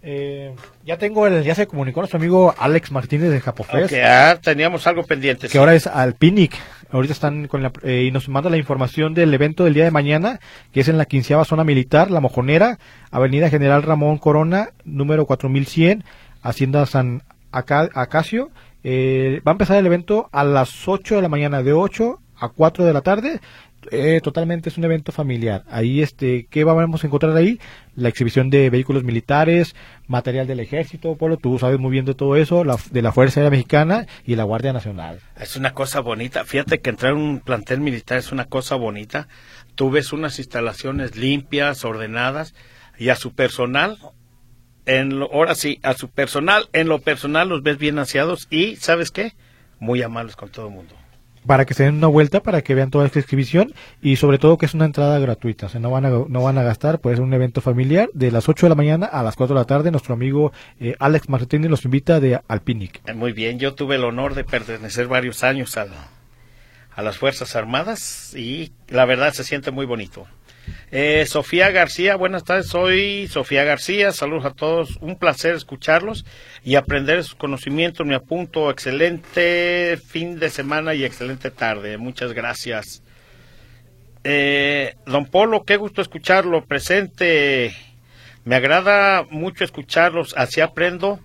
Eh, 0.00 0.54
ya 0.86 0.96
tengo 0.96 1.26
el, 1.26 1.42
ya 1.42 1.56
se 1.56 1.66
comunicó 1.66 2.00
nuestro 2.00 2.18
amigo 2.18 2.54
Alex 2.56 2.92
Martínez 2.92 3.30
de 3.30 3.40
Japofest. 3.40 3.90
Que 3.90 4.04
ah, 4.04 4.38
teníamos 4.40 4.86
algo 4.86 5.02
pendiente. 5.02 5.48
Que 5.48 5.58
ahora 5.58 5.74
es 5.74 5.88
Alpinic. 5.88 6.54
Ahorita 6.92 7.12
están 7.12 7.48
con 7.48 7.64
la, 7.64 7.72
eh, 7.82 8.04
y 8.06 8.12
nos 8.12 8.28
manda 8.28 8.48
la 8.48 8.58
información 8.58 9.12
del 9.12 9.34
evento 9.34 9.64
del 9.64 9.74
día 9.74 9.82
de 9.82 9.90
mañana, 9.90 10.38
que 10.72 10.80
es 10.80 10.88
en 10.88 10.98
la 10.98 11.04
quinceava 11.04 11.44
zona 11.44 11.64
militar, 11.64 12.12
La 12.12 12.20
Mojonera, 12.20 12.78
Avenida 13.10 13.50
General 13.50 13.82
Ramón 13.82 14.18
Corona, 14.18 14.70
número 14.84 15.26
4100, 15.26 16.04
Hacienda 16.42 16.86
San 16.86 17.24
Acacio. 17.50 18.52
Eh, 18.84 19.42
va 19.44 19.50
a 19.50 19.54
empezar 19.54 19.78
el 19.78 19.86
evento 19.86 20.28
a 20.30 20.44
las 20.44 20.86
8 20.86 21.16
de 21.16 21.22
la 21.22 21.28
mañana, 21.28 21.64
de 21.64 21.72
8 21.72 22.20
a 22.40 22.48
4 22.48 22.84
de 22.84 22.92
la 22.92 23.00
tarde. 23.02 23.40
Eh, 23.90 24.20
totalmente 24.22 24.68
es 24.68 24.76
un 24.76 24.84
evento 24.84 25.12
familiar. 25.12 25.64
Ahí, 25.70 26.02
este, 26.02 26.46
¿qué 26.50 26.64
vamos 26.64 27.02
a 27.02 27.06
encontrar 27.06 27.36
ahí? 27.36 27.60
La 27.94 28.08
exhibición 28.08 28.50
de 28.50 28.70
vehículos 28.70 29.04
militares, 29.04 29.74
material 30.08 30.46
del 30.46 30.60
ejército, 30.60 31.16
Polo, 31.16 31.36
tú 31.36 31.58
sabes 31.58 31.78
muy 31.78 31.92
bien 31.92 32.04
de 32.04 32.14
todo 32.14 32.36
eso, 32.36 32.64
de 32.90 33.02
la 33.02 33.12
Fuerza 33.12 33.40
Aérea 33.40 33.50
Mexicana 33.50 34.06
y 34.24 34.34
la 34.34 34.44
Guardia 34.44 34.72
Nacional. 34.72 35.20
Es 35.40 35.56
una 35.56 35.74
cosa 35.74 36.00
bonita. 36.00 36.44
Fíjate 36.44 36.80
que 36.80 36.90
entrar 36.90 37.12
en 37.12 37.18
un 37.18 37.40
plantel 37.40 37.80
militar 37.80 38.18
es 38.18 38.32
una 38.32 38.46
cosa 38.46 38.74
bonita. 38.74 39.28
Tú 39.74 39.90
ves 39.90 40.12
unas 40.12 40.38
instalaciones 40.38 41.16
limpias, 41.16 41.84
ordenadas, 41.84 42.54
y 42.98 43.10
a 43.10 43.16
su 43.16 43.32
personal, 43.32 43.96
en 44.86 45.22
ahora 45.22 45.54
sí, 45.54 45.78
a 45.84 45.94
su 45.94 46.08
personal, 46.08 46.68
en 46.72 46.88
lo 46.88 46.98
personal 46.98 47.48
los 47.48 47.62
ves 47.62 47.78
bien 47.78 47.98
aseados 48.00 48.48
y, 48.50 48.74
¿sabes 48.76 49.12
qué? 49.12 49.34
Muy 49.78 50.02
amables 50.02 50.34
con 50.34 50.50
todo 50.50 50.66
el 50.66 50.74
mundo 50.74 50.96
para 51.48 51.64
que 51.64 51.74
se 51.74 51.82
den 51.84 51.96
una 51.96 52.06
vuelta, 52.06 52.42
para 52.42 52.62
que 52.62 52.74
vean 52.74 52.90
toda 52.90 53.06
esta 53.06 53.18
exhibición 53.18 53.72
y 54.02 54.16
sobre 54.16 54.38
todo 54.38 54.58
que 54.58 54.66
es 54.66 54.74
una 54.74 54.84
entrada 54.84 55.18
gratuita, 55.18 55.66
o 55.66 55.68
sea, 55.70 55.80
no 55.80 55.90
van 55.90 56.04
a, 56.04 56.10
no 56.10 56.42
van 56.42 56.58
a 56.58 56.62
gastar, 56.62 57.00
pues 57.00 57.14
es 57.14 57.20
un 57.20 57.32
evento 57.32 57.62
familiar 57.62 58.10
de 58.12 58.30
las 58.30 58.48
8 58.48 58.66
de 58.66 58.68
la 58.68 58.74
mañana 58.76 59.06
a 59.06 59.22
las 59.22 59.34
4 59.34 59.54
de 59.54 59.60
la 59.60 59.64
tarde. 59.64 59.90
Nuestro 59.90 60.12
amigo 60.14 60.52
eh, 60.78 60.94
Alex 60.98 61.28
Martínez 61.30 61.70
los 61.70 61.84
invita 61.86 62.20
de 62.20 62.38
Alpinic. 62.46 63.00
Eh, 63.06 63.14
muy 63.14 63.32
bien, 63.32 63.58
yo 63.58 63.74
tuve 63.74 63.96
el 63.96 64.04
honor 64.04 64.34
de 64.34 64.44
pertenecer 64.44 65.08
varios 65.08 65.42
años 65.42 65.78
a, 65.78 65.86
a 66.94 67.02
las 67.02 67.16
Fuerzas 67.16 67.56
Armadas 67.56 68.34
y 68.36 68.72
la 68.88 69.06
verdad 69.06 69.32
se 69.32 69.42
siente 69.42 69.70
muy 69.70 69.86
bonito. 69.86 70.26
Eh, 70.90 71.24
Sofía 71.26 71.70
García, 71.70 72.16
buenas 72.16 72.44
tardes, 72.44 72.68
soy 72.68 73.26
Sofía 73.28 73.64
García, 73.64 74.12
saludos 74.12 74.44
a 74.44 74.50
todos, 74.50 74.96
un 75.00 75.16
placer 75.18 75.54
escucharlos 75.54 76.24
y 76.64 76.76
aprender 76.76 77.22
sus 77.24 77.34
conocimientos, 77.34 78.06
me 78.06 78.14
apunto, 78.14 78.70
excelente 78.70 79.98
fin 80.06 80.38
de 80.38 80.50
semana 80.50 80.94
y 80.94 81.04
excelente 81.04 81.50
tarde, 81.50 81.98
muchas 81.98 82.32
gracias. 82.32 83.02
Eh, 84.24 84.94
don 85.06 85.26
Polo, 85.26 85.64
qué 85.64 85.76
gusto 85.76 86.02
escucharlo, 86.02 86.64
presente, 86.64 87.74
me 88.44 88.56
agrada 88.56 89.24
mucho 89.30 89.64
escucharlos, 89.64 90.34
así 90.36 90.60
aprendo 90.60 91.20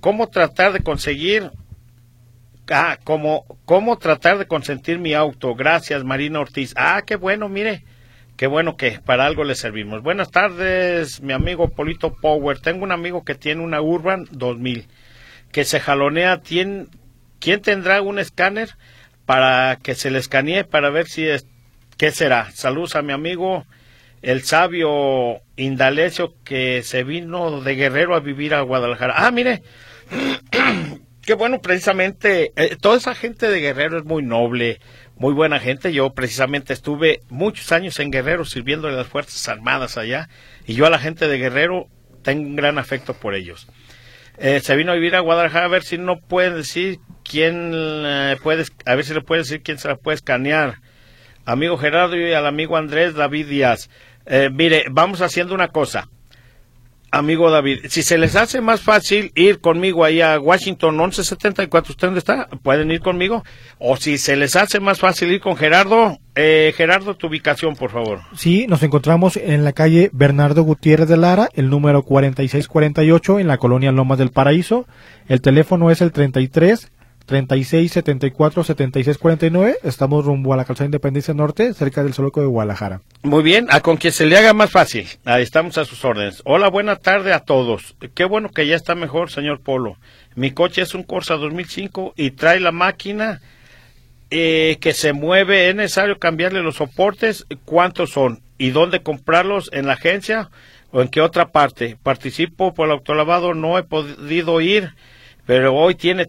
cómo 0.00 0.28
tratar 0.28 0.72
de 0.72 0.80
conseguir 0.80 1.50
Ah, 2.70 2.98
cómo, 3.02 3.46
cómo 3.64 3.96
tratar 3.96 4.36
de 4.38 4.46
consentir 4.46 4.98
mi 4.98 5.14
auto. 5.14 5.54
Gracias, 5.54 6.04
Marina 6.04 6.40
Ortiz. 6.40 6.74
Ah, 6.76 7.02
qué 7.06 7.16
bueno, 7.16 7.48
mire. 7.48 7.84
Qué 8.38 8.46
bueno 8.46 8.76
que 8.76 9.00
para 9.04 9.26
algo 9.26 9.42
le 9.42 9.56
servimos. 9.56 10.04
Buenas 10.04 10.30
tardes, 10.30 11.20
mi 11.20 11.32
amigo 11.32 11.70
Polito 11.70 12.14
Power. 12.14 12.60
Tengo 12.60 12.84
un 12.84 12.92
amigo 12.92 13.24
que 13.24 13.34
tiene 13.34 13.64
una 13.64 13.80
Urban 13.80 14.28
2000 14.30 14.86
que 15.50 15.64
se 15.64 15.80
jalonea. 15.80 16.40
¿Quién, 16.40 16.88
¿Quién 17.40 17.62
tendrá 17.62 18.00
un 18.00 18.20
escáner 18.20 18.76
para 19.26 19.80
que 19.82 19.96
se 19.96 20.12
le 20.12 20.20
escanee 20.20 20.62
para 20.62 20.88
ver 20.88 21.08
si 21.08 21.26
es 21.26 21.46
qué 21.96 22.12
será? 22.12 22.52
Saludos 22.52 22.94
a 22.94 23.02
mi 23.02 23.12
amigo 23.12 23.66
el 24.22 24.44
sabio 24.44 25.40
Indalecio 25.56 26.32
que 26.44 26.84
se 26.84 27.02
vino 27.02 27.60
de 27.60 27.74
Guerrero 27.74 28.14
a 28.14 28.20
vivir 28.20 28.54
a 28.54 28.60
Guadalajara. 28.60 29.14
Ah, 29.16 29.32
mire, 29.32 29.64
qué 31.22 31.34
bueno, 31.34 31.60
precisamente, 31.60 32.52
eh, 32.54 32.76
toda 32.80 32.98
esa 32.98 33.16
gente 33.16 33.48
de 33.48 33.60
Guerrero 33.60 33.98
es 33.98 34.04
muy 34.04 34.22
noble, 34.22 34.78
muy 35.18 35.34
buena 35.34 35.58
gente. 35.58 35.92
Yo 35.92 36.10
precisamente 36.10 36.72
estuve 36.72 37.20
muchos 37.28 37.72
años 37.72 37.98
en 37.98 38.10
Guerrero 38.10 38.44
sirviendo 38.44 38.88
en 38.88 38.96
las 38.96 39.06
Fuerzas 39.06 39.48
Armadas 39.48 39.98
allá 39.98 40.28
y 40.66 40.74
yo 40.74 40.86
a 40.86 40.90
la 40.90 40.98
gente 40.98 41.28
de 41.28 41.38
Guerrero 41.38 41.88
tengo 42.22 42.42
un 42.42 42.56
gran 42.56 42.78
afecto 42.78 43.14
por 43.14 43.34
ellos. 43.34 43.68
Eh, 44.38 44.60
se 44.60 44.76
vino 44.76 44.92
a 44.92 44.94
vivir 44.94 45.16
a 45.16 45.20
Guadalajara 45.20 45.66
a 45.66 45.68
ver 45.68 45.82
si 45.82 45.98
no 45.98 46.20
puede 46.20 46.50
decir 46.50 46.98
quién 47.24 47.72
eh, 47.74 48.36
puede, 48.42 48.64
a 48.86 48.94
ver 48.94 49.04
si 49.04 49.12
le 49.12 49.20
puede 49.20 49.42
decir 49.42 49.62
quién 49.62 49.78
se 49.78 49.88
la 49.88 49.96
puede 49.96 50.14
escanear. 50.14 50.76
Amigo 51.44 51.76
Gerardo 51.76 52.16
y 52.16 52.32
al 52.32 52.46
amigo 52.46 52.76
Andrés 52.76 53.14
David 53.14 53.48
Díaz. 53.48 53.90
Eh, 54.26 54.50
mire, 54.52 54.84
vamos 54.90 55.22
haciendo 55.22 55.54
una 55.54 55.68
cosa. 55.68 56.08
Amigo 57.10 57.50
David, 57.50 57.86
si 57.88 58.02
se 58.02 58.18
les 58.18 58.36
hace 58.36 58.60
más 58.60 58.82
fácil 58.82 59.32
ir 59.34 59.60
conmigo 59.60 60.04
ahí 60.04 60.20
a 60.20 60.38
Washington 60.38 60.94
1174, 60.96 61.92
¿usted 61.92 62.08
dónde 62.08 62.18
está? 62.18 62.48
Pueden 62.62 62.90
ir 62.90 63.00
conmigo. 63.00 63.44
O 63.78 63.96
si 63.96 64.18
se 64.18 64.36
les 64.36 64.56
hace 64.56 64.78
más 64.78 64.98
fácil 64.98 65.32
ir 65.32 65.40
con 65.40 65.56
Gerardo, 65.56 66.18
eh, 66.34 66.74
Gerardo, 66.76 67.16
tu 67.16 67.28
ubicación, 67.28 67.76
por 67.76 67.90
favor. 67.90 68.20
Sí, 68.34 68.66
nos 68.68 68.82
encontramos 68.82 69.38
en 69.38 69.64
la 69.64 69.72
calle 69.72 70.10
Bernardo 70.12 70.62
Gutiérrez 70.64 71.08
de 71.08 71.16
Lara, 71.16 71.48
el 71.54 71.70
número 71.70 72.02
4648, 72.02 73.38
en 73.38 73.46
la 73.46 73.56
colonia 73.56 73.90
Lomas 73.90 74.18
del 74.18 74.30
Paraíso. 74.30 74.86
El 75.28 75.40
teléfono 75.40 75.90
es 75.90 76.02
el 76.02 76.12
33 76.12 76.90
36 77.28 77.92
74 77.92 78.64
76 78.64 79.18
49. 79.18 79.76
Estamos 79.84 80.24
rumbo 80.24 80.54
a 80.54 80.56
la 80.56 80.64
calzada 80.64 80.86
Independencia 80.86 81.34
Norte, 81.34 81.74
cerca 81.74 82.02
del 82.02 82.14
Soloco 82.14 82.40
de 82.40 82.46
Guadalajara. 82.46 83.02
Muy 83.22 83.42
bien, 83.42 83.66
a 83.68 83.80
con 83.80 83.98
quien 83.98 84.14
se 84.14 84.24
le 84.24 84.38
haga 84.38 84.54
más 84.54 84.70
fácil. 84.70 85.06
Ahí 85.26 85.42
estamos 85.42 85.76
a 85.76 85.84
sus 85.84 86.02
órdenes. 86.06 86.40
Hola, 86.46 86.70
buena 86.70 86.96
tarde 86.96 87.34
a 87.34 87.40
todos. 87.40 87.94
Qué 88.14 88.24
bueno 88.24 88.48
que 88.48 88.66
ya 88.66 88.76
está 88.76 88.94
mejor, 88.94 89.30
señor 89.30 89.60
Polo. 89.60 89.98
Mi 90.36 90.52
coche 90.52 90.80
es 90.80 90.94
un 90.94 91.02
Corsa 91.02 91.34
2005 91.34 92.14
y 92.16 92.30
trae 92.30 92.60
la 92.60 92.72
máquina 92.72 93.42
eh, 94.30 94.78
que 94.80 94.94
se 94.94 95.12
mueve. 95.12 95.68
¿Es 95.68 95.74
necesario 95.74 96.18
cambiarle 96.18 96.62
los 96.62 96.76
soportes? 96.76 97.44
¿Cuántos 97.66 98.10
son? 98.10 98.40
¿Y 98.56 98.70
dónde 98.70 99.02
comprarlos? 99.02 99.68
¿En 99.74 99.86
la 99.86 99.92
agencia 99.92 100.48
o 100.92 101.02
en 101.02 101.08
qué 101.08 101.20
otra 101.20 101.48
parte? 101.48 101.98
Participo 102.02 102.72
por 102.72 102.86
el 102.86 102.92
autolavado, 102.92 103.52
no 103.52 103.76
he 103.76 103.82
podido 103.82 104.62
ir, 104.62 104.94
pero 105.44 105.74
hoy 105.74 105.94
tiene 105.94 106.24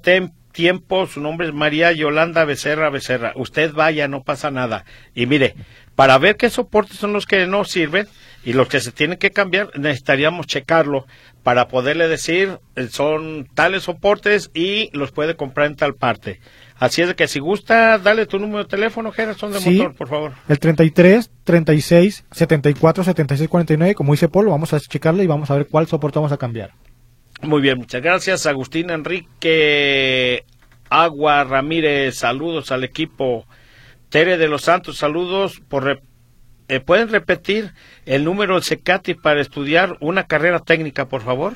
tiempo, 0.51 1.07
su 1.07 1.21
nombre 1.21 1.47
es 1.47 1.53
María 1.53 1.91
Yolanda 1.91 2.45
Becerra 2.45 2.89
Becerra. 2.89 3.33
Usted 3.35 3.73
vaya, 3.73 4.07
no 4.07 4.23
pasa 4.23 4.51
nada. 4.51 4.85
Y 5.15 5.25
mire, 5.25 5.55
para 5.95 6.17
ver 6.17 6.37
qué 6.37 6.49
soportes 6.49 6.97
son 6.97 7.13
los 7.13 7.25
que 7.25 7.45
no 7.45 7.65
sirven 7.65 8.07
y 8.43 8.53
los 8.53 8.67
que 8.67 8.79
se 8.79 8.91
tienen 8.91 9.17
que 9.17 9.31
cambiar, 9.31 9.77
necesitaríamos 9.77 10.47
checarlo 10.47 11.05
para 11.43 11.67
poderle 11.67 12.07
decir 12.07 12.59
eh, 12.75 12.87
son 12.89 13.47
tales 13.53 13.83
soportes 13.83 14.49
y 14.53 14.89
los 14.97 15.11
puede 15.11 15.35
comprar 15.35 15.67
en 15.67 15.75
tal 15.75 15.95
parte. 15.95 16.39
Así 16.77 17.01
es 17.01 17.09
de 17.09 17.15
que 17.15 17.27
si 17.27 17.39
gusta, 17.39 17.97
dale 17.97 18.25
tu 18.25 18.39
número 18.39 18.59
de 18.59 18.69
teléfono, 18.69 19.11
Gerson 19.11 19.51
de 19.51 19.59
motor, 19.59 19.95
por 19.95 20.07
favor. 20.07 20.31
El 20.47 20.59
33 20.59 21.29
36 21.43 22.25
74 22.31 23.03
76 23.03 23.49
49, 23.49 23.95
como 23.95 24.13
dice 24.13 24.29
Paul, 24.29 24.47
vamos 24.47 24.73
a 24.73 24.79
checarlo 24.79 25.21
y 25.21 25.27
vamos 25.27 25.51
a 25.51 25.55
ver 25.55 25.67
cuál 25.67 25.87
soporte 25.87 26.19
vamos 26.19 26.31
a 26.31 26.37
cambiar. 26.37 26.71
Muy 27.41 27.61
bien, 27.61 27.77
muchas 27.77 28.01
gracias. 28.01 28.45
Agustín 28.45 28.89
Enrique 28.89 30.43
Agua 30.89 31.43
Ramírez, 31.43 32.15
saludos 32.15 32.71
al 32.71 32.83
equipo. 32.83 33.45
Tere 34.09 34.37
de 34.37 34.47
los 34.47 34.63
Santos, 34.63 34.97
saludos. 34.97 35.61
Por 35.67 36.01
eh, 36.67 36.79
¿Pueden 36.81 37.09
repetir 37.09 37.73
el 38.05 38.23
número 38.23 38.55
del 38.55 38.63
CECATI 38.63 39.15
para 39.15 39.41
estudiar 39.41 39.97
una 40.01 40.25
carrera 40.25 40.59
técnica, 40.59 41.07
por 41.07 41.21
favor? 41.21 41.55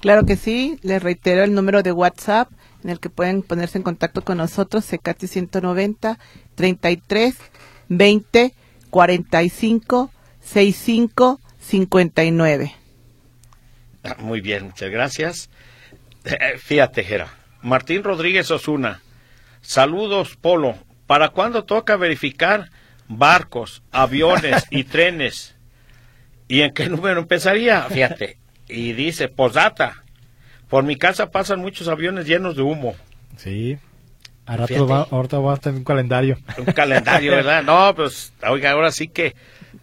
Claro 0.00 0.26
que 0.26 0.36
sí. 0.36 0.78
Les 0.82 1.02
reitero 1.02 1.42
el 1.42 1.54
número 1.54 1.82
de 1.82 1.92
WhatsApp 1.92 2.50
en 2.84 2.90
el 2.90 3.00
que 3.00 3.10
pueden 3.10 3.42
ponerse 3.42 3.78
en 3.78 3.84
contacto 3.84 4.22
con 4.22 4.38
nosotros, 4.38 4.84
CECATI 4.84 5.26
190 5.26 6.18
33 6.54 7.36
20 7.88 8.54
45 8.90 10.10
65 10.40 11.40
59. 11.58 12.85
Muy 14.18 14.40
bien, 14.40 14.64
muchas 14.64 14.90
gracias. 14.90 15.50
Eh, 16.24 16.58
fíjate, 16.58 17.04
Jera. 17.04 17.28
Martín 17.62 18.02
Rodríguez 18.02 18.50
Osuna. 18.50 19.00
Saludos, 19.60 20.36
Polo. 20.36 20.76
¿Para 21.06 21.30
cuándo 21.30 21.64
toca 21.64 21.96
verificar 21.96 22.70
barcos, 23.08 23.82
aviones 23.92 24.66
y 24.70 24.84
trenes? 24.84 25.56
¿Y 26.48 26.62
en 26.62 26.72
qué 26.72 26.88
número 26.88 27.20
empezaría? 27.20 27.82
Fíjate. 27.82 28.38
Y 28.68 28.92
dice, 28.92 29.28
posdata. 29.28 30.04
Por 30.68 30.84
mi 30.84 30.96
casa 30.96 31.30
pasan 31.30 31.60
muchos 31.60 31.88
aviones 31.88 32.26
llenos 32.26 32.56
de 32.56 32.62
humo. 32.62 32.94
Sí. 33.36 33.78
ahorita 34.46 35.38
va 35.38 35.54
a 35.54 35.56
tener 35.56 35.78
un 35.78 35.84
calendario. 35.84 36.38
Un 36.58 36.72
calendario, 36.72 37.32
¿verdad? 37.32 37.62
No, 37.62 37.94
pues, 37.94 38.32
oiga, 38.48 38.72
ahora 38.72 38.90
sí 38.90 39.08
que 39.08 39.34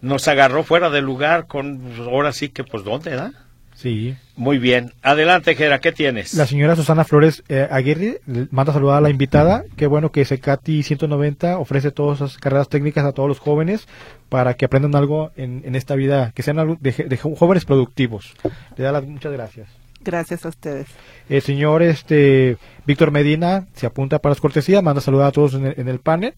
nos 0.02 0.28
agarró 0.28 0.62
fuera 0.62 0.90
de 0.90 1.00
lugar 1.00 1.46
con, 1.46 1.94
ahora 2.00 2.32
sí 2.32 2.50
que, 2.50 2.64
pues, 2.64 2.84
¿dónde, 2.84 3.12
da? 3.12 3.32
Sí. 3.74 4.16
Muy 4.36 4.58
bien. 4.58 4.92
Adelante, 5.02 5.54
Gera, 5.54 5.80
¿qué 5.80 5.92
tienes? 5.92 6.34
La 6.34 6.46
señora 6.46 6.76
Susana 6.76 7.04
Flores 7.04 7.42
eh, 7.48 7.66
Aguirre 7.70 8.20
manda 8.50 8.70
a 8.70 8.74
saludar 8.74 8.98
a 8.98 9.00
la 9.00 9.10
invitada. 9.10 9.64
Qué 9.76 9.86
bueno 9.86 10.10
que 10.10 10.24
Secati 10.24 10.82
190 10.82 11.58
ofrece 11.58 11.90
todas 11.90 12.18
esas 12.20 12.38
carreras 12.38 12.68
técnicas 12.68 13.04
a 13.04 13.12
todos 13.12 13.28
los 13.28 13.38
jóvenes 13.38 13.86
para 14.28 14.54
que 14.54 14.64
aprendan 14.64 14.94
algo 14.94 15.30
en, 15.36 15.74
esta 15.74 15.94
vida, 15.94 16.32
que 16.34 16.42
sean 16.42 16.78
de, 16.80 17.16
jóvenes 17.16 17.64
productivos. 17.64 18.34
Le 18.76 18.84
da 18.84 18.92
las 18.92 19.04
muchas 19.04 19.32
gracias. 19.32 19.68
Gracias 20.02 20.44
a 20.44 20.48
ustedes. 20.48 20.86
El 21.28 21.42
señor 21.42 21.82
este 21.82 22.58
Víctor 22.86 23.10
Medina 23.10 23.66
se 23.74 23.86
apunta 23.86 24.18
para 24.18 24.32
las 24.32 24.40
cortesías, 24.40 24.82
manda 24.82 24.98
a 24.98 25.02
saludar 25.02 25.28
a 25.28 25.32
todos 25.32 25.54
en 25.54 25.66
el, 25.66 25.74
en 25.78 25.88
el 25.88 25.98
panel. 25.98 26.34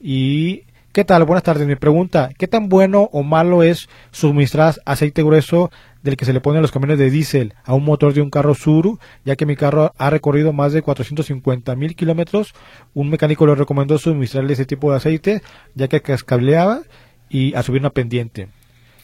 Y 0.00 0.64
¿Qué 0.98 1.04
tal? 1.04 1.24
Buenas 1.24 1.44
tardes. 1.44 1.66
Mi 1.66 1.76
pregunta, 1.76 2.30
¿qué 2.36 2.48
tan 2.48 2.68
bueno 2.68 3.08
o 3.12 3.22
malo 3.22 3.62
es 3.62 3.88
suministrar 4.10 4.74
aceite 4.84 5.22
grueso 5.22 5.70
del 6.02 6.16
que 6.16 6.24
se 6.24 6.32
le 6.32 6.40
pone 6.40 6.58
a 6.58 6.62
los 6.62 6.72
camiones 6.72 6.98
de 6.98 7.10
diésel 7.10 7.54
a 7.64 7.74
un 7.74 7.84
motor 7.84 8.14
de 8.14 8.20
un 8.20 8.30
carro 8.30 8.54
Suru, 8.54 8.98
ya 9.24 9.36
que 9.36 9.46
mi 9.46 9.56
carro 9.56 9.92
ha 9.98 10.10
recorrido 10.10 10.52
más 10.52 10.72
de 10.72 10.82
450 10.82 11.74
mil 11.76 11.96
kilómetros? 11.96 12.54
Un 12.94 13.10
mecánico 13.10 13.46
le 13.46 13.54
recomendó 13.54 13.98
suministrarle 13.98 14.52
ese 14.52 14.66
tipo 14.66 14.90
de 14.90 14.96
aceite, 14.96 15.42
ya 15.74 15.88
que 15.88 16.00
cascableaba 16.00 16.80
y 17.28 17.54
a 17.54 17.62
subir 17.62 17.80
una 17.80 17.90
pendiente. 17.90 18.48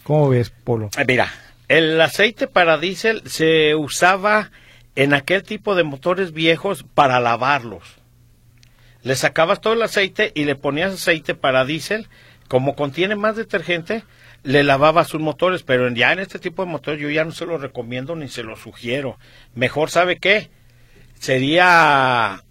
¿Cómo 0.02 0.28
ves, 0.28 0.50
Polo? 0.50 0.90
Eh, 0.96 1.04
mira, 1.06 1.28
el 1.68 2.00
aceite 2.00 2.46
para 2.46 2.78
diésel 2.78 3.22
se 3.26 3.74
usaba 3.74 4.50
en 4.96 5.14
aquel 5.14 5.42
tipo 5.42 5.74
de 5.74 5.84
motores 5.84 6.32
viejos 6.32 6.84
para 6.94 7.20
lavarlos 7.20 8.04
le 9.04 9.14
sacabas 9.14 9.60
todo 9.60 9.74
el 9.74 9.82
aceite 9.82 10.32
y 10.34 10.44
le 10.44 10.56
ponías 10.56 10.94
aceite 10.94 11.34
para 11.34 11.66
diésel, 11.66 12.08
como 12.48 12.74
contiene 12.74 13.14
más 13.16 13.36
detergente, 13.36 14.02
le 14.44 14.62
lavabas 14.62 15.08
sus 15.08 15.20
motores, 15.20 15.62
pero 15.62 15.90
ya 15.90 16.12
en 16.12 16.20
este 16.20 16.38
tipo 16.38 16.64
de 16.64 16.70
motores 16.70 17.00
yo 17.00 17.10
ya 17.10 17.24
no 17.24 17.32
se 17.32 17.46
lo 17.46 17.58
recomiendo 17.58 18.14
ni 18.14 18.28
se 18.28 18.42
lo 18.42 18.56
sugiero. 18.56 19.18
Mejor, 19.54 19.90
¿sabe 19.90 20.18
qué? 20.18 20.50
Sería 21.18 22.44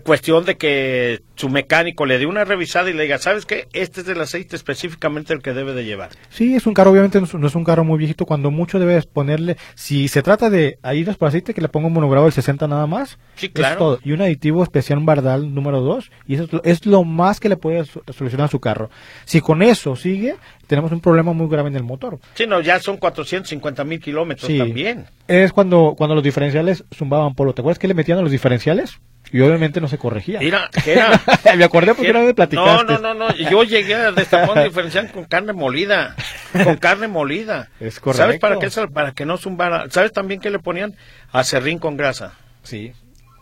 cuestión 0.00 0.44
de 0.44 0.56
que 0.56 1.22
su 1.34 1.48
mecánico 1.48 2.06
le 2.06 2.18
dé 2.18 2.26
una 2.26 2.44
revisada 2.44 2.90
y 2.90 2.92
le 2.92 3.04
diga, 3.04 3.18
¿sabes 3.18 3.46
qué? 3.46 3.68
Este 3.72 4.00
es 4.00 4.08
el 4.08 4.20
aceite 4.20 4.56
específicamente 4.56 5.32
el 5.32 5.42
que 5.42 5.52
debe 5.52 5.74
de 5.74 5.84
llevar. 5.84 6.10
Sí, 6.30 6.54
es 6.54 6.66
un 6.66 6.74
carro, 6.74 6.90
obviamente 6.90 7.20
no 7.20 7.46
es 7.46 7.54
un 7.54 7.64
carro 7.64 7.84
muy 7.84 7.98
viejito, 7.98 8.26
cuando 8.26 8.50
mucho 8.50 8.78
debes 8.78 9.06
ponerle, 9.06 9.56
si 9.74 10.08
se 10.08 10.22
trata 10.22 10.50
de 10.50 10.78
ayudas 10.82 11.16
por 11.16 11.28
aceite, 11.28 11.54
que 11.54 11.60
le 11.60 11.68
ponga 11.68 11.88
un 11.88 11.92
monogrado 11.92 12.26
del 12.26 12.32
60 12.32 12.66
nada 12.68 12.86
más. 12.86 13.18
Sí, 13.36 13.48
claro. 13.48 13.98
Y 14.02 14.12
un 14.12 14.22
aditivo 14.22 14.62
especial, 14.62 14.98
Bardal 15.00 15.54
número 15.54 15.80
2, 15.80 16.10
y 16.26 16.34
eso 16.34 16.48
es 16.64 16.86
lo 16.86 17.04
más 17.04 17.40
que 17.40 17.48
le 17.48 17.56
puede 17.56 17.84
solucionar 17.84 18.46
a 18.46 18.50
su 18.50 18.60
carro. 18.60 18.90
Si 19.24 19.40
con 19.40 19.62
eso 19.62 19.96
sigue, 19.96 20.36
tenemos 20.66 20.92
un 20.92 21.00
problema 21.00 21.32
muy 21.32 21.48
grave 21.48 21.68
en 21.68 21.76
el 21.76 21.82
motor. 21.82 22.18
Sí, 22.34 22.46
no, 22.46 22.60
ya 22.60 22.80
son 22.80 22.96
450 22.96 23.84
mil 23.84 24.00
kilómetros 24.00 24.50
también. 24.56 25.06
Es 25.28 25.52
cuando, 25.52 25.94
cuando 25.96 26.14
los 26.14 26.24
diferenciales 26.24 26.84
zumbaban 26.94 27.34
polo. 27.34 27.52
¿Te 27.52 27.60
acuerdas 27.60 27.78
que 27.78 27.88
le 27.88 27.94
metían 27.94 28.18
a 28.18 28.22
los 28.22 28.30
diferenciales? 28.30 28.98
Y 29.32 29.40
obviamente 29.40 29.80
no 29.80 29.88
se 29.88 29.98
corregía. 29.98 30.38
Mira, 30.38 30.70
me 31.56 31.64
acordé 31.64 31.94
porque 31.94 32.10
era 32.10 32.20
de 32.20 32.32
platicaste. 32.32 32.84
No, 32.84 32.98
no, 32.98 33.14
no, 33.14 33.14
no. 33.14 33.34
Yo 33.34 33.64
llegué 33.64 33.94
a 33.94 34.12
destapar 34.12 34.64
diferencial 34.64 35.10
con 35.10 35.24
carne 35.24 35.52
molida. 35.52 36.14
Con 36.52 36.76
carne 36.76 37.08
molida. 37.08 37.68
Es 37.80 37.98
correcto. 37.98 38.22
¿Sabes 38.22 38.40
para 38.40 38.58
qué? 38.58 38.70
Para 38.92 39.12
que 39.12 39.26
no 39.26 39.36
zumbara. 39.36 39.86
¿Sabes 39.90 40.12
también 40.12 40.40
que 40.40 40.50
le 40.50 40.58
ponían? 40.58 40.94
Acerrín 41.32 41.78
con 41.78 41.96
grasa. 41.96 42.34
Sí. 42.62 42.92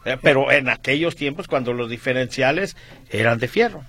Eh, 0.05 0.19
pero 0.23 0.51
en 0.51 0.69
aquellos 0.69 1.17
tiempos 1.17 1.49
cuando 1.49 1.73
los 1.73 1.91
diferenciales 1.91 2.77
eran 3.11 3.39
de 3.39 3.49
fierro. 3.49 3.83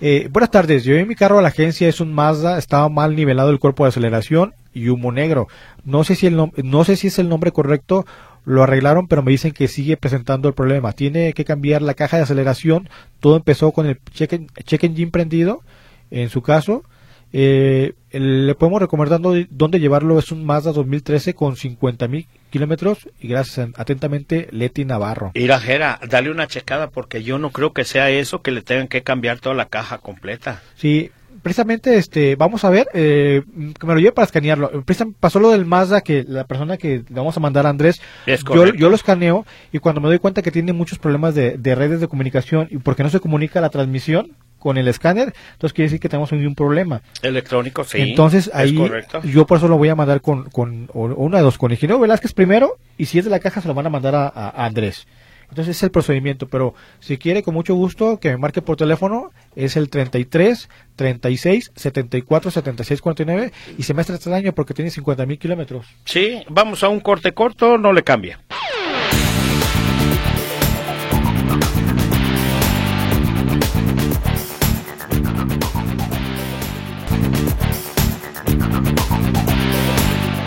Eh, 0.00 0.28
buenas 0.30 0.50
tardes, 0.50 0.82
yo 0.84 0.96
en 0.96 1.06
mi 1.06 1.14
carro 1.14 1.38
a 1.38 1.42
la 1.42 1.48
agencia 1.48 1.88
es 1.88 2.00
un 2.00 2.12
Mazda, 2.12 2.58
estaba 2.58 2.88
mal 2.88 3.14
nivelado 3.14 3.50
el 3.50 3.60
cuerpo 3.60 3.84
de 3.84 3.90
aceleración 3.90 4.54
y 4.72 4.88
humo 4.88 5.12
negro. 5.12 5.46
No 5.84 6.02
sé 6.02 6.16
si 6.16 6.26
el 6.26 6.36
no 6.36 6.84
sé 6.84 6.96
si 6.96 7.06
es 7.06 7.18
el 7.18 7.28
nombre 7.28 7.52
correcto 7.52 8.04
lo 8.44 8.62
arreglaron, 8.62 9.08
pero 9.08 9.22
me 9.22 9.30
dicen 9.30 9.52
que 9.52 9.68
sigue 9.68 9.96
presentando 9.96 10.48
el 10.48 10.54
problema. 10.54 10.92
Tiene 10.92 11.32
que 11.32 11.44
cambiar 11.44 11.82
la 11.82 11.94
caja 11.94 12.16
de 12.16 12.24
aceleración. 12.24 12.88
Todo 13.20 13.36
empezó 13.36 13.72
con 13.72 13.86
el 13.86 13.98
check, 14.12 14.50
check 14.64 14.84
engine 14.84 15.10
prendido, 15.10 15.62
en 16.10 16.28
su 16.28 16.42
caso. 16.42 16.84
Eh, 17.32 17.94
le 18.10 18.54
podemos 18.54 18.80
recomendar 18.80 19.20
dónde, 19.20 19.80
llevarlo. 19.80 20.18
Es 20.18 20.32
un 20.32 20.44
Mazda 20.44 20.72
2013 20.72 21.34
con 21.34 21.56
50 21.56 22.08
mil 22.08 22.26
kilómetros. 22.50 23.08
Y 23.20 23.28
gracias 23.28 23.70
atentamente, 23.76 24.48
Leti 24.50 24.84
Navarro. 24.84 25.30
Irajera, 25.34 25.98
dale 26.08 26.30
una 26.30 26.46
checada 26.46 26.90
porque 26.90 27.22
yo 27.22 27.38
no 27.38 27.50
creo 27.50 27.72
que 27.72 27.84
sea 27.84 28.10
eso 28.10 28.42
que 28.42 28.50
le 28.50 28.62
tengan 28.62 28.88
que 28.88 29.02
cambiar 29.02 29.40
toda 29.40 29.54
la 29.54 29.66
caja 29.66 29.98
completa. 29.98 30.62
Sí, 30.76 31.10
precisamente 31.42 31.96
este 31.96 32.36
vamos 32.36 32.64
a 32.64 32.70
ver 32.70 32.88
eh, 32.94 33.42
que 33.78 33.86
me 33.86 33.94
lo 33.94 34.00
lleve 34.00 34.12
para 34.12 34.26
escanearlo 34.26 34.84
pasó 35.20 35.40
lo 35.40 35.50
del 35.50 35.66
Mazda 35.66 36.00
que 36.00 36.24
la 36.26 36.44
persona 36.44 36.76
que 36.76 37.04
le 37.08 37.14
vamos 37.14 37.36
a 37.36 37.40
mandar 37.40 37.66
a 37.66 37.70
Andrés 37.70 38.00
yo, 38.26 38.72
yo, 38.74 38.88
lo 38.88 38.94
escaneo 38.94 39.44
y 39.72 39.78
cuando 39.78 40.00
me 40.00 40.08
doy 40.08 40.18
cuenta 40.18 40.42
que 40.42 40.50
tiene 40.50 40.72
muchos 40.72 40.98
problemas 40.98 41.34
de, 41.34 41.56
redes 41.74 42.00
de 42.00 42.08
comunicación 42.08 42.68
y 42.70 42.78
porque 42.78 43.02
no 43.02 43.10
se 43.10 43.20
comunica 43.20 43.60
la 43.60 43.70
transmisión 43.70 44.36
con 44.58 44.78
el 44.78 44.86
escáner, 44.86 45.34
entonces 45.54 45.72
quiere 45.72 45.86
decir 45.86 45.98
que 45.98 46.08
tenemos 46.08 46.30
un, 46.30 46.54
problema. 46.54 47.02
Electrónico, 47.20 47.82
sí. 47.82 48.00
Entonces 48.00 48.48
ahí 48.54 48.78
yo 49.24 49.44
por 49.44 49.58
eso 49.58 49.66
lo 49.66 49.76
voy 49.76 49.88
a 49.88 49.96
mandar 49.96 50.20
con, 50.20 50.50
con 50.50 50.88
una 50.94 51.38
de 51.38 51.42
dos, 51.42 51.58
con 51.58 51.72
Ingeniero 51.72 51.98
Velázquez 51.98 52.32
primero 52.32 52.78
y 52.96 53.06
si 53.06 53.18
es 53.18 53.24
de 53.24 53.30
la 53.32 53.40
caja 53.40 53.60
se 53.60 53.66
lo 53.66 53.74
van 53.74 53.86
a 53.86 53.90
mandar 53.90 54.14
a 54.14 54.64
Andrés. 54.64 55.08
Entonces 55.52 55.76
es 55.76 55.82
el 55.82 55.90
procedimiento, 55.90 56.48
pero 56.48 56.72
si 56.98 57.18
quiere 57.18 57.42
con 57.42 57.52
mucho 57.52 57.74
gusto 57.74 58.18
que 58.18 58.30
me 58.30 58.38
marque 58.38 58.62
por 58.62 58.78
teléfono 58.78 59.32
es 59.54 59.76
el 59.76 59.90
33 59.90 60.70
36 60.96 61.72
74 61.76 62.50
76 62.50 63.02
49 63.02 63.52
y 63.76 63.82
se 63.82 63.92
me 63.92 64.00
hace 64.00 64.14
este 64.14 64.32
año 64.32 64.54
porque 64.54 64.72
tiene 64.72 64.90
50 64.90 65.26
mil 65.26 65.38
kilómetros. 65.38 65.86
Sí, 66.06 66.42
vamos 66.48 66.82
a 66.82 66.88
un 66.88 67.00
corte 67.00 67.34
corto, 67.34 67.76
no 67.76 67.92
le 67.92 68.02
cambia. 68.02 68.40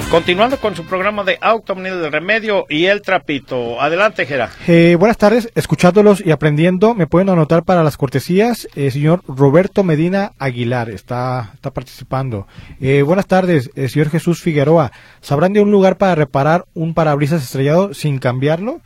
Continuando 0.10 0.58
con 0.58 0.76
su 0.76 0.86
programa 0.86 1.24
de 1.24 1.38
Automnil 1.42 2.00
del 2.00 2.12
Remedio 2.12 2.66
y 2.70 2.86
el 2.86 3.02
Trapito. 3.02 3.82
Adelante, 3.82 4.26
Gera. 4.26 4.50
Eh, 4.68 4.96
buenas 4.98 5.18
tardes, 5.18 5.52
escuchándolos 5.56 6.26
y 6.26 6.32
aprendiendo, 6.32 6.94
me 6.94 7.08
pueden 7.08 7.30
anotar 7.30 7.64
para 7.64 7.84
las 7.84 7.98
cortesías. 7.98 8.68
El 8.76 8.92
señor 8.92 9.24
Roberto 9.28 9.84
Medina 9.84 10.32
Aguilar 10.40 10.90
está, 10.90 11.52
está 11.56 11.72
participando. 11.72 12.48
Eh, 12.80 13.02
buenas 13.02 13.26
tardes, 13.26 13.72
el 13.76 13.90
señor 13.90 14.10
Jesús 14.10 14.42
Figueroa. 14.42 14.92
¿Sabrán 15.22 15.54
de 15.54 15.62
un 15.62 15.72
lugar 15.72 15.98
para 15.98 16.16
reparar 16.16 16.66
un 16.74 16.94
parabrisas 16.94 17.44
estrellado 17.44 17.94
sin 17.94 18.20
cambiarlo? 18.20 18.80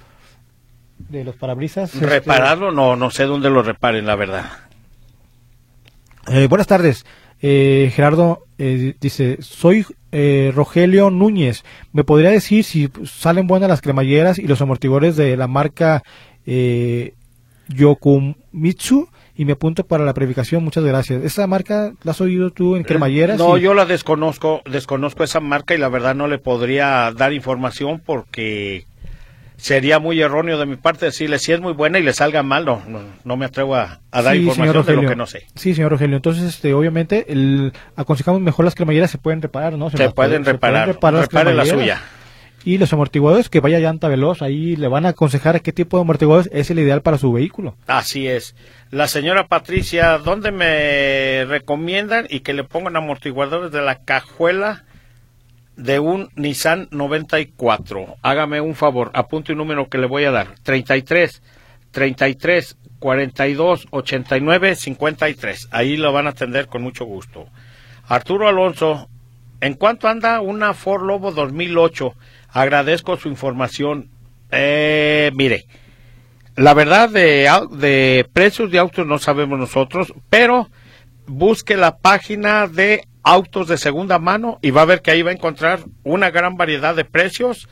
De 0.98 1.24
los 1.24 1.36
parabrisas. 1.36 1.94
Este, 1.94 2.06
¿Repararlo? 2.06 2.72
No, 2.72 2.96
no 2.96 3.12
sé 3.12 3.26
dónde 3.26 3.50
lo 3.50 3.62
reparen, 3.62 4.08
la 4.08 4.16
verdad. 4.16 4.46
Eh, 6.28 6.48
buenas 6.48 6.68
tardes. 6.68 7.06
Gerardo 7.42 8.46
dice, 8.58 9.38
soy 9.42 9.86
eh, 10.12 10.52
Rogelio 10.56 11.12
Núñez, 11.12 11.64
¿me 11.94 12.04
podría 12.04 12.32
decir 12.32 12.64
si 12.64 12.90
salen 13.06 13.46
buenas 13.46 13.70
las 13.70 13.82
cremalleras 13.82 14.40
y 14.40 14.48
los 14.48 14.60
amortiguadores 14.60 15.16
de 15.16 15.38
la 15.38 15.48
marca 15.48 16.04
eh, 16.48 17.14
Yokomitsu? 17.68 19.08
Y 19.36 19.46
me 19.46 19.54
apunto 19.54 19.86
para 19.86 20.04
la 20.04 20.14
predicación, 20.14 20.64
muchas 20.64 20.84
gracias. 20.84 21.24
¿Esa 21.24 21.48
marca 21.48 21.94
la 22.04 22.12
has 22.12 22.20
oído 22.20 22.52
tú 22.52 22.76
en 22.76 22.84
cremalleras? 22.84 23.38
No, 23.38 23.56
yo 23.56 23.74
la 23.74 23.86
desconozco, 23.86 24.62
desconozco 24.70 25.24
esa 25.24 25.40
marca 25.40 25.76
y 25.76 25.78
la 25.78 25.88
verdad 25.88 26.14
no 26.16 26.28
le 26.28 26.40
podría 26.40 27.12
dar 27.16 27.32
información 27.32 28.02
porque 28.06 28.86
sería 29.60 30.00
muy 30.00 30.20
erróneo 30.22 30.58
de 30.58 30.66
mi 30.66 30.78
parte 30.78 31.06
decirle 31.06 31.38
si 31.38 31.52
es 31.52 31.60
muy 31.60 31.74
buena 31.74 32.00
y 32.00 32.04
le 32.04 32.14
salga 32.14 32.44
mal, 32.44 32.66
no, 32.66 32.82
no, 33.24 33.38
me 33.38 33.46
atrevo 33.46 33.76
a, 33.76 34.00
dar 34.12 34.34
sí, 34.34 34.42
información 34.42 34.86
de 34.86 34.96
lo 34.96 35.10
que 35.10 35.16
no 35.16 35.26
sé. 35.26 35.46
Sí, 35.56 35.76
señor 35.76 35.92
Rogelio, 35.92 36.16
entonces 36.16 36.44
este, 36.44 36.74
obviamente 36.74 37.32
el, 37.32 37.74
aconsejamos 37.96 38.42
mejor 38.42 38.66
las 38.66 38.76
cremalleras 38.76 39.12
se 39.12 39.18
pueden 39.18 39.42
reparar, 39.42 39.74
¿no? 39.74 39.90
Se, 39.90 40.10
pueden, 40.12 40.46
reparar, 40.46 40.88
se 40.88 40.94
pueden 40.96 41.22
reparar 41.22 41.56
la 41.56 41.66
suya. 41.66 42.02
Y 42.66 42.78
los 42.78 42.92
amortiguadores, 42.92 43.50
que 43.50 43.62
vaya 43.62 43.80
llanta 43.80 44.10
veloz, 44.10 44.42
ahí 44.42 44.76
le 44.76 44.88
van 44.88 45.06
a 45.06 45.10
aconsejar 45.10 45.62
qué 45.62 45.72
tipo 45.72 45.98
de 45.98 46.02
amortiguadores 46.02 46.50
es 46.52 46.70
el 46.70 46.80
ideal 46.80 47.02
para 47.02 47.18
su 47.18 47.32
vehículo. 47.32 47.76
Así 47.88 48.28
es. 48.28 48.56
La 48.92 49.08
señora 49.08 49.48
Patricia, 49.48 50.18
¿dónde 50.18 50.52
me 50.52 51.46
recomiendan 51.46 52.26
y 52.30 52.42
que 52.42 52.54
le 52.54 52.64
pongan 52.66 52.98
amortiguadores 52.98 53.72
de 53.72 53.82
la 53.82 54.04
cajuela 54.04 54.84
de 55.80 56.00
un 56.00 56.30
Nissan 56.36 56.88
94? 56.92 58.18
Hágame 58.22 58.62
un 58.62 58.76
favor, 58.76 59.12
apunte 59.14 59.54
un 59.54 59.60
número 59.60 59.90
que 59.90 59.98
le 59.98 60.08
voy 60.08 60.26
a 60.26 60.32
dar. 60.32 60.56
33 60.64 61.42
33 61.92 62.78
42 63.00 63.88
89 63.90 64.76
53. 64.76 65.70
Ahí 65.72 65.98
lo 65.98 66.12
van 66.12 66.28
a 66.28 66.32
atender 66.32 66.68
con 66.68 66.84
mucho 66.84 67.06
gusto. 67.06 67.48
Arturo 68.08 68.48
Alonso, 68.48 69.10
¿en 69.62 69.74
cuánto 69.74 70.08
anda 70.08 70.42
una 70.42 70.74
Ford 70.74 71.04
Lobo 71.04 71.32
2008? 71.32 72.14
Agradezco 72.50 73.16
su 73.18 73.30
información. 73.30 74.10
Eh, 74.52 75.32
mire, 75.34 75.66
la 76.56 76.74
verdad 76.74 77.10
de, 77.10 77.50
de 77.72 78.28
precios 78.34 78.70
de 78.70 78.80
autos 78.80 79.08
no 79.08 79.18
sabemos 79.18 79.58
nosotros, 79.58 80.14
pero 80.30 80.70
busque 81.26 81.78
la 81.78 81.98
página 81.98 82.68
de 82.68 83.08
autos 83.30 83.68
de 83.68 83.78
segunda 83.78 84.18
mano 84.18 84.58
y 84.64 84.72
va 84.72 84.82
a 84.82 84.86
ver 84.86 85.04
que 85.04 85.12
ahí 85.12 85.22
va 85.22 85.30
a 85.30 85.36
encontrar 85.36 85.82
una 86.04 86.32
gran 86.32 86.58
variedad 86.58 86.96
de 86.96 87.06
precios 87.06 87.70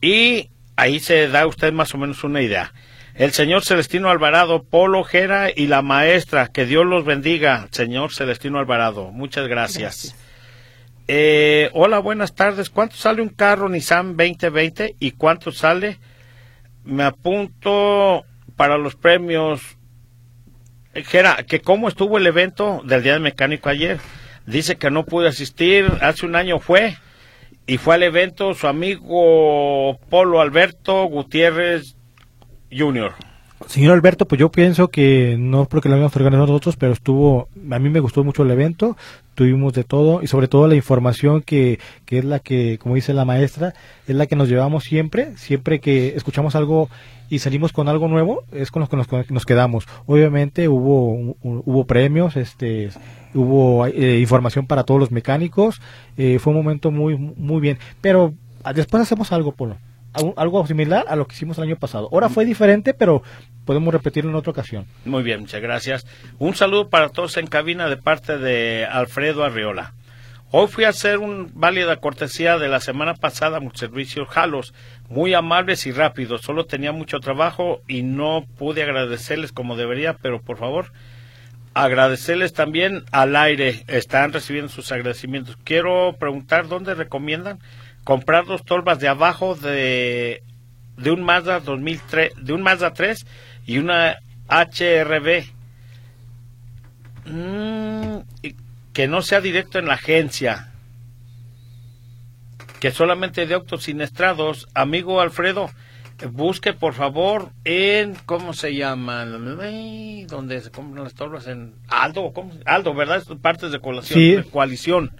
y 0.00 0.50
ahí 0.74 0.98
se 0.98 1.28
da 1.28 1.46
usted 1.46 1.72
más 1.72 1.94
o 1.94 1.98
menos 1.98 2.24
una 2.24 2.42
idea. 2.42 2.72
El 3.14 3.30
señor 3.30 3.64
Celestino 3.64 4.10
Alvarado, 4.10 4.64
Polo 4.64 5.04
Jera 5.04 5.48
y 5.54 5.68
la 5.68 5.80
maestra, 5.80 6.48
que 6.48 6.66
Dios 6.66 6.84
los 6.84 7.04
bendiga, 7.04 7.68
señor 7.70 8.12
Celestino 8.12 8.58
Alvarado. 8.58 9.12
Muchas 9.12 9.46
gracias. 9.46 10.16
Eh, 11.06 11.70
hola, 11.72 12.00
buenas 12.00 12.34
tardes. 12.34 12.68
¿Cuánto 12.68 12.96
sale 12.96 13.22
un 13.22 13.28
carro 13.28 13.68
Nissan 13.68 14.16
2020 14.16 14.96
y 14.98 15.12
cuánto 15.12 15.52
sale? 15.52 16.00
Me 16.84 17.04
apunto 17.04 18.24
para 18.56 18.76
los 18.76 18.96
premios. 18.96 19.78
Jera, 20.94 21.44
que 21.46 21.60
cómo 21.60 21.86
estuvo 21.86 22.18
el 22.18 22.26
evento 22.26 22.82
del 22.84 23.04
Día 23.04 23.12
del 23.12 23.22
Mecánico 23.22 23.68
ayer. 23.68 24.00
Dice 24.46 24.76
que 24.76 24.90
no 24.90 25.04
pudo 25.04 25.26
asistir, 25.26 25.86
hace 26.00 26.24
un 26.24 26.36
año 26.36 26.58
fue, 26.58 26.96
y 27.66 27.78
fue 27.78 27.96
al 27.96 28.04
evento 28.04 28.54
su 28.54 28.68
amigo 28.68 29.98
Polo 30.08 30.40
Alberto 30.40 31.04
Gutiérrez 31.06 31.96
Jr. 32.70 33.12
Señor 33.66 33.94
Alberto, 33.94 34.26
pues 34.26 34.38
yo 34.38 34.50
pienso 34.50 34.88
que 34.88 35.36
no 35.38 35.64
porque 35.64 35.88
lo 35.88 35.94
habíamos 35.94 36.14
organizado 36.14 36.46
nosotros, 36.46 36.76
pero 36.76 36.92
estuvo, 36.92 37.48
a 37.70 37.78
mí 37.78 37.88
me 37.88 38.00
gustó 38.00 38.22
mucho 38.22 38.42
el 38.42 38.50
evento, 38.50 38.96
tuvimos 39.34 39.72
de 39.72 39.82
todo 39.82 40.22
y 40.22 40.26
sobre 40.26 40.46
todo 40.46 40.68
la 40.68 40.76
información 40.76 41.42
que, 41.42 41.80
que 42.04 42.18
es 42.18 42.24
la 42.24 42.38
que, 42.38 42.78
como 42.78 42.94
dice 42.94 43.14
la 43.14 43.24
maestra, 43.24 43.74
es 44.06 44.14
la 44.14 44.26
que 44.26 44.36
nos 44.36 44.48
llevamos 44.48 44.84
siempre, 44.84 45.36
siempre 45.36 45.80
que 45.80 46.14
escuchamos 46.16 46.54
algo 46.54 46.88
y 47.28 47.40
salimos 47.40 47.72
con 47.72 47.88
algo 47.88 48.08
nuevo, 48.08 48.44
es 48.52 48.70
con 48.70 48.82
lo 48.82 48.88
que 48.88 48.96
nos, 48.96 49.08
nos 49.30 49.46
quedamos. 49.46 49.88
Obviamente 50.06 50.68
hubo, 50.68 51.36
hubo 51.42 51.86
premios, 51.86 52.36
este, 52.36 52.90
hubo 53.36 53.86
eh, 53.86 54.18
información 54.18 54.66
para 54.66 54.84
todos 54.84 55.00
los 55.00 55.10
mecánicos, 55.10 55.80
eh, 56.16 56.38
fue 56.38 56.52
un 56.52 56.58
momento 56.58 56.90
muy, 56.90 57.16
muy 57.16 57.60
bien, 57.60 57.78
pero 58.00 58.34
ah, 58.64 58.72
después 58.72 59.02
hacemos 59.02 59.32
algo, 59.32 59.52
Polo 59.52 59.76
algo 60.36 60.66
similar 60.66 61.04
a 61.08 61.16
lo 61.16 61.26
que 61.26 61.34
hicimos 61.34 61.58
el 61.58 61.64
año 61.64 61.76
pasado. 61.76 62.08
Ahora 62.12 62.28
fue 62.28 62.44
diferente, 62.44 62.94
pero 62.94 63.22
podemos 63.64 63.92
repetirlo 63.92 64.30
en 64.30 64.36
otra 64.36 64.52
ocasión. 64.52 64.86
Muy 65.04 65.22
bien, 65.22 65.40
muchas 65.40 65.60
gracias. 65.60 66.06
Un 66.38 66.54
saludo 66.54 66.88
para 66.88 67.10
todos 67.10 67.36
en 67.36 67.46
cabina 67.46 67.88
de 67.88 67.96
parte 67.96 68.38
de 68.38 68.86
Alfredo 68.90 69.44
Arriola. 69.44 69.92
Hoy 70.52 70.68
fui 70.68 70.84
a 70.84 70.90
hacer 70.90 71.18
un 71.18 71.50
válida 71.54 71.96
cortesía 71.96 72.56
de 72.56 72.68
la 72.68 72.80
semana 72.80 73.14
pasada, 73.14 73.58
muchos 73.58 73.80
servicios 73.80 74.28
jalos, 74.28 74.74
muy 75.08 75.34
amables 75.34 75.86
y 75.86 75.92
rápidos. 75.92 76.42
Solo 76.42 76.66
tenía 76.66 76.92
mucho 76.92 77.18
trabajo 77.18 77.82
y 77.88 78.04
no 78.04 78.44
pude 78.56 78.84
agradecerles 78.84 79.50
como 79.50 79.76
debería, 79.76 80.16
pero 80.22 80.40
por 80.40 80.56
favor, 80.56 80.92
agradecerles 81.76 82.54
también 82.54 83.04
al 83.12 83.36
aire. 83.36 83.84
Están 83.86 84.32
recibiendo 84.32 84.72
sus 84.72 84.90
agradecimientos. 84.92 85.58
Quiero 85.62 86.16
preguntar 86.18 86.68
dónde 86.68 86.94
recomiendan 86.94 87.58
comprar 88.02 88.46
dos 88.46 88.64
tolvas 88.64 88.98
de 88.98 89.08
abajo 89.08 89.54
de, 89.54 90.42
de 90.96 91.10
un 91.10 91.22
Mazda 91.22 91.60
2003, 91.60 92.32
de 92.38 92.52
un 92.54 92.62
Mazda 92.62 92.94
3 92.94 93.26
y 93.66 93.76
una 93.76 94.16
HRB. 94.48 95.44
Mm, 97.26 98.20
que 98.94 99.06
no 99.06 99.20
sea 99.20 99.42
directo 99.42 99.78
en 99.78 99.86
la 99.86 99.94
agencia. 99.94 100.72
Que 102.80 102.90
solamente 102.90 103.46
de 103.46 103.52
autos 103.52 103.82
siniestrados. 103.82 104.66
Amigo 104.72 105.20
Alfredo, 105.20 105.70
busque 106.30 106.72
por 106.72 106.94
favor 106.94 107.50
en, 107.64 108.14
¿cómo 108.26 108.52
se 108.52 108.74
llama? 108.74 109.24
Donde 109.26 110.60
se 110.60 110.70
compran 110.70 111.04
las 111.04 111.14
tolvas 111.14 111.46
en 111.46 111.74
Aldo, 111.88 112.32
Aldo, 112.64 112.94
¿verdad? 112.94 113.22
Partes 113.42 113.72
de 113.72 113.80
coalición. 113.80 114.42
De 114.42 114.50
coalición 114.50 115.12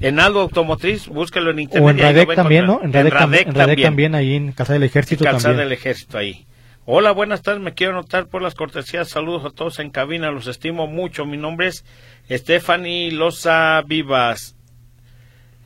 en 0.00 0.18
algo 0.18 0.40
automotriz, 0.40 1.08
búsquelo 1.08 1.50
en 1.50 1.60
internet. 1.60 1.86
O 1.86 1.90
en 1.90 1.98
Radec 1.98 2.34
también, 2.34 2.66
¿no? 2.66 2.80
En 2.82 2.92
Radec, 2.92 3.82
también. 3.82 4.14
ahí 4.14 4.34
en 4.34 4.52
Casa 4.52 4.72
del 4.72 4.82
Ejército 4.82 5.24
en 5.24 5.32
Casa 5.32 5.52
del 5.52 5.72
Ejército 5.72 6.18
ahí. 6.18 6.46
Hola, 6.86 7.12
buenas 7.12 7.42
tardes, 7.42 7.60
me 7.60 7.74
quiero 7.74 7.92
anotar 7.92 8.26
por 8.26 8.40
las 8.42 8.54
cortesías, 8.54 9.08
saludos 9.08 9.44
a 9.44 9.50
todos 9.50 9.78
en 9.78 9.90
cabina, 9.90 10.30
los 10.30 10.46
estimo 10.46 10.86
mucho. 10.86 11.26
Mi 11.26 11.36
nombre 11.36 11.68
es 11.68 11.84
Stephanie 12.30 13.12
Loza 13.12 13.82
Vivas. 13.86 14.56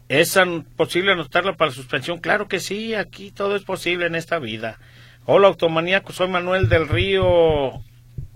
¿Es 0.08 0.38
posible 0.76 1.12
anotarla 1.12 1.54
para 1.54 1.70
suspensión? 1.70 2.18
Claro 2.18 2.46
que 2.46 2.60
sí, 2.60 2.94
aquí 2.94 3.30
todo 3.30 3.56
es 3.56 3.64
posible 3.64 4.04
en 4.06 4.14
esta 4.14 4.38
vida. 4.38 4.78
Hola, 5.24 5.48
automaníaco, 5.48 6.12
soy 6.12 6.28
Manuel 6.28 6.68
del 6.68 6.88
Río 6.88 7.80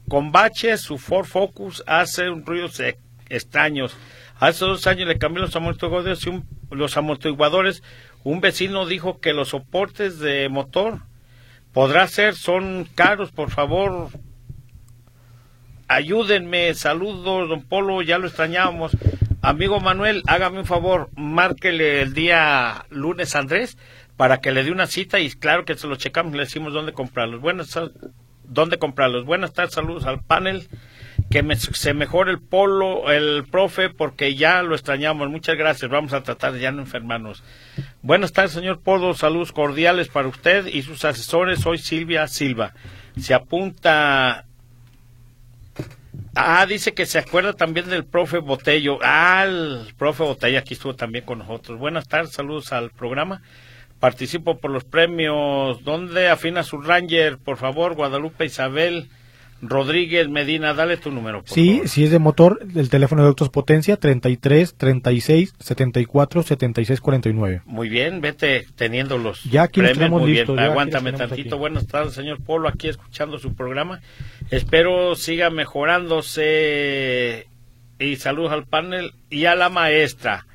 Combache, 0.09 0.79
su 0.79 0.97
Ford 0.97 1.27
Focus 1.27 1.85
hace 1.87 2.31
un 2.31 2.47
ruido 2.47 2.71
extraños. 3.29 3.95
Hace 4.41 4.65
dos 4.65 4.87
años 4.87 5.09
le 5.09 5.19
cambié 5.19 5.43
los 5.43 5.55
amortiguadores 5.57 6.25
y 6.25 6.31
un, 6.31 6.49
los 6.71 6.97
amortiguadores. 6.97 7.83
Un 8.25 8.41
vecino 8.41 8.87
dijo 8.87 9.21
que 9.21 9.35
los 9.35 9.49
soportes 9.49 10.19
de 10.21 10.49
motor 10.49 11.01
podrá 11.75 12.09
ser, 12.09 12.35
son 12.35 12.89
caros, 12.95 13.31
por 13.31 13.51
favor. 13.51 14.09
Ayúdenme, 15.87 16.73
saludos, 16.73 17.51
don 17.51 17.63
Polo, 17.63 18.01
ya 18.01 18.17
lo 18.17 18.27
extrañábamos. 18.27 18.97
Amigo 19.41 19.81
Manuel, 19.81 20.23
hágame 20.27 20.59
un 20.59 20.67
favor, 20.67 21.11
márquele 21.17 22.03
el 22.03 22.13
día 22.13 22.87
lunes 22.91 23.37
Andrés 23.37 23.79
para 24.17 24.41
que 24.41 24.51
le 24.51 24.65
dé 24.65 24.73
una 24.73 24.87
cita 24.87 25.21
y 25.21 25.31
claro 25.31 25.65
que 25.65 25.77
se 25.77 25.87
lo 25.87 25.97
checamos 25.97 26.33
le 26.33 26.41
decimos 26.41 26.73
dónde 26.73 26.93
comprarlos. 26.93 27.41
Buenas, 27.41 27.79
dónde 28.43 28.79
comprarlos. 28.79 29.25
Buenas 29.25 29.53
tardes, 29.53 29.75
saludos 29.75 30.07
al 30.07 30.23
panel 30.23 30.69
que 31.31 31.45
se 31.57 31.95
mejore 31.95 32.31
el 32.31 32.41
polo, 32.41 33.11
el 33.13 33.45
profe, 33.45 33.91
porque 33.91 34.35
ya 34.35 34.63
lo 34.63 34.75
extrañamos. 34.75 35.29
Muchas 35.29 35.57
gracias. 35.57 35.91
Vamos 35.91 36.13
a 36.15 36.23
tratar 36.23 36.55
de 36.55 36.61
ya 36.61 36.73
no 36.73 36.81
enfermarnos. 36.81 37.45
Buenas 38.03 38.33
tardes, 38.33 38.53
señor 38.53 38.81
Polo. 38.81 39.13
Saludos 39.15 39.53
cordiales 39.53 40.09
para 40.09 40.29
usted 40.29 40.67
y 40.67 40.83
sus 40.83 41.05
asesores. 41.05 41.61
Soy 41.61 41.79
Silvia 41.79 42.27
Silva. 42.29 42.73
Se 43.19 43.35
apunta. 43.35 44.48
Ah, 46.35 46.67
dice 46.67 46.95
que 46.95 47.07
se 47.07 47.19
acuerda 47.19 47.53
también 47.53 47.89
del 47.89 48.05
profe 48.05 48.39
Botello. 48.39 48.99
Ah, 49.03 49.45
el 49.47 49.93
profe 49.97 50.23
Botello 50.23 50.59
aquí 50.59 50.75
estuvo 50.75 50.95
también 50.95 51.25
con 51.25 51.39
nosotros. 51.39 51.79
Buenas 51.79 52.07
tardes, 52.07 52.33
saludos 52.33 52.73
al 52.73 52.91
programa. 52.91 53.43
Participo 53.99 54.59
por 54.59 54.71
los 54.71 54.85
premios. 54.85 55.83
¿Dónde 55.83 56.29
afina 56.29 56.63
su 56.63 56.81
Ranger? 56.81 57.39
Por 57.39 57.57
favor, 57.57 57.95
Guadalupe 57.95 58.45
Isabel. 58.45 59.09
Rodríguez 59.61 60.29
Medina, 60.29 60.73
dale 60.73 60.97
tu 60.97 61.11
número. 61.11 61.43
Por 61.43 61.51
sí, 61.51 61.83
si 61.87 62.05
es 62.05 62.11
de 62.11 62.19
motor, 62.19 62.61
el 62.77 62.89
teléfono 62.91 63.23
de 63.23 63.29
autos 63.29 63.49
potencia 63.49 63.97
33 63.97 64.75
36 64.77 65.55
74 65.59 66.43
76 66.43 67.01
49. 67.01 67.63
Muy 67.65 67.89
bien, 67.89 68.21
vete 68.21 68.67
teniéndolos. 68.77 69.43
Ya 69.45 69.63
aquí 69.65 69.81
tenemos 69.81 70.21
muy 70.21 70.33
bien. 70.33 70.59
Aguántame 70.59 71.13
tantito. 71.13 71.59
Buenas 71.59 71.87
tardes, 71.87 72.15
señor 72.15 72.43
Polo, 72.43 72.69
aquí 72.69 72.89
escuchando 72.89 73.39
su 73.39 73.55
programa. 73.55 74.01
Espero 74.51 75.17
siga 75.17 75.51
mejorándose 75.51 77.49
y 77.99 78.17
saludos 78.17 78.53
al 78.53 78.67
panel 78.67 79.13
y 79.29 79.47
a 79.47 79.57
la 79.57 79.71
maestra, 79.71 80.47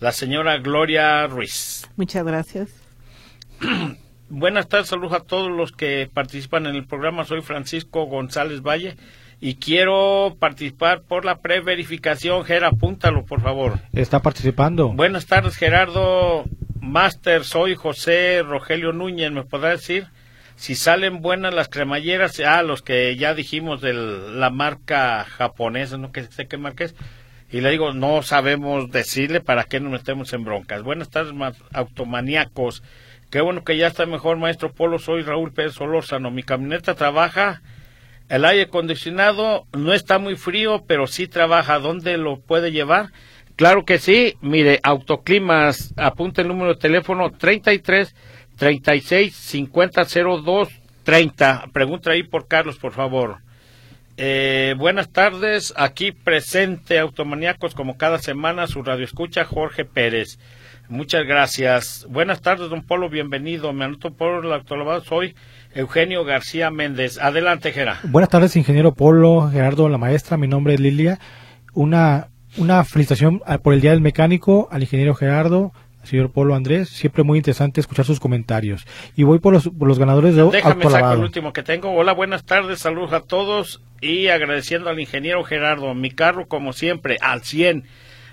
la 0.00 0.10
señora 0.10 0.58
Gloria 0.58 1.26
Ruiz. 1.28 1.88
Muchas 1.96 2.24
gracias. 2.24 2.68
Buenas 4.32 4.68
tardes, 4.68 4.86
saludos 4.86 5.14
a 5.14 5.24
todos 5.24 5.50
los 5.50 5.72
que 5.72 6.08
participan 6.12 6.66
en 6.66 6.76
el 6.76 6.86
programa. 6.86 7.24
Soy 7.24 7.42
Francisco 7.42 8.04
González 8.04 8.62
Valle 8.62 8.96
y 9.40 9.56
quiero 9.56 10.36
participar 10.38 11.02
por 11.02 11.24
la 11.24 11.40
preverificación. 11.40 12.44
Gera, 12.44 12.68
apúntalo, 12.68 13.24
por 13.24 13.40
favor. 13.40 13.80
Está 13.92 14.20
participando. 14.22 14.90
Buenas 14.90 15.26
tardes, 15.26 15.56
Gerardo 15.56 16.44
Master. 16.80 17.42
Soy 17.42 17.74
José 17.74 18.44
Rogelio 18.44 18.92
Núñez. 18.92 19.32
¿Me 19.32 19.42
podrá 19.42 19.70
decir 19.70 20.06
si 20.54 20.76
salen 20.76 21.22
buenas 21.22 21.52
las 21.52 21.68
cremalleras, 21.68 22.38
ah, 22.38 22.62
los 22.62 22.82
que 22.82 23.16
ya 23.16 23.34
dijimos 23.34 23.80
de 23.80 23.94
la 23.94 24.50
marca 24.50 25.24
japonesa, 25.24 25.96
no 25.96 26.12
que 26.12 26.22
sé 26.22 26.46
qué 26.46 26.56
marca 26.56 26.84
es, 26.84 26.94
y 27.50 27.62
le 27.62 27.70
digo, 27.70 27.94
no 27.94 28.22
sabemos 28.22 28.92
decirle 28.92 29.40
para 29.40 29.64
qué 29.64 29.80
nos 29.80 29.90
metemos 29.90 30.32
en 30.34 30.44
broncas. 30.44 30.84
Buenas 30.84 31.10
tardes, 31.10 31.34
automaníacos. 31.72 32.84
Qué 33.30 33.40
bueno 33.40 33.62
que 33.62 33.76
ya 33.76 33.86
está 33.86 34.06
mejor, 34.06 34.38
maestro 34.38 34.72
Polo. 34.72 34.98
Soy 34.98 35.22
Raúl 35.22 35.52
Pérez 35.52 35.74
Solórzano. 35.74 36.32
Mi 36.32 36.42
camioneta 36.42 36.96
trabaja. 36.96 37.62
El 38.28 38.44
aire 38.44 38.64
acondicionado 38.64 39.66
no 39.72 39.92
está 39.92 40.18
muy 40.18 40.36
frío, 40.36 40.84
pero 40.86 41.06
sí 41.06 41.28
trabaja. 41.28 41.78
¿Dónde 41.78 42.16
lo 42.16 42.40
puede 42.40 42.72
llevar? 42.72 43.10
Claro 43.54 43.84
que 43.84 43.98
sí. 43.98 44.34
Mire, 44.40 44.80
Autoclimas, 44.82 45.94
apunte 45.96 46.42
el 46.42 46.48
número 46.48 46.74
de 46.74 46.80
teléfono 46.80 47.30
33 47.30 48.16
36 48.56 49.34
50 49.34 50.02
02 50.04 50.68
30. 51.04 51.68
Pregunta 51.72 52.10
ahí 52.10 52.24
por 52.24 52.48
Carlos, 52.48 52.78
por 52.78 52.92
favor. 52.92 53.38
Eh, 54.16 54.74
buenas 54.76 55.10
tardes, 55.10 55.72
aquí 55.76 56.12
presente 56.12 56.98
Automaníacos 56.98 57.74
como 57.74 57.96
cada 57.96 58.18
semana, 58.18 58.66
su 58.66 58.82
radio 58.82 59.04
escucha 59.04 59.44
Jorge 59.44 59.84
Pérez. 59.84 60.38
Muchas 60.90 61.24
gracias. 61.24 62.04
Buenas 62.10 62.42
tardes, 62.42 62.68
don 62.68 62.82
Polo, 62.82 63.08
bienvenido. 63.08 63.72
Me 63.72 63.84
anoto 63.84 64.12
por 64.12 64.44
el 64.44 64.52
autolavado, 64.52 65.00
soy 65.04 65.36
Eugenio 65.72 66.24
García 66.24 66.72
Méndez. 66.72 67.16
Adelante, 67.18 67.70
Gerardo. 67.70 68.00
Buenas 68.08 68.28
tardes, 68.28 68.56
ingeniero 68.56 68.92
Polo, 68.92 69.48
Gerardo, 69.52 69.88
la 69.88 69.98
maestra, 69.98 70.36
mi 70.36 70.48
nombre 70.48 70.74
es 70.74 70.80
Lilia. 70.80 71.20
Una, 71.74 72.30
una 72.56 72.82
felicitación 72.82 73.40
por 73.62 73.72
el 73.72 73.80
Día 73.80 73.92
del 73.92 74.00
Mecánico 74.00 74.66
al 74.72 74.82
ingeniero 74.82 75.14
Gerardo, 75.14 75.72
señor 76.02 76.32
Polo 76.32 76.56
Andrés. 76.56 76.88
Siempre 76.88 77.22
muy 77.22 77.38
interesante 77.38 77.80
escuchar 77.80 78.04
sus 78.04 78.18
comentarios. 78.18 78.84
Y 79.14 79.22
voy 79.22 79.38
por 79.38 79.52
los, 79.52 79.68
por 79.68 79.86
los 79.86 80.00
ganadores 80.00 80.34
de 80.34 80.42
Déjame 80.42 80.90
sacar 80.90 81.18
el 81.18 81.22
último 81.22 81.52
que 81.52 81.62
tengo. 81.62 81.92
Hola, 81.92 82.14
buenas 82.14 82.42
tardes, 82.42 82.80
saludos 82.80 83.12
a 83.12 83.20
todos 83.20 83.80
y 84.00 84.26
agradeciendo 84.26 84.90
al 84.90 84.98
ingeniero 84.98 85.44
Gerardo. 85.44 85.94
Mi 85.94 86.10
carro, 86.10 86.48
como 86.48 86.72
siempre, 86.72 87.16
al 87.20 87.42
100. 87.42 87.84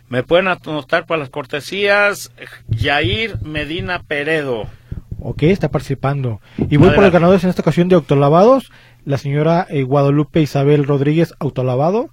Me 0.10 0.24
pueden 0.24 0.48
anotar 0.48 1.06
para 1.06 1.20
las 1.20 1.30
cortesías 1.30 2.32
Yair 2.70 3.42
Medina 3.42 4.04
Peredo. 4.04 4.68
Ok, 5.20 5.44
está 5.44 5.70
participando. 5.70 6.40
Y 6.58 6.78
voy 6.78 6.92
por 6.92 7.04
los 7.04 7.12
ganadores 7.12 7.44
en 7.44 7.50
esta 7.50 7.62
ocasión 7.62 7.90
de 7.90 7.96
autolavados. 7.96 8.72
La 9.04 9.18
señora 9.18 9.68
eh, 9.70 9.84
Guadalupe 9.84 10.42
Isabel 10.42 10.86
Rodríguez, 10.86 11.34
autolavado. 11.40 12.10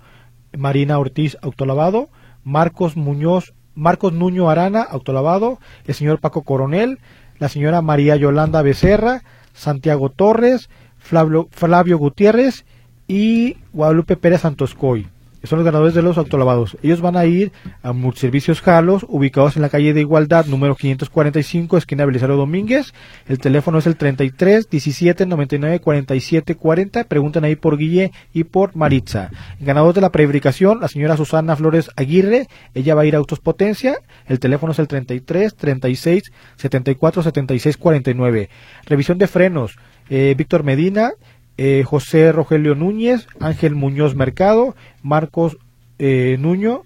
Marina 0.57 0.99
Ortiz, 0.99 1.37
autolavado. 1.43 2.09
Marcos 2.43 2.97
Muñoz 2.97 3.55
Marcos 3.75 4.13
Nuño 4.13 4.49
Arana, 4.49 4.83
autolavado, 4.83 5.59
el 5.87 5.95
señor 5.95 6.21
Paco 6.21 6.43
Coronel, 6.43 7.01
la 7.39 7.49
señora 7.49 7.83
María 7.83 8.17
Yolanda 8.17 8.63
Becerra, 8.63 9.23
Santiago 9.53 10.11
Torres, 10.11 10.71
Flavio, 10.99 11.49
Flavio 11.51 11.99
Gutiérrez 11.99 12.65
y 13.09 13.57
Guadalupe 13.73 14.17
Pérez 14.17 14.43
Santoscoy 14.43 15.09
son 15.47 15.59
los 15.59 15.65
ganadores 15.67 15.95
de 15.95 16.03
los 16.03 16.19
autolavados. 16.19 16.77
Ellos 16.83 17.01
van 17.01 17.17
a 17.17 17.25
ir 17.27 17.53
a 17.83 17.93
Multiservicios 17.93 18.61
Jalos, 18.61 19.05
ubicados 19.09 19.57
en 19.57 19.63
la 19.63 19.69
calle 19.69 19.93
de 19.93 20.01
Igualdad, 20.01 20.47
número 20.47 20.75
545, 20.75 21.77
esquina 21.77 22.05
Belisario 22.05 22.37
Domínguez. 22.37 22.95
El 23.27 23.39
teléfono 23.39 23.79
es 23.79 23.87
el 23.87 23.97
33 23.97 24.69
17 24.71 25.27
99 25.27 25.81
47 25.81 26.55
40. 26.55 27.05
Preguntan 27.05 27.45
ahí 27.45 27.57
por 27.57 27.77
Guille 27.77 28.13
y 28.33 28.45
por 28.45 28.75
Maritza. 28.77 29.31
Ganador 29.61 29.95
de 29.95 30.01
la 30.01 30.11
prefabricación, 30.11 30.81
la 30.81 30.89
señora 30.89 31.17
Susana 31.17 31.57
Flores 31.57 31.91
Aguirre. 31.97 32.49
Ella 32.75 32.95
va 32.95 33.03
a 33.03 33.07
ir 33.07 33.15
a 33.15 33.19
Autos 33.19 33.41
Potencia. 33.41 33.99
El 34.27 34.41
teléfono 34.41 34.73
es 34.73 34.79
el 34.79 34.89
33 34.89 35.55
36 35.55 36.33
74 36.57 37.23
76 37.23 37.77
49. 37.77 38.49
Revisión 38.87 39.19
de 39.19 39.27
frenos, 39.27 39.77
eh, 40.09 40.35
Víctor 40.37 40.65
Medina 40.65 41.13
eh, 41.57 41.85
José 41.85 42.33
Rogelio 42.33 42.75
Núñez, 42.75 43.27
Ángel 43.41 43.75
Muñoz 43.75 44.15
Mercado, 44.15 44.75
Marcos 45.03 45.57
eh, 45.99 46.37
Nuño 46.39 46.83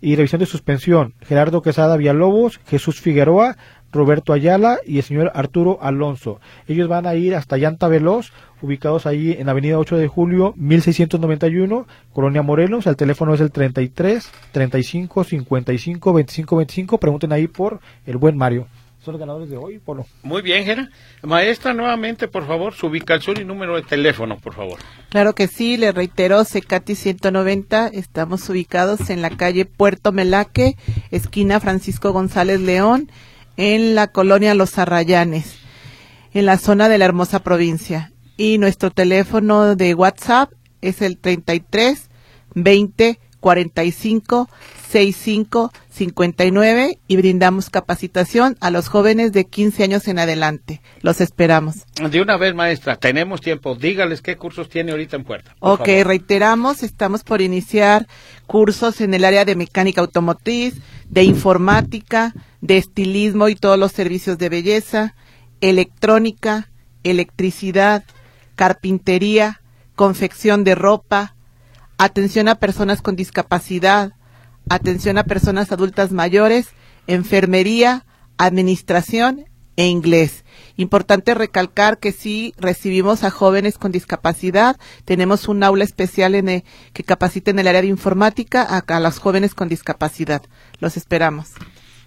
y 0.00 0.16
revisión 0.16 0.40
de 0.40 0.46
suspensión, 0.46 1.14
Gerardo 1.20 1.62
Quesada 1.62 1.96
Villalobos, 1.96 2.60
Jesús 2.66 3.00
Figueroa, 3.00 3.56
Roberto 3.92 4.32
Ayala 4.32 4.78
y 4.86 4.96
el 4.96 5.02
señor 5.04 5.30
Arturo 5.34 5.78
Alonso. 5.82 6.40
Ellos 6.66 6.88
van 6.88 7.06
a 7.06 7.14
ir 7.14 7.34
hasta 7.34 7.58
Llanta 7.58 7.88
Veloz, 7.88 8.32
ubicados 8.62 9.06
ahí 9.06 9.36
en 9.38 9.48
Avenida 9.48 9.78
8 9.78 9.96
de 9.98 10.08
Julio, 10.08 10.54
1691, 10.56 11.86
Colonia 12.12 12.42
Morelos. 12.42 12.86
El 12.86 12.96
teléfono 12.96 13.34
es 13.34 13.40
el 13.40 13.52
33 13.52 14.30
35 14.52 15.24
55 15.24 16.12
25 16.12 16.56
25. 16.56 16.98
Pregunten 16.98 17.32
ahí 17.32 17.46
por 17.48 17.80
el 18.06 18.16
buen 18.16 18.36
Mario 18.36 18.66
son 19.04 19.12
los 19.12 19.20
ganadores 19.20 19.50
de 19.50 19.56
hoy, 19.56 19.78
Polo. 19.78 20.06
Muy 20.22 20.42
bien, 20.42 20.64
Gera. 20.64 20.88
Maestra, 21.22 21.74
nuevamente, 21.74 22.28
por 22.28 22.46
favor, 22.46 22.74
su 22.74 22.86
ubicación 22.86 23.40
y 23.40 23.44
número 23.44 23.74
de 23.76 23.82
teléfono, 23.82 24.38
por 24.38 24.54
favor. 24.54 24.78
Claro 25.08 25.34
que 25.34 25.48
sí, 25.48 25.76
le 25.76 25.90
reitero, 25.92 26.44
Secati 26.44 26.94
190, 26.94 27.88
estamos 27.88 28.48
ubicados 28.48 29.10
en 29.10 29.20
la 29.20 29.30
calle 29.30 29.64
Puerto 29.64 30.12
Melaque, 30.12 30.76
esquina 31.10 31.58
Francisco 31.58 32.12
González 32.12 32.60
León, 32.60 33.10
en 33.56 33.94
la 33.94 34.06
colonia 34.06 34.54
Los 34.54 34.78
Arrayanes, 34.78 35.58
en 36.32 36.46
la 36.46 36.58
zona 36.58 36.88
de 36.88 36.98
la 36.98 37.04
hermosa 37.04 37.40
provincia. 37.40 38.12
Y 38.36 38.58
nuestro 38.58 38.90
teléfono 38.90 39.74
de 39.74 39.94
WhatsApp 39.94 40.52
es 40.80 41.02
el 41.02 41.18
33 41.18 42.08
20 42.54 43.18
45 43.42 44.48
65 44.88 45.72
59 45.90 46.98
y 47.08 47.16
brindamos 47.16 47.68
capacitación 47.68 48.56
a 48.60 48.70
los 48.70 48.88
jóvenes 48.88 49.32
de 49.32 49.44
15 49.46 49.84
años 49.84 50.08
en 50.08 50.18
adelante. 50.18 50.80
Los 51.00 51.20
esperamos. 51.20 51.84
De 52.10 52.22
una 52.22 52.36
vez, 52.36 52.54
maestra, 52.54 52.96
tenemos 52.96 53.40
tiempo. 53.40 53.74
Dígales 53.74 54.22
qué 54.22 54.36
cursos 54.36 54.68
tiene 54.68 54.92
ahorita 54.92 55.16
en 55.16 55.24
puerta. 55.24 55.54
Ok, 55.58 55.88
reiteramos, 56.04 56.82
estamos 56.82 57.24
por 57.24 57.42
iniciar 57.42 58.06
cursos 58.46 59.00
en 59.00 59.12
el 59.12 59.24
área 59.24 59.44
de 59.44 59.56
mecánica 59.56 60.00
automotriz, 60.00 60.74
de 61.08 61.24
informática, 61.24 62.32
de 62.60 62.78
estilismo 62.78 63.48
y 63.48 63.56
todos 63.56 63.78
los 63.78 63.92
servicios 63.92 64.38
de 64.38 64.48
belleza, 64.48 65.14
electrónica, 65.60 66.70
electricidad, 67.02 68.04
carpintería, 68.54 69.60
confección 69.94 70.64
de 70.64 70.74
ropa, 70.74 71.34
atención 72.04 72.48
a 72.48 72.56
personas 72.56 73.00
con 73.00 73.14
discapacidad, 73.14 74.12
atención 74.68 75.18
a 75.18 75.24
personas 75.24 75.70
adultas 75.70 76.10
mayores, 76.10 76.68
enfermería, 77.06 78.04
administración 78.38 79.44
e 79.76 79.86
inglés. 79.86 80.44
Importante 80.76 81.34
recalcar 81.34 81.98
que 81.98 82.12
si 82.12 82.54
recibimos 82.58 83.22
a 83.22 83.30
jóvenes 83.30 83.78
con 83.78 83.92
discapacidad, 83.92 84.76
tenemos 85.04 85.46
un 85.46 85.62
aula 85.62 85.84
especial 85.84 86.34
en 86.34 86.64
que 86.92 87.04
capacita 87.04 87.52
en 87.52 87.60
el 87.60 87.68
área 87.68 87.82
de 87.82 87.88
informática 87.88 88.62
a, 88.62 88.78
a 88.78 89.00
los 89.00 89.18
jóvenes 89.18 89.54
con 89.54 89.68
discapacidad. 89.68 90.42
Los 90.80 90.96
esperamos. 90.96 91.50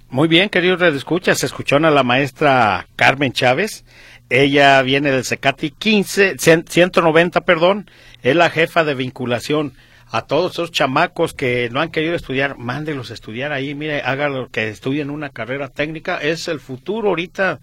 Muy 0.10 0.28
bien, 0.28 0.50
queridos 0.50 0.80
redescuchas, 0.80 1.43
escuchó 1.43 1.78
a 1.78 1.80
la 1.80 2.04
maestra 2.04 2.88
Carmen 2.96 3.32
Chávez. 3.32 3.86
Ella 4.30 4.82
viene 4.82 5.12
del 5.12 5.24
Secati 5.24 5.72
15, 5.72 6.38
190, 6.38 7.41
perdón, 7.41 7.89
es 8.26 8.36
la 8.36 8.49
jefa 8.49 8.84
de 8.84 8.95
vinculación 8.95 9.73
a 10.09 10.23
todos 10.23 10.53
esos 10.53 10.71
chamacos 10.71 11.36
que 11.36 11.69
no 11.71 11.80
han 11.80 11.91
querido 11.91 12.15
estudiar, 12.15 12.57
mándelos 12.57 13.11
a 13.11 13.13
estudiar 13.13 13.51
ahí, 13.51 13.76
mire, 13.76 14.01
hágalo 14.01 14.49
que 14.49 14.67
estudien 14.69 15.11
una 15.11 15.30
carrera 15.30 15.69
técnica, 15.69 16.17
es 16.17 16.47
el 16.47 16.59
futuro 16.59 17.09
ahorita 17.09 17.59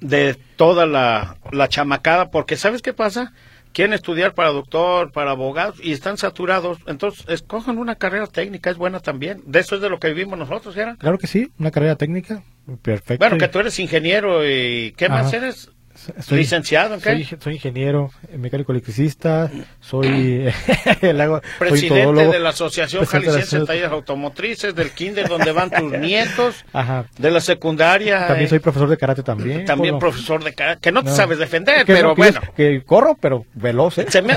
de 0.00 0.34
toda 0.56 0.86
la, 0.86 1.36
la 1.50 1.68
chamacada, 1.68 2.30
porque 2.30 2.56
¿sabes 2.56 2.80
qué 2.80 2.94
pasa? 2.94 3.34
Quieren 3.74 3.92
estudiar 3.92 4.32
para 4.32 4.48
doctor, 4.50 5.12
para 5.12 5.32
abogado 5.32 5.74
y 5.82 5.92
están 5.92 6.16
saturados, 6.16 6.78
entonces 6.86 7.26
escojan 7.28 7.76
una 7.76 7.96
carrera 7.96 8.26
técnica, 8.26 8.70
es 8.70 8.78
buena 8.78 9.00
también. 9.00 9.42
De 9.44 9.60
eso 9.60 9.74
es 9.74 9.82
de 9.82 9.90
lo 9.90 9.98
que 9.98 10.08
vivimos 10.08 10.38
nosotros, 10.38 10.74
¿era? 10.76 10.96
Claro 10.96 11.18
que 11.18 11.26
sí, 11.26 11.52
una 11.58 11.70
carrera 11.70 11.96
técnica, 11.96 12.42
perfecto. 12.80 13.22
Bueno, 13.22 13.36
que 13.36 13.48
tú 13.48 13.60
eres 13.60 13.78
ingeniero 13.78 14.48
y 14.48 14.94
¿qué 14.96 15.10
más 15.10 15.32
eres? 15.34 15.70
Soy, 16.20 16.38
¿Licenciado 16.38 16.98
Soy, 17.00 17.54
ingeniero, 17.54 18.10
mecánico 18.36 18.72
electricista, 18.72 19.50
soy, 19.80 20.52
presidente 21.58 22.26
de 22.26 22.38
la 22.38 22.48
Asociación 22.48 23.04
Jalisciense 23.04 23.60
de 23.60 23.66
Talleres 23.66 23.90
Automotrices, 23.90 24.74
del 24.74 24.90
kinder 24.90 25.28
donde 25.28 25.52
van 25.52 25.70
tus 25.70 25.92
nietos, 25.98 26.64
de 27.18 27.30
la 27.30 27.40
secundaria. 27.40 28.26
También 28.26 28.48
soy 28.48 28.58
profesor 28.58 28.88
de 28.88 28.96
karate 28.96 29.22
también. 29.22 29.64
También 29.64 29.98
profesor 29.98 30.42
de 30.42 30.54
karate, 30.54 30.80
que 30.80 30.92
no 30.92 31.02
te 31.02 31.10
sabes 31.10 31.38
defender, 31.38 31.84
pero 31.86 32.14
bueno. 32.14 32.40
que 32.56 32.82
corro, 32.84 33.16
pero 33.20 33.46
veloz, 33.54 33.98
¿eh? 33.98 34.06
Se 34.08 34.22
me, 34.22 34.36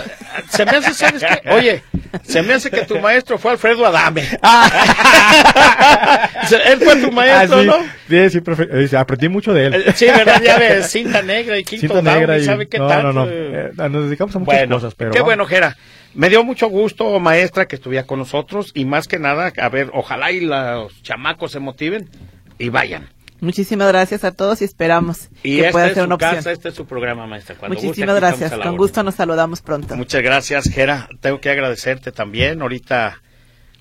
se 0.50 0.66
me 0.66 0.72
hace, 0.72 0.94
¿sabes 0.94 1.24
qué? 1.24 1.50
Oye, 1.50 1.84
se 2.24 2.42
me 2.42 2.54
hace 2.54 2.70
que 2.72 2.86
tu 2.86 3.00
maestro 3.00 3.38
fue 3.38 3.52
Alfredo 3.52 3.86
Adame. 3.86 4.28
Ah. 4.42 6.30
él 6.66 6.80
fue 6.80 6.96
tu 6.98 7.12
maestro, 7.12 7.60
ah, 7.60 7.64
¿no? 7.64 7.76
Sí, 8.10 8.30
sí, 8.30 8.42
profe, 8.42 8.98
aprendí 8.98 9.30
mucho 9.30 9.54
de 9.54 9.66
él. 9.68 9.86
Sí, 9.96 10.06
verdad, 10.06 10.42
ya 10.42 10.58
ves, 10.58 10.90
cinta 10.92 11.22
negra 11.22 11.58
y 11.58 11.64
Quinto 11.64 12.02
negra 12.02 12.38
y, 12.38 12.46
sabe 12.46 12.68
qué 12.68 12.78
no, 12.78 13.04
No, 13.04 13.14
no, 13.14 13.28
eh, 13.30 13.72
nos 13.76 14.06
dedicamos 14.06 14.36
a 14.36 14.40
muchas 14.40 14.68
cosas, 14.68 14.96
pero... 14.96 15.12
Qué 15.12 15.22
bueno, 15.22 15.46
Jera. 15.46 15.76
Me 16.14 16.30
dio 16.30 16.44
mucho 16.46 16.70
gusto, 16.70 17.20
maestra, 17.20 17.68
que 17.68 17.76
estuviera 17.76 18.08
con 18.08 18.20
nosotros 18.20 18.72
y 18.74 18.86
más 18.86 19.08
que 19.08 19.20
nada, 19.20 19.52
a 19.58 19.70
ver, 19.70 19.90
ojalá 19.94 20.32
y 20.32 20.42
los 20.42 21.02
chamacos 21.04 21.52
se 21.52 21.60
motiven 21.60 22.10
y 22.58 22.70
vayan. 22.70 23.10
Muchísimas 23.42 23.88
gracias 23.90 24.24
a 24.24 24.32
todos 24.32 24.62
y 24.62 24.66
esperamos 24.66 25.30
y 25.44 25.62
que 25.62 25.70
pueda 25.72 25.88
es 25.88 25.94
ser 25.94 26.06
una 26.06 26.16
opción. 26.16 26.36
casa, 26.36 26.52
este 26.52 26.70
es 26.70 26.76
su 26.76 26.86
programa, 26.86 27.28
maestra. 27.28 27.56
Cuando 27.56 27.76
Muchísimas 27.76 28.16
gracias. 28.16 28.54
Con 28.54 28.78
gusto 28.78 29.04
nos 29.04 29.16
saludamos 29.16 29.62
pronto. 29.62 29.96
Muchas 29.96 30.22
gracias, 30.22 30.66
Gera. 30.70 31.10
Tengo 31.20 31.40
que 31.40 31.50
agradecerte 31.50 32.12
también. 32.12 32.62
Ahorita, 32.62 33.22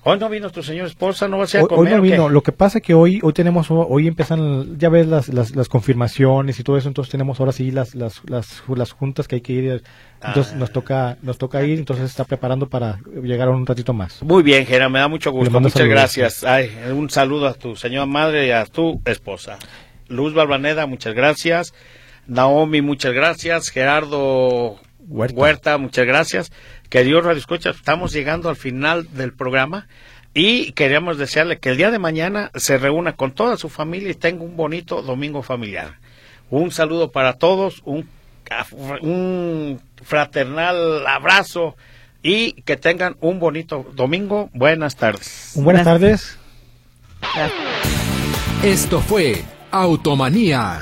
hoy 0.05 0.17
no 0.19 0.29
vino 0.29 0.49
tu 0.49 0.63
señora 0.63 0.87
esposa, 0.87 1.27
no 1.27 1.37
va 1.37 1.43
a 1.43 1.47
ser 1.47 1.61
a 1.61 1.63
Hoy, 1.65 1.89
no 1.89 2.01
vino. 2.01 2.29
Lo 2.29 2.41
que 2.41 2.51
pasa 2.53 2.79
que 2.79 2.93
hoy 2.93 3.19
hoy 3.21 3.33
tenemos 3.33 3.67
hoy 3.69 4.07
empiezan 4.07 4.77
ya 4.79 4.87
ves 4.89 5.07
las, 5.07 5.27
las, 5.29 5.55
las 5.55 5.67
confirmaciones 5.67 6.59
y 6.59 6.63
todo 6.63 6.77
eso. 6.77 6.87
Entonces 6.87 7.11
tenemos 7.11 7.39
ahora 7.39 7.51
sí 7.51 7.71
las 7.71 7.93
las, 7.95 8.21
las, 8.29 8.63
las 8.67 8.91
juntas 8.91 9.27
que 9.27 9.35
hay 9.35 9.41
que 9.41 9.53
ir. 9.53 9.83
Entonces 10.23 10.53
Ah. 10.53 10.57
nos 10.57 10.71
toca 10.71 11.17
nos 11.21 11.37
toca 11.37 11.63
ir. 11.63 11.77
Entonces 11.79 12.05
está 12.05 12.23
preparando 12.23 12.67
para 12.69 12.99
llegar 13.21 13.49
un 13.49 13.65
ratito 13.65 13.93
más. 13.93 14.23
Muy 14.23 14.43
bien, 14.43 14.65
Gera, 14.65 14.87
me 14.89 14.99
da 14.99 15.07
mucho 15.07 15.31
gusto. 15.31 15.59
Muchas 15.59 15.73
saludos. 15.73 15.91
gracias. 15.93 16.43
Ay, 16.43 16.71
un 16.95 17.09
saludo 17.09 17.47
a 17.47 17.53
tu 17.53 17.75
señora 17.75 18.05
madre 18.05 18.47
y 18.47 18.51
a 18.51 18.65
tu 18.65 19.01
esposa. 19.05 19.57
Luz 20.07 20.33
Balvaneda, 20.33 20.85
muchas 20.85 21.13
gracias. 21.15 21.73
Naomi, 22.27 22.81
muchas 22.81 23.13
gracias. 23.13 23.69
Gerardo 23.69 24.77
Huerta. 25.07 25.39
Huerta, 25.39 25.77
muchas 25.77 26.05
gracias. 26.05 26.51
Querido 26.89 27.21
Radio 27.21 27.39
Escucha, 27.39 27.69
estamos 27.71 28.11
llegando 28.13 28.49
al 28.49 28.55
final 28.55 29.07
del 29.13 29.33
programa 29.33 29.87
y 30.33 30.71
queríamos 30.73 31.17
desearle 31.17 31.59
que 31.59 31.69
el 31.69 31.77
día 31.77 31.91
de 31.91 31.99
mañana 31.99 32.51
se 32.55 32.77
reúna 32.77 33.13
con 33.15 33.31
toda 33.31 33.57
su 33.57 33.69
familia 33.69 34.09
y 34.11 34.15
tenga 34.15 34.43
un 34.43 34.55
bonito 34.57 35.01
domingo 35.01 35.41
familiar. 35.43 35.99
Un 36.49 36.71
saludo 36.71 37.11
para 37.11 37.33
todos, 37.33 37.81
un, 37.85 38.07
un 39.01 39.79
fraternal 40.03 41.05
abrazo 41.07 41.75
y 42.21 42.53
que 42.63 42.75
tengan 42.75 43.15
un 43.21 43.39
bonito 43.39 43.85
domingo. 43.93 44.49
Buenas 44.53 44.95
tardes. 44.95 45.51
Buenas 45.55 45.83
Buenas- 45.85 46.01
tardes. 46.01 46.37
Esto 48.63 48.99
fue 49.01 49.43
Automanía, 49.71 50.81